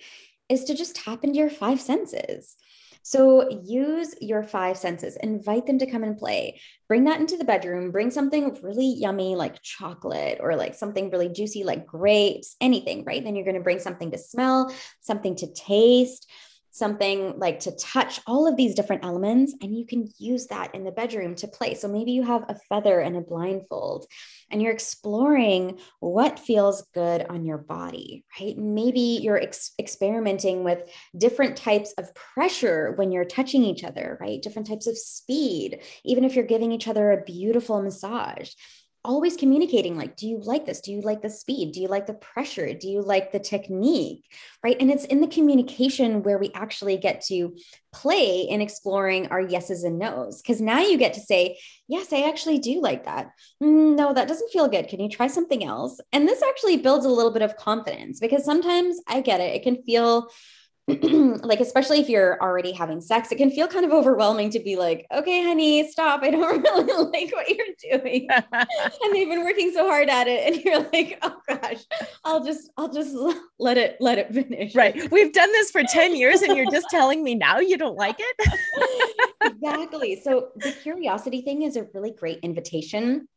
is 0.49 0.65
to 0.65 0.75
just 0.75 0.95
tap 0.95 1.23
into 1.23 1.39
your 1.39 1.49
five 1.49 1.81
senses. 1.81 2.55
So 3.03 3.49
use 3.49 4.15
your 4.21 4.43
five 4.43 4.77
senses, 4.77 5.17
invite 5.17 5.67
them 5.67 5.77
to 5.79 5.89
come 5.89 6.03
and 6.03 6.17
play. 6.17 6.61
Bring 6.87 7.03
that 7.03 7.19
into 7.19 7.37
the 7.37 7.43
bedroom, 7.43 7.91
bring 7.91 8.09
something 8.11 8.57
really 8.63 8.95
yummy 8.97 9.35
like 9.35 9.61
chocolate 9.61 10.39
or 10.41 10.55
like 10.55 10.73
something 10.73 11.09
really 11.09 11.29
juicy 11.29 11.65
like 11.65 11.85
grapes, 11.85 12.55
anything, 12.61 13.03
right? 13.03 13.23
Then 13.23 13.35
you're 13.35 13.45
going 13.45 13.57
to 13.57 13.61
bring 13.61 13.79
something 13.79 14.11
to 14.11 14.17
smell, 14.17 14.73
something 15.01 15.35
to 15.35 15.53
taste 15.53 16.31
something 16.73 17.37
like 17.37 17.59
to 17.59 17.71
touch 17.77 18.19
all 18.25 18.47
of 18.47 18.57
these 18.57 18.73
different 18.73 19.05
elements 19.05 19.53
and 19.61 19.77
you 19.77 19.85
can 19.85 20.09
use 20.17 20.47
that 20.47 20.73
in 20.73 20.83
the 20.83 20.91
bedroom 20.91 21.35
to 21.35 21.47
play. 21.47 21.75
So 21.75 21.87
maybe 21.87 22.11
you 22.11 22.23
have 22.23 22.45
a 22.49 22.57
feather 22.67 22.99
and 22.99 23.15
a 23.15 23.21
blindfold 23.21 24.07
and 24.51 24.59
you're 24.61 24.71
exploring 24.73 25.79
what 25.99 26.39
feels 26.39 26.81
good 26.95 27.27
on 27.29 27.45
your 27.45 27.59
body 27.59 28.25
right? 28.39 28.57
Maybe 28.57 29.19
you're 29.21 29.39
ex- 29.39 29.71
experimenting 29.77 30.63
with 30.63 30.89
different 31.15 31.57
types 31.57 31.93
of 31.99 32.13
pressure 32.15 32.93
when 32.95 33.11
you're 33.11 33.23
touching 33.23 33.63
each 33.63 33.83
other 33.83 34.17
right? 34.19 34.41
Different 34.41 34.67
types 34.67 34.87
of 34.87 34.97
speed 34.97 35.81
even 36.03 36.23
if 36.23 36.35
you're 36.35 36.43
giving 36.43 36.71
each 36.71 36.87
other 36.87 37.11
a 37.11 37.23
beautiful 37.23 37.83
massage 37.83 38.49
always 39.05 39.35
communicating 39.35 39.97
like 39.97 40.15
do 40.15 40.27
you 40.27 40.39
like 40.39 40.65
this? 40.65 40.81
Do 40.81 40.91
you 40.91 41.01
like 41.01 41.21
the 41.21 41.29
speed? 41.29 41.73
Do 41.73 41.81
you 41.81 41.87
like 41.87 42.07
the 42.07 42.13
pressure? 42.13 42.73
Do 42.73 42.87
you 42.87 43.01
like 43.01 43.31
the 43.31 43.39
technique? 43.39 44.25
Right? 44.63 44.77
And 44.79 44.89
it's 44.89 45.05
in 45.05 45.21
the 45.21 45.27
communication 45.27 46.23
where 46.23 46.37
we 46.37 46.51
actually 46.53 46.97
get 46.97 47.21
to 47.25 47.55
play 47.91 48.41
in 48.41 48.61
exploring 48.61 49.27
our 49.27 49.41
yeses 49.41 49.83
and 49.83 49.99
nos 49.99 50.41
because 50.41 50.61
now 50.61 50.79
you 50.79 50.97
get 50.97 51.13
to 51.13 51.19
say 51.19 51.57
yes 51.87 52.11
i 52.11 52.27
actually 52.27 52.59
do 52.59 52.81
like 52.81 53.05
that. 53.05 53.31
Mm, 53.61 53.95
no 53.95 54.13
that 54.13 54.27
doesn't 54.27 54.51
feel 54.51 54.67
good. 54.67 54.87
Can 54.87 54.99
you 54.99 55.09
try 55.09 55.27
something 55.27 55.63
else? 55.63 55.99
And 56.11 56.27
this 56.27 56.41
actually 56.41 56.77
builds 56.77 57.05
a 57.05 57.09
little 57.09 57.31
bit 57.31 57.41
of 57.41 57.57
confidence 57.57 58.19
because 58.19 58.45
sometimes 58.45 58.97
i 59.07 59.21
get 59.21 59.41
it 59.41 59.55
it 59.55 59.63
can 59.63 59.83
feel 59.83 60.29
like 60.87 61.61
especially 61.61 61.99
if 61.99 62.09
you're 62.09 62.41
already 62.41 62.73
having 62.73 62.99
sex 62.99 63.31
it 63.31 63.37
can 63.37 63.49
feel 63.49 63.69
kind 63.69 63.85
of 63.85 63.91
overwhelming 63.91 64.49
to 64.49 64.59
be 64.59 64.75
like 64.75 65.05
okay 65.15 65.43
honey 65.43 65.89
stop. 65.89 66.21
I 66.23 66.29
don't 66.29 66.61
really 66.63 67.09
like 67.11 67.33
what 67.33 67.49
you're 67.49 67.99
doing. 67.99 68.27
And 69.03 69.13
they've 69.13 69.27
been 69.27 69.43
working 69.43 69.71
so 69.73 69.87
hard 69.87 70.09
at 70.09 70.27
it 70.27 70.53
and 70.53 70.63
you're 70.63 70.81
like 70.91 71.17
oh 71.21 71.37
gosh. 71.47 71.83
I'll 72.25 72.43
just 72.43 72.69
i'll 72.77 72.91
just 72.91 73.15
let 73.59 73.77
it 73.77 73.97
let 73.99 74.17
it 74.17 74.33
finish. 74.33 74.75
Right. 74.75 75.09
We've 75.11 75.31
done 75.31 75.51
this 75.53 75.71
for 75.71 75.83
10 75.83 76.15
years 76.15 76.41
and 76.41 76.55
you're 76.55 76.71
just 76.71 76.89
telling 76.89 77.23
me 77.23 77.35
now 77.35 77.59
you 77.59 77.77
don't 77.77 77.97
like 77.97 78.17
it? 78.19 78.49
Exactly. 79.45 80.21
So 80.23 80.49
the 80.55 80.71
curiosity 80.71 81.41
thing 81.41 81.63
is 81.63 81.75
a 81.75 81.85
really 81.93 82.11
great 82.11 82.39
invitation 82.43 83.27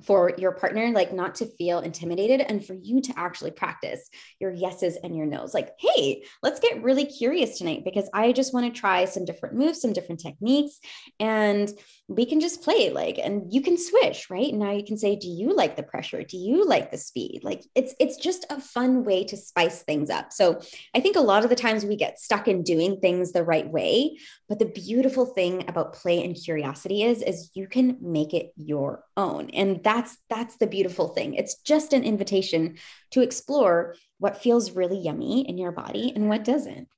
for 0.00 0.32
your 0.38 0.52
partner 0.52 0.90
like 0.90 1.12
not 1.12 1.34
to 1.34 1.46
feel 1.46 1.80
intimidated 1.80 2.40
and 2.40 2.64
for 2.64 2.74
you 2.74 3.00
to 3.02 3.12
actually 3.16 3.50
practice 3.50 4.08
your 4.40 4.50
yeses 4.50 4.96
and 5.02 5.16
your 5.16 5.26
nos. 5.26 5.52
Like 5.52 5.70
hey 5.78 6.24
let's 6.42 6.60
get 6.60 6.82
really 6.82 7.04
curious 7.04 7.58
tonight 7.58 7.82
because 7.84 8.08
i 8.14 8.32
just 8.32 8.54
want 8.54 8.72
to 8.72 8.80
try 8.80 9.04
some 9.04 9.24
different 9.24 9.54
moves 9.54 9.80
some 9.80 9.92
different 9.92 10.20
techniques. 10.20 10.78
And 11.20 11.70
we 12.16 12.26
can 12.26 12.40
just 12.40 12.62
play 12.62 12.90
like 12.90 13.18
and 13.18 13.52
you 13.52 13.60
can 13.60 13.76
switch 13.76 14.30
right? 14.30 14.52
Now 14.52 14.72
you 14.72 14.84
can 14.84 14.96
say 14.96 15.16
do 15.16 15.28
you 15.28 15.54
like 15.54 15.76
the 15.76 15.82
pressure? 15.82 16.22
Do 16.22 16.36
you 16.36 16.66
like 16.66 16.90
the 16.90 16.98
speed? 16.98 17.40
Like 17.42 17.64
it's 17.74 17.94
it's 17.98 18.16
just 18.16 18.46
a 18.50 18.60
fun 18.60 19.04
way 19.04 19.24
to 19.24 19.36
spice 19.36 19.82
things 19.82 20.10
up. 20.10 20.32
So 20.32 20.60
i 20.94 21.00
think 21.00 21.16
a 21.16 21.20
lot 21.20 21.44
of 21.44 21.50
the 21.50 21.56
times 21.56 21.84
we 21.84 21.96
get 21.96 22.18
stuck 22.18 22.48
in 22.48 22.62
doing 22.62 23.00
things 23.00 23.32
the 23.32 23.44
right 23.44 23.68
way 23.68 24.16
but 24.48 24.58
the 24.58 24.66
beautiful 24.66 25.24
thing 25.24 25.64
about 25.68 25.94
play 25.94 26.22
and 26.22 26.36
curiosity 26.36 27.02
is 27.02 27.22
is 27.22 27.50
you 27.54 27.66
can 27.66 27.96
make 28.00 28.34
it 28.34 28.52
your 28.56 29.04
own. 29.16 29.50
And 29.50 29.82
that's 29.82 30.18
that's 30.28 30.56
the 30.56 30.66
beautiful 30.66 31.08
thing. 31.08 31.34
It's 31.34 31.54
just 31.62 31.92
an 31.92 32.04
invitation 32.04 32.76
to 33.12 33.22
explore 33.22 33.94
what 34.18 34.42
feels 34.42 34.72
really 34.72 34.98
yummy 34.98 35.48
in 35.48 35.58
your 35.58 35.72
body 35.72 36.12
and 36.14 36.28
what 36.28 36.44
doesn't 36.44 36.88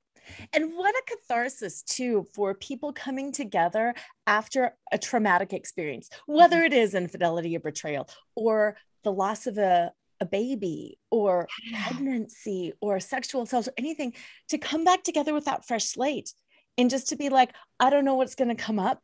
and 0.53 0.73
what 0.73 0.95
a 0.95 1.03
catharsis, 1.07 1.81
too, 1.83 2.25
for 2.33 2.53
people 2.53 2.93
coming 2.93 3.31
together 3.31 3.93
after 4.27 4.75
a 4.91 4.97
traumatic 4.97 5.53
experience, 5.53 6.09
whether 6.25 6.57
mm-hmm. 6.57 6.65
it 6.65 6.73
is 6.73 6.95
infidelity 6.95 7.55
or 7.55 7.59
betrayal 7.59 8.09
or 8.35 8.77
the 9.03 9.11
loss 9.11 9.47
of 9.47 9.57
a, 9.57 9.91
a 10.19 10.25
baby 10.25 10.97
or 11.11 11.47
pregnancy 11.71 12.73
or 12.81 12.99
sexual 12.99 13.43
assault 13.43 13.67
or 13.67 13.73
anything, 13.77 14.13
to 14.49 14.57
come 14.57 14.83
back 14.83 15.03
together 15.03 15.33
with 15.33 15.45
that 15.45 15.65
fresh 15.65 15.85
slate 15.85 16.33
and 16.77 16.89
just 16.89 17.09
to 17.09 17.15
be 17.15 17.29
like, 17.29 17.53
I 17.79 17.89
don't 17.89 18.05
know 18.05 18.15
what's 18.15 18.35
going 18.35 18.55
to 18.55 18.61
come 18.61 18.79
up, 18.79 19.01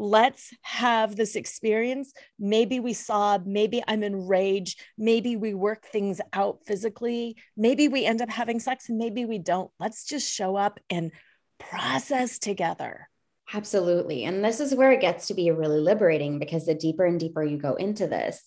let's 0.00 0.54
have 0.62 1.14
this 1.14 1.36
experience. 1.36 2.14
Maybe 2.38 2.80
we 2.80 2.94
sob, 2.94 3.44
maybe 3.46 3.84
I'm 3.86 4.02
enraged, 4.02 4.80
maybe 4.96 5.36
we 5.36 5.52
work 5.52 5.84
things 5.84 6.22
out 6.32 6.60
physically, 6.66 7.36
maybe 7.54 7.86
we 7.86 8.06
end 8.06 8.22
up 8.22 8.30
having 8.30 8.60
sex 8.60 8.88
and 8.88 8.96
maybe 8.96 9.26
we 9.26 9.38
don't. 9.38 9.70
Let's 9.78 10.06
just 10.06 10.32
show 10.32 10.56
up 10.56 10.80
and 10.88 11.12
process 11.58 12.38
together. 12.38 13.10
Absolutely. 13.52 14.24
And 14.24 14.42
this 14.42 14.58
is 14.58 14.74
where 14.74 14.90
it 14.90 15.02
gets 15.02 15.26
to 15.26 15.34
be 15.34 15.50
really 15.50 15.80
liberating 15.80 16.38
because 16.38 16.64
the 16.64 16.74
deeper 16.74 17.04
and 17.04 17.20
deeper 17.20 17.44
you 17.44 17.58
go 17.58 17.74
into 17.74 18.06
this, 18.06 18.42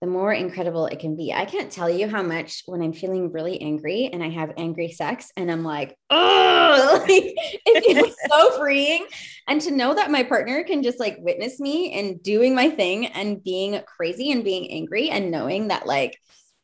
the 0.00 0.06
more 0.06 0.32
incredible 0.32 0.86
it 0.86 0.98
can 0.98 1.14
be. 1.14 1.32
I 1.32 1.44
can't 1.44 1.70
tell 1.70 1.90
you 1.90 2.08
how 2.08 2.22
much 2.22 2.62
when 2.64 2.80
I'm 2.80 2.94
feeling 2.94 3.32
really 3.32 3.60
angry 3.60 4.08
and 4.10 4.24
I 4.24 4.30
have 4.30 4.54
angry 4.56 4.92
sex 4.92 5.30
and 5.36 5.50
I'm 5.50 5.62
like, 5.62 5.94
oh, 6.08 7.04
like, 7.08 7.34
it 7.36 7.84
feels 7.84 8.16
so 8.30 8.58
freeing. 8.58 9.06
And 9.46 9.60
to 9.60 9.70
know 9.70 9.94
that 9.94 10.10
my 10.10 10.22
partner 10.22 10.64
can 10.64 10.82
just 10.82 10.98
like 10.98 11.18
witness 11.20 11.60
me 11.60 11.92
and 11.92 12.22
doing 12.22 12.54
my 12.54 12.70
thing 12.70 13.06
and 13.06 13.44
being 13.44 13.78
crazy 13.86 14.32
and 14.32 14.42
being 14.42 14.70
angry 14.70 15.10
and 15.10 15.30
knowing 15.30 15.68
that 15.68 15.86
like 15.86 16.18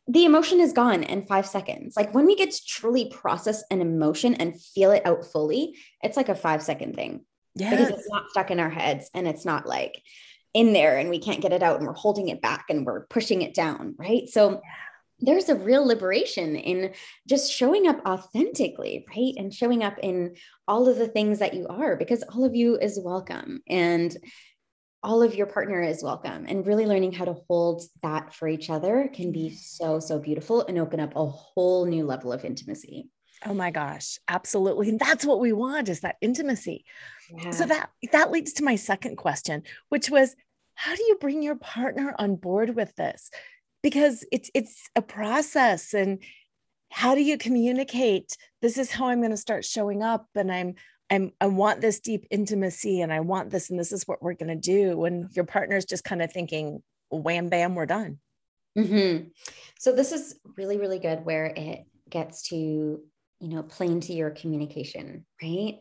the 0.09 0.24
emotion 0.24 0.61
is 0.61 0.72
gone 0.72 1.03
in 1.03 1.26
five 1.26 1.47
seconds. 1.47 1.95
Like 1.95 2.14
when 2.14 2.24
we 2.24 2.37
get 2.37 2.53
to 2.53 2.64
truly 2.66 3.11
process 3.11 3.62
an 3.70 3.82
emotion 3.82 4.34
and 4.34 4.59
feel 4.59 4.93
it 4.93 5.05
out 5.05 5.26
fully, 5.26 5.76
it's 6.03 6.16
like 6.16 6.30
a 6.30 6.34
five 6.34 6.62
second 6.62 6.95
thing. 6.95 7.26
Yeah. 7.55 7.70
Because 7.70 7.91
it's 7.91 8.09
not 8.09 8.30
stuck 8.30 8.51
in 8.51 8.61
our 8.61 8.70
heads 8.70 9.11
and 9.12 9.28
it's 9.28 9.45
not 9.45 9.66
like, 9.66 10.01
in 10.57 10.73
there 10.73 10.97
and 10.97 11.11
we 11.11 11.19
can't 11.19 11.43
get 11.43 11.53
it 11.53 11.63
out 11.63 11.77
and 11.77 11.87
we're 11.87 11.93
holding 11.93 12.29
it 12.29 12.41
back 12.41 12.65
and 12.71 12.87
we're 12.87 13.07
pushing 13.07 13.43
it 13.43 13.53
down 13.53 13.95
right 13.99 14.29
so 14.29 14.61
there's 15.21 15.49
a 15.49 15.55
real 15.55 15.87
liberation 15.87 16.57
in 16.57 16.93
just 17.27 17.51
showing 17.51 17.87
up 17.87 18.01
authentically, 18.07 19.07
right? 19.09 19.33
And 19.37 19.53
showing 19.53 19.83
up 19.83 19.99
in 20.03 20.37
all 20.69 20.89
of 20.89 20.99
the 20.99 21.09
things 21.09 21.39
that 21.39 21.55
you 21.55 21.67
are, 21.69 21.97
because 21.97 22.23
all 22.35 22.45
of 22.45 22.55
you 22.55 22.77
is 22.77 23.01
welcome 23.03 23.63
and 23.67 24.15
all 25.03 25.23
of 25.23 25.35
your 25.35 25.47
partner 25.47 25.83
is 25.83 26.03
welcome. 26.03 26.45
And 26.49 26.67
really 26.67 26.85
learning 26.85 27.13
how 27.13 27.25
to 27.25 27.37
hold 27.49 27.83
that 28.03 28.35
for 28.35 28.49
each 28.49 28.69
other 28.69 29.09
can 29.13 29.33
be 29.33 29.55
so, 29.55 30.01
so 30.01 30.19
beautiful 30.19 30.67
and 30.67 30.79
open 30.79 31.01
up 31.01 31.15
a 31.17 31.25
whole 31.25 31.87
new 31.87 32.05
level 32.05 32.33
of 32.33 32.45
intimacy. 32.45 33.09
Oh 33.45 33.55
my 33.55 33.71
gosh, 33.71 34.19
absolutely. 34.29 34.89
And 34.89 34.99
that's 34.99 35.25
what 35.25 35.41
we 35.41 35.53
want 35.53 35.89
is 35.89 36.01
that 36.01 36.17
intimacy. 36.21 36.85
Yeah. 37.31 37.51
So 37.51 37.67
that 37.67 37.91
that 38.13 38.31
leads 38.31 38.55
to 38.55 38.65
my 38.65 38.77
second 38.77 39.17
question, 39.17 39.63
which 39.89 40.11
was 40.11 40.35
how 40.77 40.95
do 40.95 41.03
you 41.03 41.16
bring 41.20 41.43
your 41.43 41.57
partner 41.57 42.14
on 42.18 42.37
board 42.37 42.77
with 42.77 42.95
this? 42.95 43.31
because 43.87 44.24
it's 44.33 44.51
it's 44.53 44.91
a 44.97 45.01
process 45.01 45.95
and 45.95 46.18
how 46.91 47.14
do 47.14 47.22
you 47.22 47.39
communicate 47.39 48.37
this 48.61 48.79
is 48.79 48.91
how 48.91 49.07
i'm 49.07 49.20
going 49.20 49.31
to 49.31 49.37
start 49.37 49.64
showing 49.64 50.03
up 50.03 50.27
and 50.35 50.51
i'm 50.51 50.74
i'm 51.09 51.31
i 51.41 51.47
want 51.47 51.81
this 51.81 52.01
deep 52.01 52.27
intimacy 52.33 53.01
and 53.01 53.12
i 53.12 53.20
want 53.20 53.51
this 53.51 53.70
and 53.70 53.79
this 53.79 53.93
is 53.93 54.03
what 54.09 54.20
we're 54.20 54.35
going 54.35 54.49
to 54.49 54.57
do 54.57 54.97
when 54.99 55.29
your 55.35 55.45
partner's 55.45 55.85
just 55.85 56.03
kind 56.03 56.20
of 56.20 56.33
thinking 56.33 56.83
wham 57.12 57.49
bam 57.49 57.77
we're 57.77 57.87
done 57.87 58.18
mm-hmm. 58.77 59.29
so 59.79 59.93
this 59.93 60.11
is 60.11 60.35
really 60.57 60.79
really 60.79 60.99
good 60.99 61.24
where 61.24 61.47
it 61.47 61.85
gets 62.11 62.43
to 62.49 62.57
you 62.57 63.49
know 63.49 63.62
plain 63.62 64.01
to 64.01 64.12
your 64.12 64.31
communication 64.31 65.24
right 65.41 65.79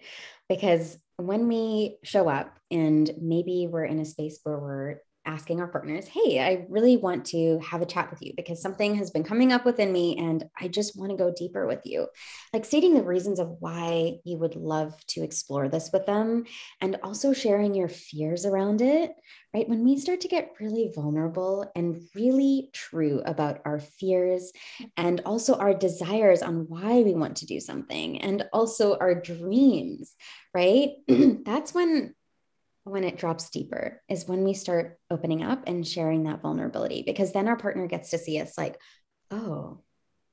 because 0.47 0.95
when 1.17 1.47
we 1.47 1.97
show 2.03 2.27
up 2.27 2.57
and 2.71 3.09
maybe 3.21 3.67
we're 3.69 3.85
in 3.85 3.99
a 3.99 4.05
space 4.05 4.39
where 4.43 4.57
we're 4.57 4.97
asking 5.25 5.59
our 5.59 5.67
partners, 5.67 6.07
Hey, 6.07 6.39
I 6.39 6.65
really 6.69 6.97
want 6.97 7.25
to 7.27 7.59
have 7.59 7.81
a 7.81 7.85
chat 7.85 8.09
with 8.09 8.21
you 8.21 8.33
because 8.35 8.61
something 8.61 8.95
has 8.95 9.11
been 9.11 9.23
coming 9.23 9.51
up 9.51 9.65
within 9.65 9.91
me 9.91 10.17
and 10.17 10.43
I 10.59 10.67
just 10.67 10.97
want 10.97 11.11
to 11.11 11.17
go 11.17 11.33
deeper 11.35 11.67
with 11.67 11.81
you. 11.85 12.07
Like 12.53 12.65
stating 12.65 12.93
the 12.93 13.03
reasons 13.03 13.39
of 13.39 13.57
why 13.59 14.17
you 14.23 14.37
would 14.37 14.55
love 14.55 14.93
to 15.07 15.23
explore 15.23 15.69
this 15.69 15.89
with 15.91 16.05
them 16.05 16.45
and 16.81 16.97
also 17.03 17.33
sharing 17.33 17.75
your 17.75 17.89
fears 17.89 18.45
around 18.45 18.81
it, 18.81 19.11
right? 19.53 19.67
When 19.67 19.83
we 19.83 19.97
start 19.97 20.21
to 20.21 20.27
get 20.27 20.53
really 20.59 20.91
vulnerable 20.93 21.71
and 21.75 22.01
really 22.15 22.69
true 22.73 23.21
about 23.25 23.61
our 23.65 23.79
fears 23.79 24.51
and 24.97 25.21
also 25.25 25.55
our 25.55 25.73
desires 25.73 26.41
on 26.41 26.67
why 26.67 27.01
we 27.01 27.13
want 27.13 27.37
to 27.37 27.45
do 27.45 27.59
something 27.59 28.21
and 28.21 28.45
also 28.53 28.97
our 28.97 29.15
dreams, 29.15 30.15
right? 30.53 30.89
That's 31.07 31.73
when 31.73 32.13
when 32.85 33.03
it 33.03 33.17
drops 33.17 33.49
deeper 33.49 34.01
is 34.07 34.27
when 34.27 34.43
we 34.43 34.53
start 34.53 34.99
opening 35.09 35.43
up 35.43 35.63
and 35.65 35.85
sharing 35.85 36.23
that 36.23 36.41
vulnerability 36.41 37.03
because 37.03 37.33
then 37.33 37.47
our 37.47 37.57
partner 37.57 37.87
gets 37.87 38.11
to 38.11 38.17
see 38.19 38.39
us 38.39 38.57
like, 38.57 38.79
oh, 39.31 39.81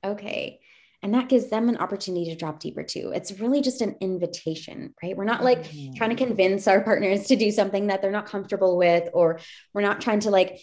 okay. 0.04 0.60
And 1.02 1.14
that 1.14 1.30
gives 1.30 1.48
them 1.48 1.70
an 1.70 1.78
opportunity 1.78 2.26
to 2.26 2.36
drop 2.36 2.60
deeper 2.60 2.82
too. 2.82 3.10
It's 3.14 3.40
really 3.40 3.62
just 3.62 3.80
an 3.80 3.96
invitation, 4.02 4.92
right? 5.02 5.16
We're 5.16 5.24
not 5.24 5.42
like 5.42 5.64
mm-hmm. 5.64 5.94
trying 5.94 6.10
to 6.10 6.24
convince 6.24 6.68
our 6.68 6.82
partners 6.82 7.26
to 7.28 7.36
do 7.36 7.50
something 7.50 7.86
that 7.86 8.02
they're 8.02 8.10
not 8.10 8.26
comfortable 8.26 8.76
with, 8.76 9.08
or 9.14 9.40
we're 9.72 9.80
not 9.80 10.02
trying 10.02 10.20
to 10.20 10.30
like 10.30 10.60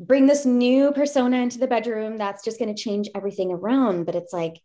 bring 0.00 0.26
this 0.26 0.46
new 0.46 0.90
persona 0.92 1.36
into 1.36 1.58
the 1.58 1.66
bedroom 1.66 2.16
that's 2.16 2.42
just 2.42 2.58
going 2.58 2.74
to 2.74 2.82
change 2.82 3.10
everything 3.14 3.52
around. 3.52 4.06
But 4.06 4.14
it's 4.14 4.32
like 4.32 4.62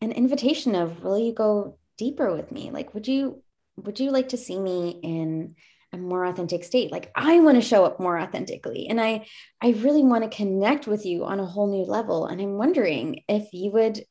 an 0.00 0.10
invitation 0.10 0.74
of, 0.74 1.04
will 1.04 1.18
you 1.18 1.32
go 1.32 1.78
deeper 1.96 2.34
with 2.34 2.50
me? 2.50 2.72
Like, 2.72 2.92
would 2.92 3.06
you, 3.06 3.42
would 3.76 4.00
you 4.00 4.10
like 4.10 4.30
to 4.30 4.36
see 4.36 4.58
me 4.58 4.98
in 5.02 5.54
a 5.96 6.02
more 6.02 6.24
authentic 6.24 6.64
state 6.64 6.92
like 6.92 7.10
i 7.14 7.40
want 7.40 7.56
to 7.56 7.66
show 7.66 7.84
up 7.84 7.98
more 7.98 8.18
authentically 8.18 8.86
and 8.88 9.00
i 9.00 9.26
i 9.62 9.70
really 9.70 10.02
want 10.02 10.22
to 10.24 10.36
connect 10.36 10.86
with 10.86 11.04
you 11.06 11.24
on 11.24 11.40
a 11.40 11.46
whole 11.46 11.68
new 11.68 11.84
level 11.84 12.26
and 12.26 12.40
i'm 12.40 12.56
wondering 12.56 13.22
if 13.28 13.52
you 13.52 13.70
would 13.70 14.04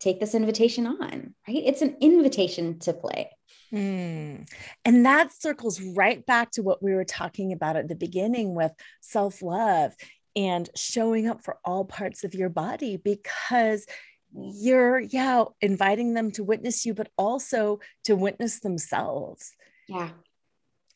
take 0.00 0.20
this 0.20 0.34
invitation 0.34 0.86
on 0.86 1.34
right 1.48 1.62
it's 1.64 1.82
an 1.82 1.96
invitation 2.00 2.78
to 2.78 2.92
play 2.92 3.30
Mm. 3.72 4.46
And 4.84 5.06
that 5.06 5.32
circles 5.32 5.80
right 5.80 6.24
back 6.26 6.50
to 6.52 6.62
what 6.62 6.82
we 6.82 6.94
were 6.94 7.04
talking 7.04 7.52
about 7.52 7.76
at 7.76 7.88
the 7.88 7.94
beginning 7.94 8.54
with 8.54 8.72
self 9.00 9.40
love 9.40 9.94
and 10.36 10.68
showing 10.76 11.26
up 11.26 11.42
for 11.42 11.58
all 11.64 11.84
parts 11.84 12.24
of 12.24 12.34
your 12.34 12.48
body 12.48 12.96
because 12.96 13.86
you're, 14.34 14.98
yeah, 14.98 15.44
inviting 15.60 16.14
them 16.14 16.30
to 16.32 16.44
witness 16.44 16.86
you, 16.86 16.94
but 16.94 17.10
also 17.16 17.80
to 18.04 18.16
witness 18.16 18.60
themselves. 18.60 19.52
Yeah. 19.88 20.10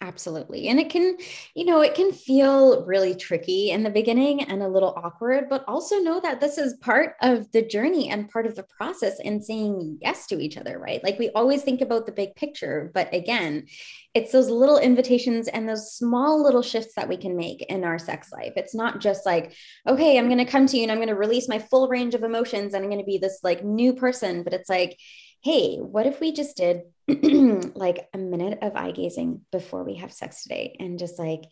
Absolutely. 0.03 0.69
And 0.69 0.79
it 0.79 0.91
can, 0.91 1.17
you 1.55 1.65
know, 1.65 1.81
it 1.81 1.95
can 1.95 2.13
feel 2.13 2.85
really 2.85 3.15
tricky 3.15 3.71
in 3.71 3.83
the 3.83 3.89
beginning 3.89 4.43
and 4.43 4.63
a 4.63 4.69
little 4.69 4.93
awkward, 4.95 5.49
but 5.49 5.65
also 5.67 5.97
know 6.01 6.21
that 6.21 6.39
this 6.39 6.59
is 6.59 6.75
part 6.83 7.15
of 7.23 7.51
the 7.53 7.63
journey 7.63 8.11
and 8.11 8.29
part 8.29 8.47
of 8.47 8.55
the 8.57 8.63
process 8.77 9.19
in 9.21 9.41
saying 9.41 9.99
yes 10.03 10.27
to 10.27 10.39
each 10.39 10.59
other, 10.59 10.79
right? 10.79 11.03
Like 11.03 11.19
we 11.19 11.31
always 11.31 11.63
think 11.63 11.81
about 11.81 12.05
the 12.05 12.13
big 12.13 12.37
picture, 12.37 12.91
but 12.93 13.13
again, 13.15 13.69
it's 14.13 14.33
those 14.33 14.51
little 14.51 14.79
invitations 14.79 15.49
and 15.49 15.67
those 15.67 15.95
small 15.95 16.43
little 16.43 16.63
shifts 16.63 16.95
that 16.97 17.09
we 17.09 17.17
can 17.17 17.35
make 17.35 17.63
in 17.63 17.83
our 17.83 17.99
sex 17.99 18.31
life. 18.31 18.53
It's 18.57 18.75
not 18.75 19.01
just 19.01 19.25
like, 19.25 19.55
okay, 19.89 20.19
I'm 20.19 20.29
going 20.29 20.45
to 20.45 20.45
come 20.45 20.67
to 20.67 20.77
you 20.77 20.83
and 20.83 20.93
I'm 20.93 20.99
going 20.99 21.09
to 21.09 21.15
release 21.15 21.49
my 21.49 21.59
full 21.59 21.89
range 21.89 22.15
of 22.15 22.23
emotions 22.23 22.75
and 22.75 22.85
I'm 22.85 22.91
going 22.91 23.03
to 23.03 23.07
be 23.07 23.19
this 23.19 23.41
like 23.43 23.65
new 23.65 23.95
person, 23.95 24.43
but 24.43 24.53
it's 24.53 24.69
like, 24.69 24.99
hey, 25.47 25.77
what 25.77 26.09
if 26.09 26.19
we 26.19 26.33
just 26.33 26.57
did 26.57 26.83
like 27.77 28.09
a 28.13 28.19
minute 28.19 28.59
of 28.63 28.75
eye 28.75 28.91
gazing 28.91 29.41
before 29.53 29.85
we 29.85 29.95
have 29.95 30.13
sex 30.13 30.43
today 30.43 30.75
and 30.81 30.99
just 30.99 31.21
like 31.21 31.45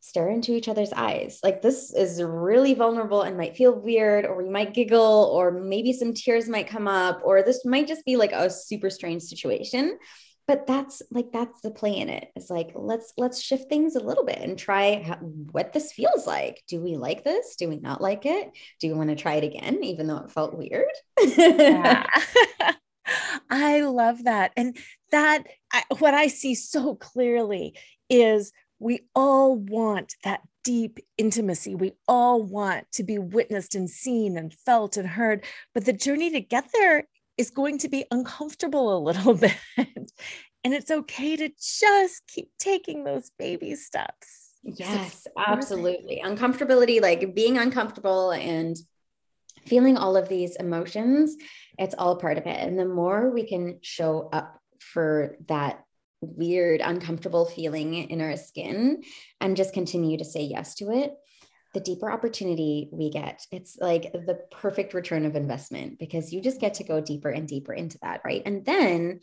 stare 0.00 0.28
into 0.28 0.54
each 0.54 0.68
other's 0.68 0.92
eyes? 0.92 1.40
Like, 1.42 1.62
this 1.62 1.94
is 1.94 2.22
really 2.22 2.74
vulnerable 2.74 3.22
and 3.22 3.38
might 3.38 3.56
feel 3.56 3.72
weird, 3.74 4.26
or 4.26 4.36
we 4.36 4.50
might 4.50 4.74
giggle, 4.74 5.32
or 5.32 5.50
maybe 5.50 5.94
some 5.94 6.12
tears 6.12 6.46
might 6.46 6.68
come 6.68 6.86
up, 6.86 7.22
or 7.24 7.42
this 7.42 7.64
might 7.64 7.88
just 7.88 8.04
be 8.04 8.16
like 8.16 8.32
a 8.32 8.50
super 8.50 8.90
strange 8.90 9.22
situation. 9.22 9.98
But 10.46 10.66
that's 10.66 11.00
like 11.10 11.32
that's 11.32 11.62
the 11.62 11.70
play 11.70 11.96
in 11.96 12.10
it. 12.10 12.28
It's 12.36 12.50
like 12.50 12.72
let's 12.74 13.14
let's 13.16 13.40
shift 13.40 13.70
things 13.70 13.96
a 13.96 14.04
little 14.04 14.26
bit 14.26 14.40
and 14.40 14.58
try 14.58 15.02
how, 15.02 15.14
what 15.14 15.72
this 15.72 15.92
feels 15.92 16.26
like. 16.26 16.62
Do 16.68 16.82
we 16.82 16.96
like 16.96 17.24
this? 17.24 17.56
Do 17.56 17.70
we 17.70 17.76
not 17.76 18.02
like 18.02 18.26
it? 18.26 18.50
Do 18.78 18.88
you 18.88 18.94
want 18.94 19.08
to 19.08 19.16
try 19.16 19.36
it 19.36 19.44
again 19.44 19.82
even 19.84 20.06
though 20.06 20.18
it 20.18 20.32
felt 20.32 20.58
weird. 20.58 20.92
I 23.50 23.82
love 23.82 24.24
that. 24.24 24.52
And 24.56 24.76
that, 25.10 25.44
I, 25.72 25.82
what 25.98 26.14
I 26.14 26.28
see 26.28 26.54
so 26.54 26.94
clearly 26.94 27.76
is 28.08 28.52
we 28.78 29.00
all 29.14 29.56
want 29.56 30.14
that 30.24 30.40
deep 30.64 30.98
intimacy. 31.18 31.74
We 31.74 31.92
all 32.06 32.42
want 32.42 32.90
to 32.92 33.02
be 33.02 33.18
witnessed 33.18 33.74
and 33.74 33.88
seen 33.88 34.36
and 34.36 34.52
felt 34.52 34.96
and 34.96 35.08
heard. 35.08 35.44
But 35.74 35.84
the 35.84 35.92
journey 35.92 36.30
to 36.30 36.40
get 36.40 36.68
there 36.72 37.08
is 37.36 37.50
going 37.50 37.78
to 37.78 37.88
be 37.88 38.04
uncomfortable 38.10 38.96
a 38.96 39.00
little 39.00 39.34
bit. 39.46 39.56
and 39.76 40.74
it's 40.74 40.90
okay 40.90 41.36
to 41.36 41.50
just 41.60 42.26
keep 42.28 42.50
taking 42.58 43.04
those 43.04 43.30
baby 43.38 43.74
steps. 43.74 44.50
Yes, 44.62 45.26
absolutely. 45.36 46.22
Uncomfortability, 46.24 47.00
like 47.00 47.34
being 47.34 47.58
uncomfortable 47.58 48.30
and 48.30 48.76
feeling 49.66 49.96
all 49.96 50.16
of 50.16 50.28
these 50.28 50.56
emotions, 50.56 51.36
it's 51.78 51.94
all 51.96 52.16
part 52.16 52.38
of 52.38 52.46
it. 52.46 52.58
And 52.58 52.78
the 52.78 52.86
more 52.86 53.30
we 53.30 53.46
can 53.46 53.78
show 53.82 54.28
up 54.32 54.60
for 54.78 55.36
that 55.48 55.84
weird, 56.20 56.80
uncomfortable 56.80 57.46
feeling 57.46 57.94
in 57.94 58.20
our 58.20 58.36
skin 58.36 59.02
and 59.40 59.56
just 59.56 59.74
continue 59.74 60.18
to 60.18 60.24
say 60.24 60.42
yes 60.42 60.74
to 60.76 60.90
it, 60.90 61.12
the 61.74 61.80
deeper 61.80 62.10
opportunity 62.10 62.88
we 62.92 63.10
get. 63.10 63.44
It's 63.50 63.76
like 63.80 64.12
the 64.12 64.40
perfect 64.50 64.94
return 64.94 65.24
of 65.24 65.36
investment 65.36 65.98
because 65.98 66.32
you 66.32 66.40
just 66.40 66.60
get 66.60 66.74
to 66.74 66.84
go 66.84 67.00
deeper 67.00 67.30
and 67.30 67.48
deeper 67.48 67.72
into 67.72 67.98
that, 68.02 68.20
right? 68.24 68.42
And 68.44 68.64
then 68.64 69.20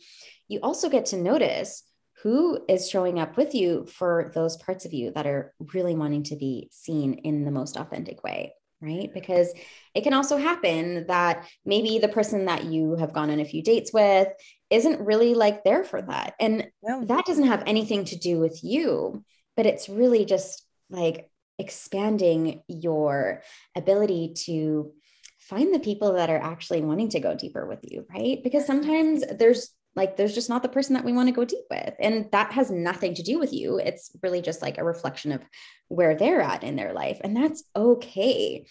you 0.48 0.60
also 0.62 0.88
get 0.88 1.06
to 1.06 1.16
notice 1.16 1.84
who 2.22 2.62
is 2.68 2.90
showing 2.90 3.18
up 3.18 3.36
with 3.36 3.54
you 3.54 3.86
for 3.86 4.30
those 4.34 4.56
parts 4.58 4.84
of 4.84 4.92
you 4.92 5.10
that 5.12 5.26
are 5.26 5.54
really 5.72 5.94
wanting 5.94 6.24
to 6.24 6.36
be 6.36 6.68
seen 6.70 7.14
in 7.14 7.44
the 7.44 7.50
most 7.50 7.76
authentic 7.76 8.22
way 8.22 8.52
right? 8.80 9.12
Because 9.12 9.52
it 9.94 10.02
can 10.02 10.14
also 10.14 10.36
happen 10.36 11.06
that 11.08 11.46
maybe 11.64 11.98
the 11.98 12.08
person 12.08 12.46
that 12.46 12.64
you 12.64 12.96
have 12.96 13.12
gone 13.12 13.30
on 13.30 13.40
a 13.40 13.44
few 13.44 13.62
dates 13.62 13.92
with 13.92 14.28
isn't 14.70 15.04
really 15.04 15.34
like 15.34 15.64
there 15.64 15.84
for 15.84 16.00
that. 16.00 16.34
And 16.40 16.68
that 16.82 17.26
doesn't 17.26 17.46
have 17.46 17.64
anything 17.66 18.04
to 18.06 18.18
do 18.18 18.38
with 18.38 18.62
you, 18.62 19.24
but 19.56 19.66
it's 19.66 19.88
really 19.88 20.24
just 20.24 20.64
like 20.88 21.30
expanding 21.58 22.62
your 22.68 23.42
ability 23.76 24.34
to 24.46 24.92
find 25.38 25.74
the 25.74 25.80
people 25.80 26.14
that 26.14 26.30
are 26.30 26.40
actually 26.40 26.80
wanting 26.80 27.08
to 27.10 27.20
go 27.20 27.34
deeper 27.34 27.66
with 27.66 27.80
you, 27.82 28.06
right? 28.14 28.42
Because 28.42 28.66
sometimes 28.66 29.24
there's 29.38 29.70
like 29.96 30.16
there's 30.16 30.34
just 30.34 30.48
not 30.48 30.62
the 30.62 30.68
person 30.68 30.94
that 30.94 31.04
we 31.04 31.12
want 31.12 31.28
to 31.28 31.34
go 31.34 31.44
deep 31.44 31.64
with. 31.70 31.94
And 31.98 32.28
that 32.32 32.52
has 32.52 32.70
nothing 32.70 33.14
to 33.14 33.22
do 33.22 33.38
with 33.38 33.52
you. 33.52 33.78
It's 33.78 34.10
really 34.22 34.40
just 34.40 34.62
like 34.62 34.78
a 34.78 34.84
reflection 34.84 35.32
of 35.32 35.42
where 35.88 36.14
they're 36.14 36.40
at 36.40 36.62
in 36.62 36.76
their 36.76 36.92
life 36.92 37.20
and 37.22 37.36
that's 37.36 37.64
okay. 37.74 38.66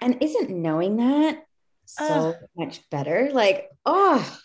And 0.00 0.22
isn't 0.22 0.50
knowing 0.50 0.96
that 0.96 1.44
so 1.86 2.04
uh, 2.04 2.34
much 2.56 2.88
better? 2.90 3.30
Like 3.32 3.68
oh 3.84 4.38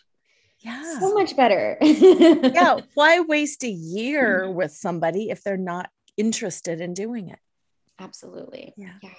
yeah. 0.59 0.99
so 0.99 1.13
much 1.13 1.36
better. 1.38 1.78
Yeah 1.82 2.80
why 2.95 3.19
waste 3.19 3.63
a 3.63 3.69
year 3.69 4.49
with 4.49 4.71
somebody 4.71 5.30
if 5.30 5.43
they're 5.43 5.57
not 5.57 5.89
interested 6.17 6.82
in 6.82 6.93
doing 6.93 7.30
it? 7.30 7.39
Absolutely. 7.99 8.73
Yeah, 8.76 8.93
yeah. 9.01 9.11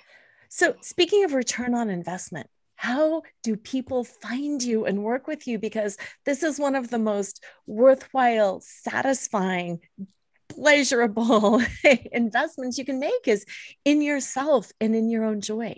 so 0.48 0.74
speaking 0.82 1.24
of 1.24 1.34
return 1.34 1.74
on 1.74 1.88
investment 1.88 2.48
how 2.76 3.22
do 3.42 3.56
people 3.56 4.04
find 4.04 4.62
you 4.62 4.84
and 4.84 5.02
work 5.02 5.26
with 5.26 5.46
you? 5.46 5.58
Because 5.58 5.96
this 6.24 6.42
is 6.42 6.58
one 6.58 6.74
of 6.74 6.90
the 6.90 6.98
most 6.98 7.42
worthwhile, 7.66 8.60
satisfying, 8.60 9.80
pleasurable 10.48 11.62
investments 12.12 12.78
you 12.78 12.84
can 12.84 13.00
make 13.00 13.26
is 13.26 13.44
in 13.84 14.02
yourself 14.02 14.70
and 14.80 14.94
in 14.94 15.08
your 15.08 15.24
own 15.24 15.40
joy. 15.40 15.74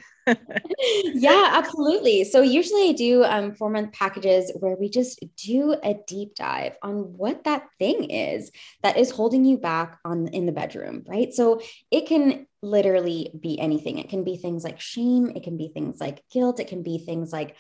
Yeah, 1.15 1.51
absolutely. 1.53 2.25
So 2.25 2.43
usually 2.43 2.91
I 2.91 2.93
do 2.93 3.25
um, 3.25 3.55
four 3.55 3.71
month 3.71 3.93
packages 3.93 4.53
where 4.59 4.77
we 4.77 4.89
just 4.89 5.25
do 5.37 5.77
a 5.83 5.97
deep 6.07 6.35
dive 6.35 6.77
on 6.83 7.17
what 7.17 7.45
that 7.45 7.67
thing 7.79 8.11
is 8.11 8.51
that 8.83 8.97
is 8.97 9.11
holding 9.11 9.45
you 9.45 9.59
back 9.59 9.99
on 10.05 10.29
in 10.29 10.47
the 10.47 10.53
bedroom, 10.53 11.05
right? 11.07 11.33
So 11.33 11.61
it 11.91 12.07
can 12.07 12.47
literally 12.63 13.31
be 13.39 13.59
anything. 13.59 13.99
It 13.99 14.09
can 14.09 14.25
be 14.25 14.37
things 14.37 14.65
like 14.65 14.81
shame. 14.81 15.33
It 15.35 15.43
can 15.43 15.57
be 15.57 15.69
things 15.69 16.01
like 16.01 16.23
guilt. 16.31 16.61
It 16.61 16.69
can 16.69 16.83
be 16.83 16.99
things 16.99 17.33
like 17.33 17.57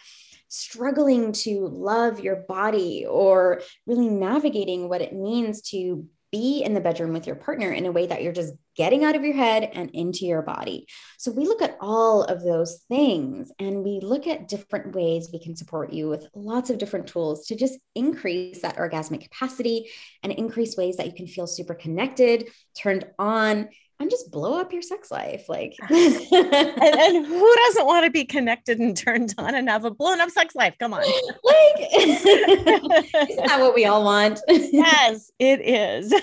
struggling 0.48 1.32
to 1.32 1.68
love 1.68 2.20
your 2.20 2.36
body 2.36 3.06
or 3.06 3.62
really 3.86 4.08
navigating 4.08 4.88
what 4.88 5.00
it 5.00 5.12
means 5.12 5.62
to 5.62 6.06
be 6.32 6.62
in 6.62 6.74
the 6.74 6.80
bedroom 6.80 7.12
with 7.12 7.26
your 7.26 7.36
partner 7.36 7.72
in 7.72 7.86
a 7.86 7.92
way 7.92 8.06
that 8.06 8.22
you're 8.22 8.32
just 8.32 8.54
getting 8.76 9.04
out 9.04 9.16
of 9.16 9.24
your 9.24 9.34
head 9.34 9.68
and 9.72 9.90
into 9.90 10.24
your 10.24 10.42
body. 10.42 10.86
So 11.18 11.30
we 11.32 11.46
look 11.46 11.60
at 11.60 11.76
all 11.80 12.22
of 12.24 12.42
those 12.42 12.84
things 12.88 13.50
and 13.58 13.82
we 13.82 14.00
look 14.00 14.26
at 14.26 14.48
different 14.48 14.94
ways 14.94 15.28
we 15.32 15.42
can 15.42 15.56
support 15.56 15.92
you 15.92 16.08
with 16.08 16.28
lots 16.34 16.70
of 16.70 16.78
different 16.78 17.06
tools 17.06 17.46
to 17.46 17.56
just 17.56 17.78
increase 17.94 18.62
that 18.62 18.76
orgasmic 18.76 19.22
capacity 19.22 19.90
and 20.22 20.32
increase 20.32 20.76
ways 20.76 20.96
that 20.96 21.06
you 21.06 21.12
can 21.12 21.26
feel 21.26 21.46
super 21.46 21.74
connected, 21.74 22.48
turned 22.74 23.06
on, 23.18 23.68
and 24.00 24.10
just 24.10 24.30
blow 24.30 24.58
up 24.58 24.72
your 24.72 24.82
sex 24.82 25.10
life. 25.10 25.48
Like, 25.48 25.76
and, 25.90 26.32
and, 26.32 27.26
who 27.26 27.54
doesn't 27.66 27.86
want 27.86 28.06
to 28.06 28.10
be 28.10 28.24
connected 28.24 28.78
and 28.78 28.96
turned 28.96 29.34
on 29.38 29.54
and 29.54 29.68
have 29.68 29.84
a 29.84 29.90
blown 29.90 30.20
up 30.20 30.30
sex 30.30 30.54
life? 30.54 30.74
Come 30.80 30.94
on. 30.94 31.02
Like, 31.02 31.88
isn't 31.94 33.46
that 33.46 33.58
what 33.60 33.74
we 33.74 33.84
all 33.84 34.02
want? 34.02 34.40
yes, 34.48 35.30
it 35.38 35.60
is. 35.60 36.14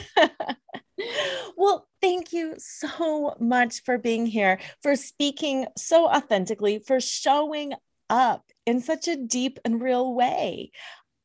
well, 1.56 1.88
thank 2.02 2.34
you 2.34 2.56
so 2.58 3.36
much 3.40 3.84
for 3.84 4.00
being 4.00 4.26
here, 4.26 4.60
for 4.82 4.96
speaking 4.96 5.68
so 5.78 6.08
authentically, 6.08 6.80
for 6.80 7.00
showing 7.00 7.74
up 8.10 8.44
in 8.66 8.82
such 8.82 9.08
a 9.08 9.16
deep 9.16 9.60
and 9.64 9.82
real 9.82 10.14
way. 10.16 10.72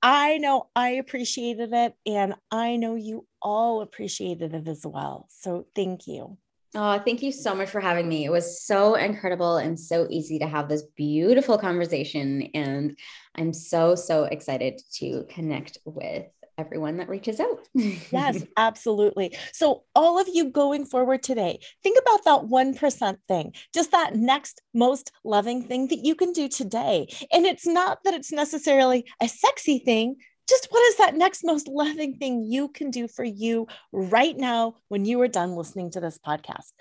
I 0.02 0.38
know 0.38 0.68
I 0.74 0.90
appreciated 0.90 1.72
it, 1.72 1.94
and 2.04 2.34
I 2.50 2.74
know 2.76 2.96
you 2.96 3.24
all 3.40 3.82
appreciated 3.82 4.52
it 4.52 4.66
as 4.66 4.84
well. 4.84 5.28
So 5.30 5.66
thank 5.76 6.08
you. 6.08 6.38
Oh, 6.74 6.98
thank 6.98 7.22
you 7.22 7.32
so 7.32 7.54
much 7.54 7.68
for 7.68 7.80
having 7.80 8.08
me. 8.08 8.24
It 8.24 8.30
was 8.30 8.62
so 8.64 8.94
incredible 8.94 9.58
and 9.58 9.78
so 9.78 10.06
easy 10.08 10.38
to 10.38 10.46
have 10.46 10.68
this 10.68 10.82
beautiful 10.96 11.58
conversation. 11.58 12.48
And 12.54 12.98
I'm 13.34 13.52
so, 13.52 13.94
so 13.94 14.24
excited 14.24 14.80
to 14.94 15.26
connect 15.28 15.78
with 15.84 16.26
everyone 16.56 16.98
that 16.98 17.08
reaches 17.08 17.40
out. 17.40 17.68
yes, 17.74 18.44
absolutely. 18.56 19.36
So, 19.52 19.84
all 19.94 20.18
of 20.18 20.28
you 20.32 20.50
going 20.50 20.86
forward 20.86 21.22
today, 21.22 21.60
think 21.82 21.98
about 22.00 22.24
that 22.24 22.50
1% 22.50 23.16
thing, 23.28 23.52
just 23.74 23.90
that 23.92 24.14
next 24.14 24.62
most 24.72 25.12
loving 25.24 25.62
thing 25.64 25.88
that 25.88 26.04
you 26.04 26.14
can 26.14 26.32
do 26.32 26.48
today. 26.48 27.08
And 27.32 27.44
it's 27.46 27.66
not 27.66 27.98
that 28.04 28.14
it's 28.14 28.32
necessarily 28.32 29.04
a 29.20 29.28
sexy 29.28 29.78
thing, 29.78 30.16
just 30.48 30.68
what 30.70 30.82
is 30.88 30.96
that 30.96 31.14
next 31.14 31.44
most 31.44 31.68
loving 31.68 32.14
thing 32.14 32.42
you 32.42 32.68
can 32.68 32.90
do 32.90 33.08
for 33.08 33.24
you 33.24 33.66
right 33.92 34.36
now 34.36 34.74
when 34.88 35.04
you 35.04 35.20
are 35.20 35.28
done 35.28 35.56
listening 35.56 35.90
to 35.92 36.00
this 36.00 36.18
podcast? 36.18 36.72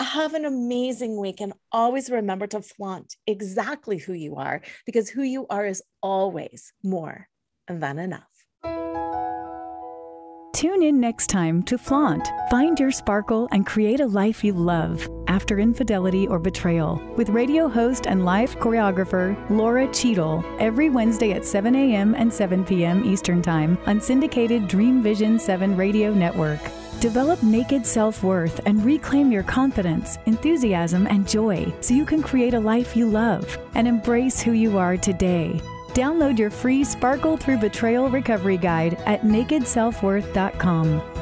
Have 0.00 0.34
an 0.34 0.44
amazing 0.44 1.18
week 1.18 1.40
and 1.40 1.52
always 1.72 2.10
remember 2.10 2.46
to 2.48 2.62
flaunt 2.62 3.16
exactly 3.26 3.98
who 3.98 4.12
you 4.12 4.36
are 4.36 4.62
because 4.86 5.10
who 5.10 5.22
you 5.22 5.46
are 5.48 5.66
is 5.66 5.82
always 6.02 6.72
more 6.82 7.28
than 7.66 7.98
enough. 7.98 8.24
Tune 10.54 10.82
in 10.82 10.98
next 10.98 11.28
time 11.28 11.62
to 11.64 11.78
Flaunt, 11.78 12.26
find 12.50 12.80
your 12.80 12.90
sparkle, 12.90 13.48
and 13.52 13.64
create 13.64 14.00
a 14.00 14.06
life 14.06 14.42
you 14.42 14.52
love 14.52 15.08
after 15.38 15.60
infidelity 15.60 16.26
or 16.26 16.40
betrayal 16.40 17.00
with 17.16 17.28
radio 17.28 17.68
host 17.68 18.08
and 18.08 18.24
live 18.24 18.58
choreographer 18.58 19.38
Laura 19.48 19.86
Cheadle 19.92 20.44
every 20.58 20.90
Wednesday 20.90 21.30
at 21.30 21.44
7 21.44 21.76
a.m. 21.76 22.16
and 22.16 22.32
7 22.32 22.64
p.m. 22.64 23.04
Eastern 23.04 23.40
Time 23.40 23.78
on 23.86 24.00
syndicated 24.00 24.66
Dream 24.66 25.00
Vision 25.00 25.38
7 25.38 25.76
radio 25.76 26.12
network. 26.12 26.58
Develop 26.98 27.40
naked 27.44 27.86
self 27.86 28.24
worth 28.24 28.60
and 28.66 28.84
reclaim 28.84 29.30
your 29.30 29.44
confidence, 29.44 30.18
enthusiasm, 30.26 31.06
and 31.06 31.28
joy 31.28 31.72
so 31.82 31.94
you 31.94 32.04
can 32.04 32.20
create 32.20 32.54
a 32.54 32.58
life 32.58 32.96
you 32.96 33.08
love 33.08 33.56
and 33.76 33.86
embrace 33.86 34.40
who 34.40 34.50
you 34.50 34.76
are 34.76 34.96
today. 34.96 35.60
Download 35.90 36.36
your 36.36 36.50
free 36.50 36.82
Sparkle 36.82 37.36
Through 37.36 37.58
Betrayal 37.58 38.10
Recovery 38.10 38.56
Guide 38.56 38.94
at 39.06 39.22
nakedselfworth.com. 39.22 41.17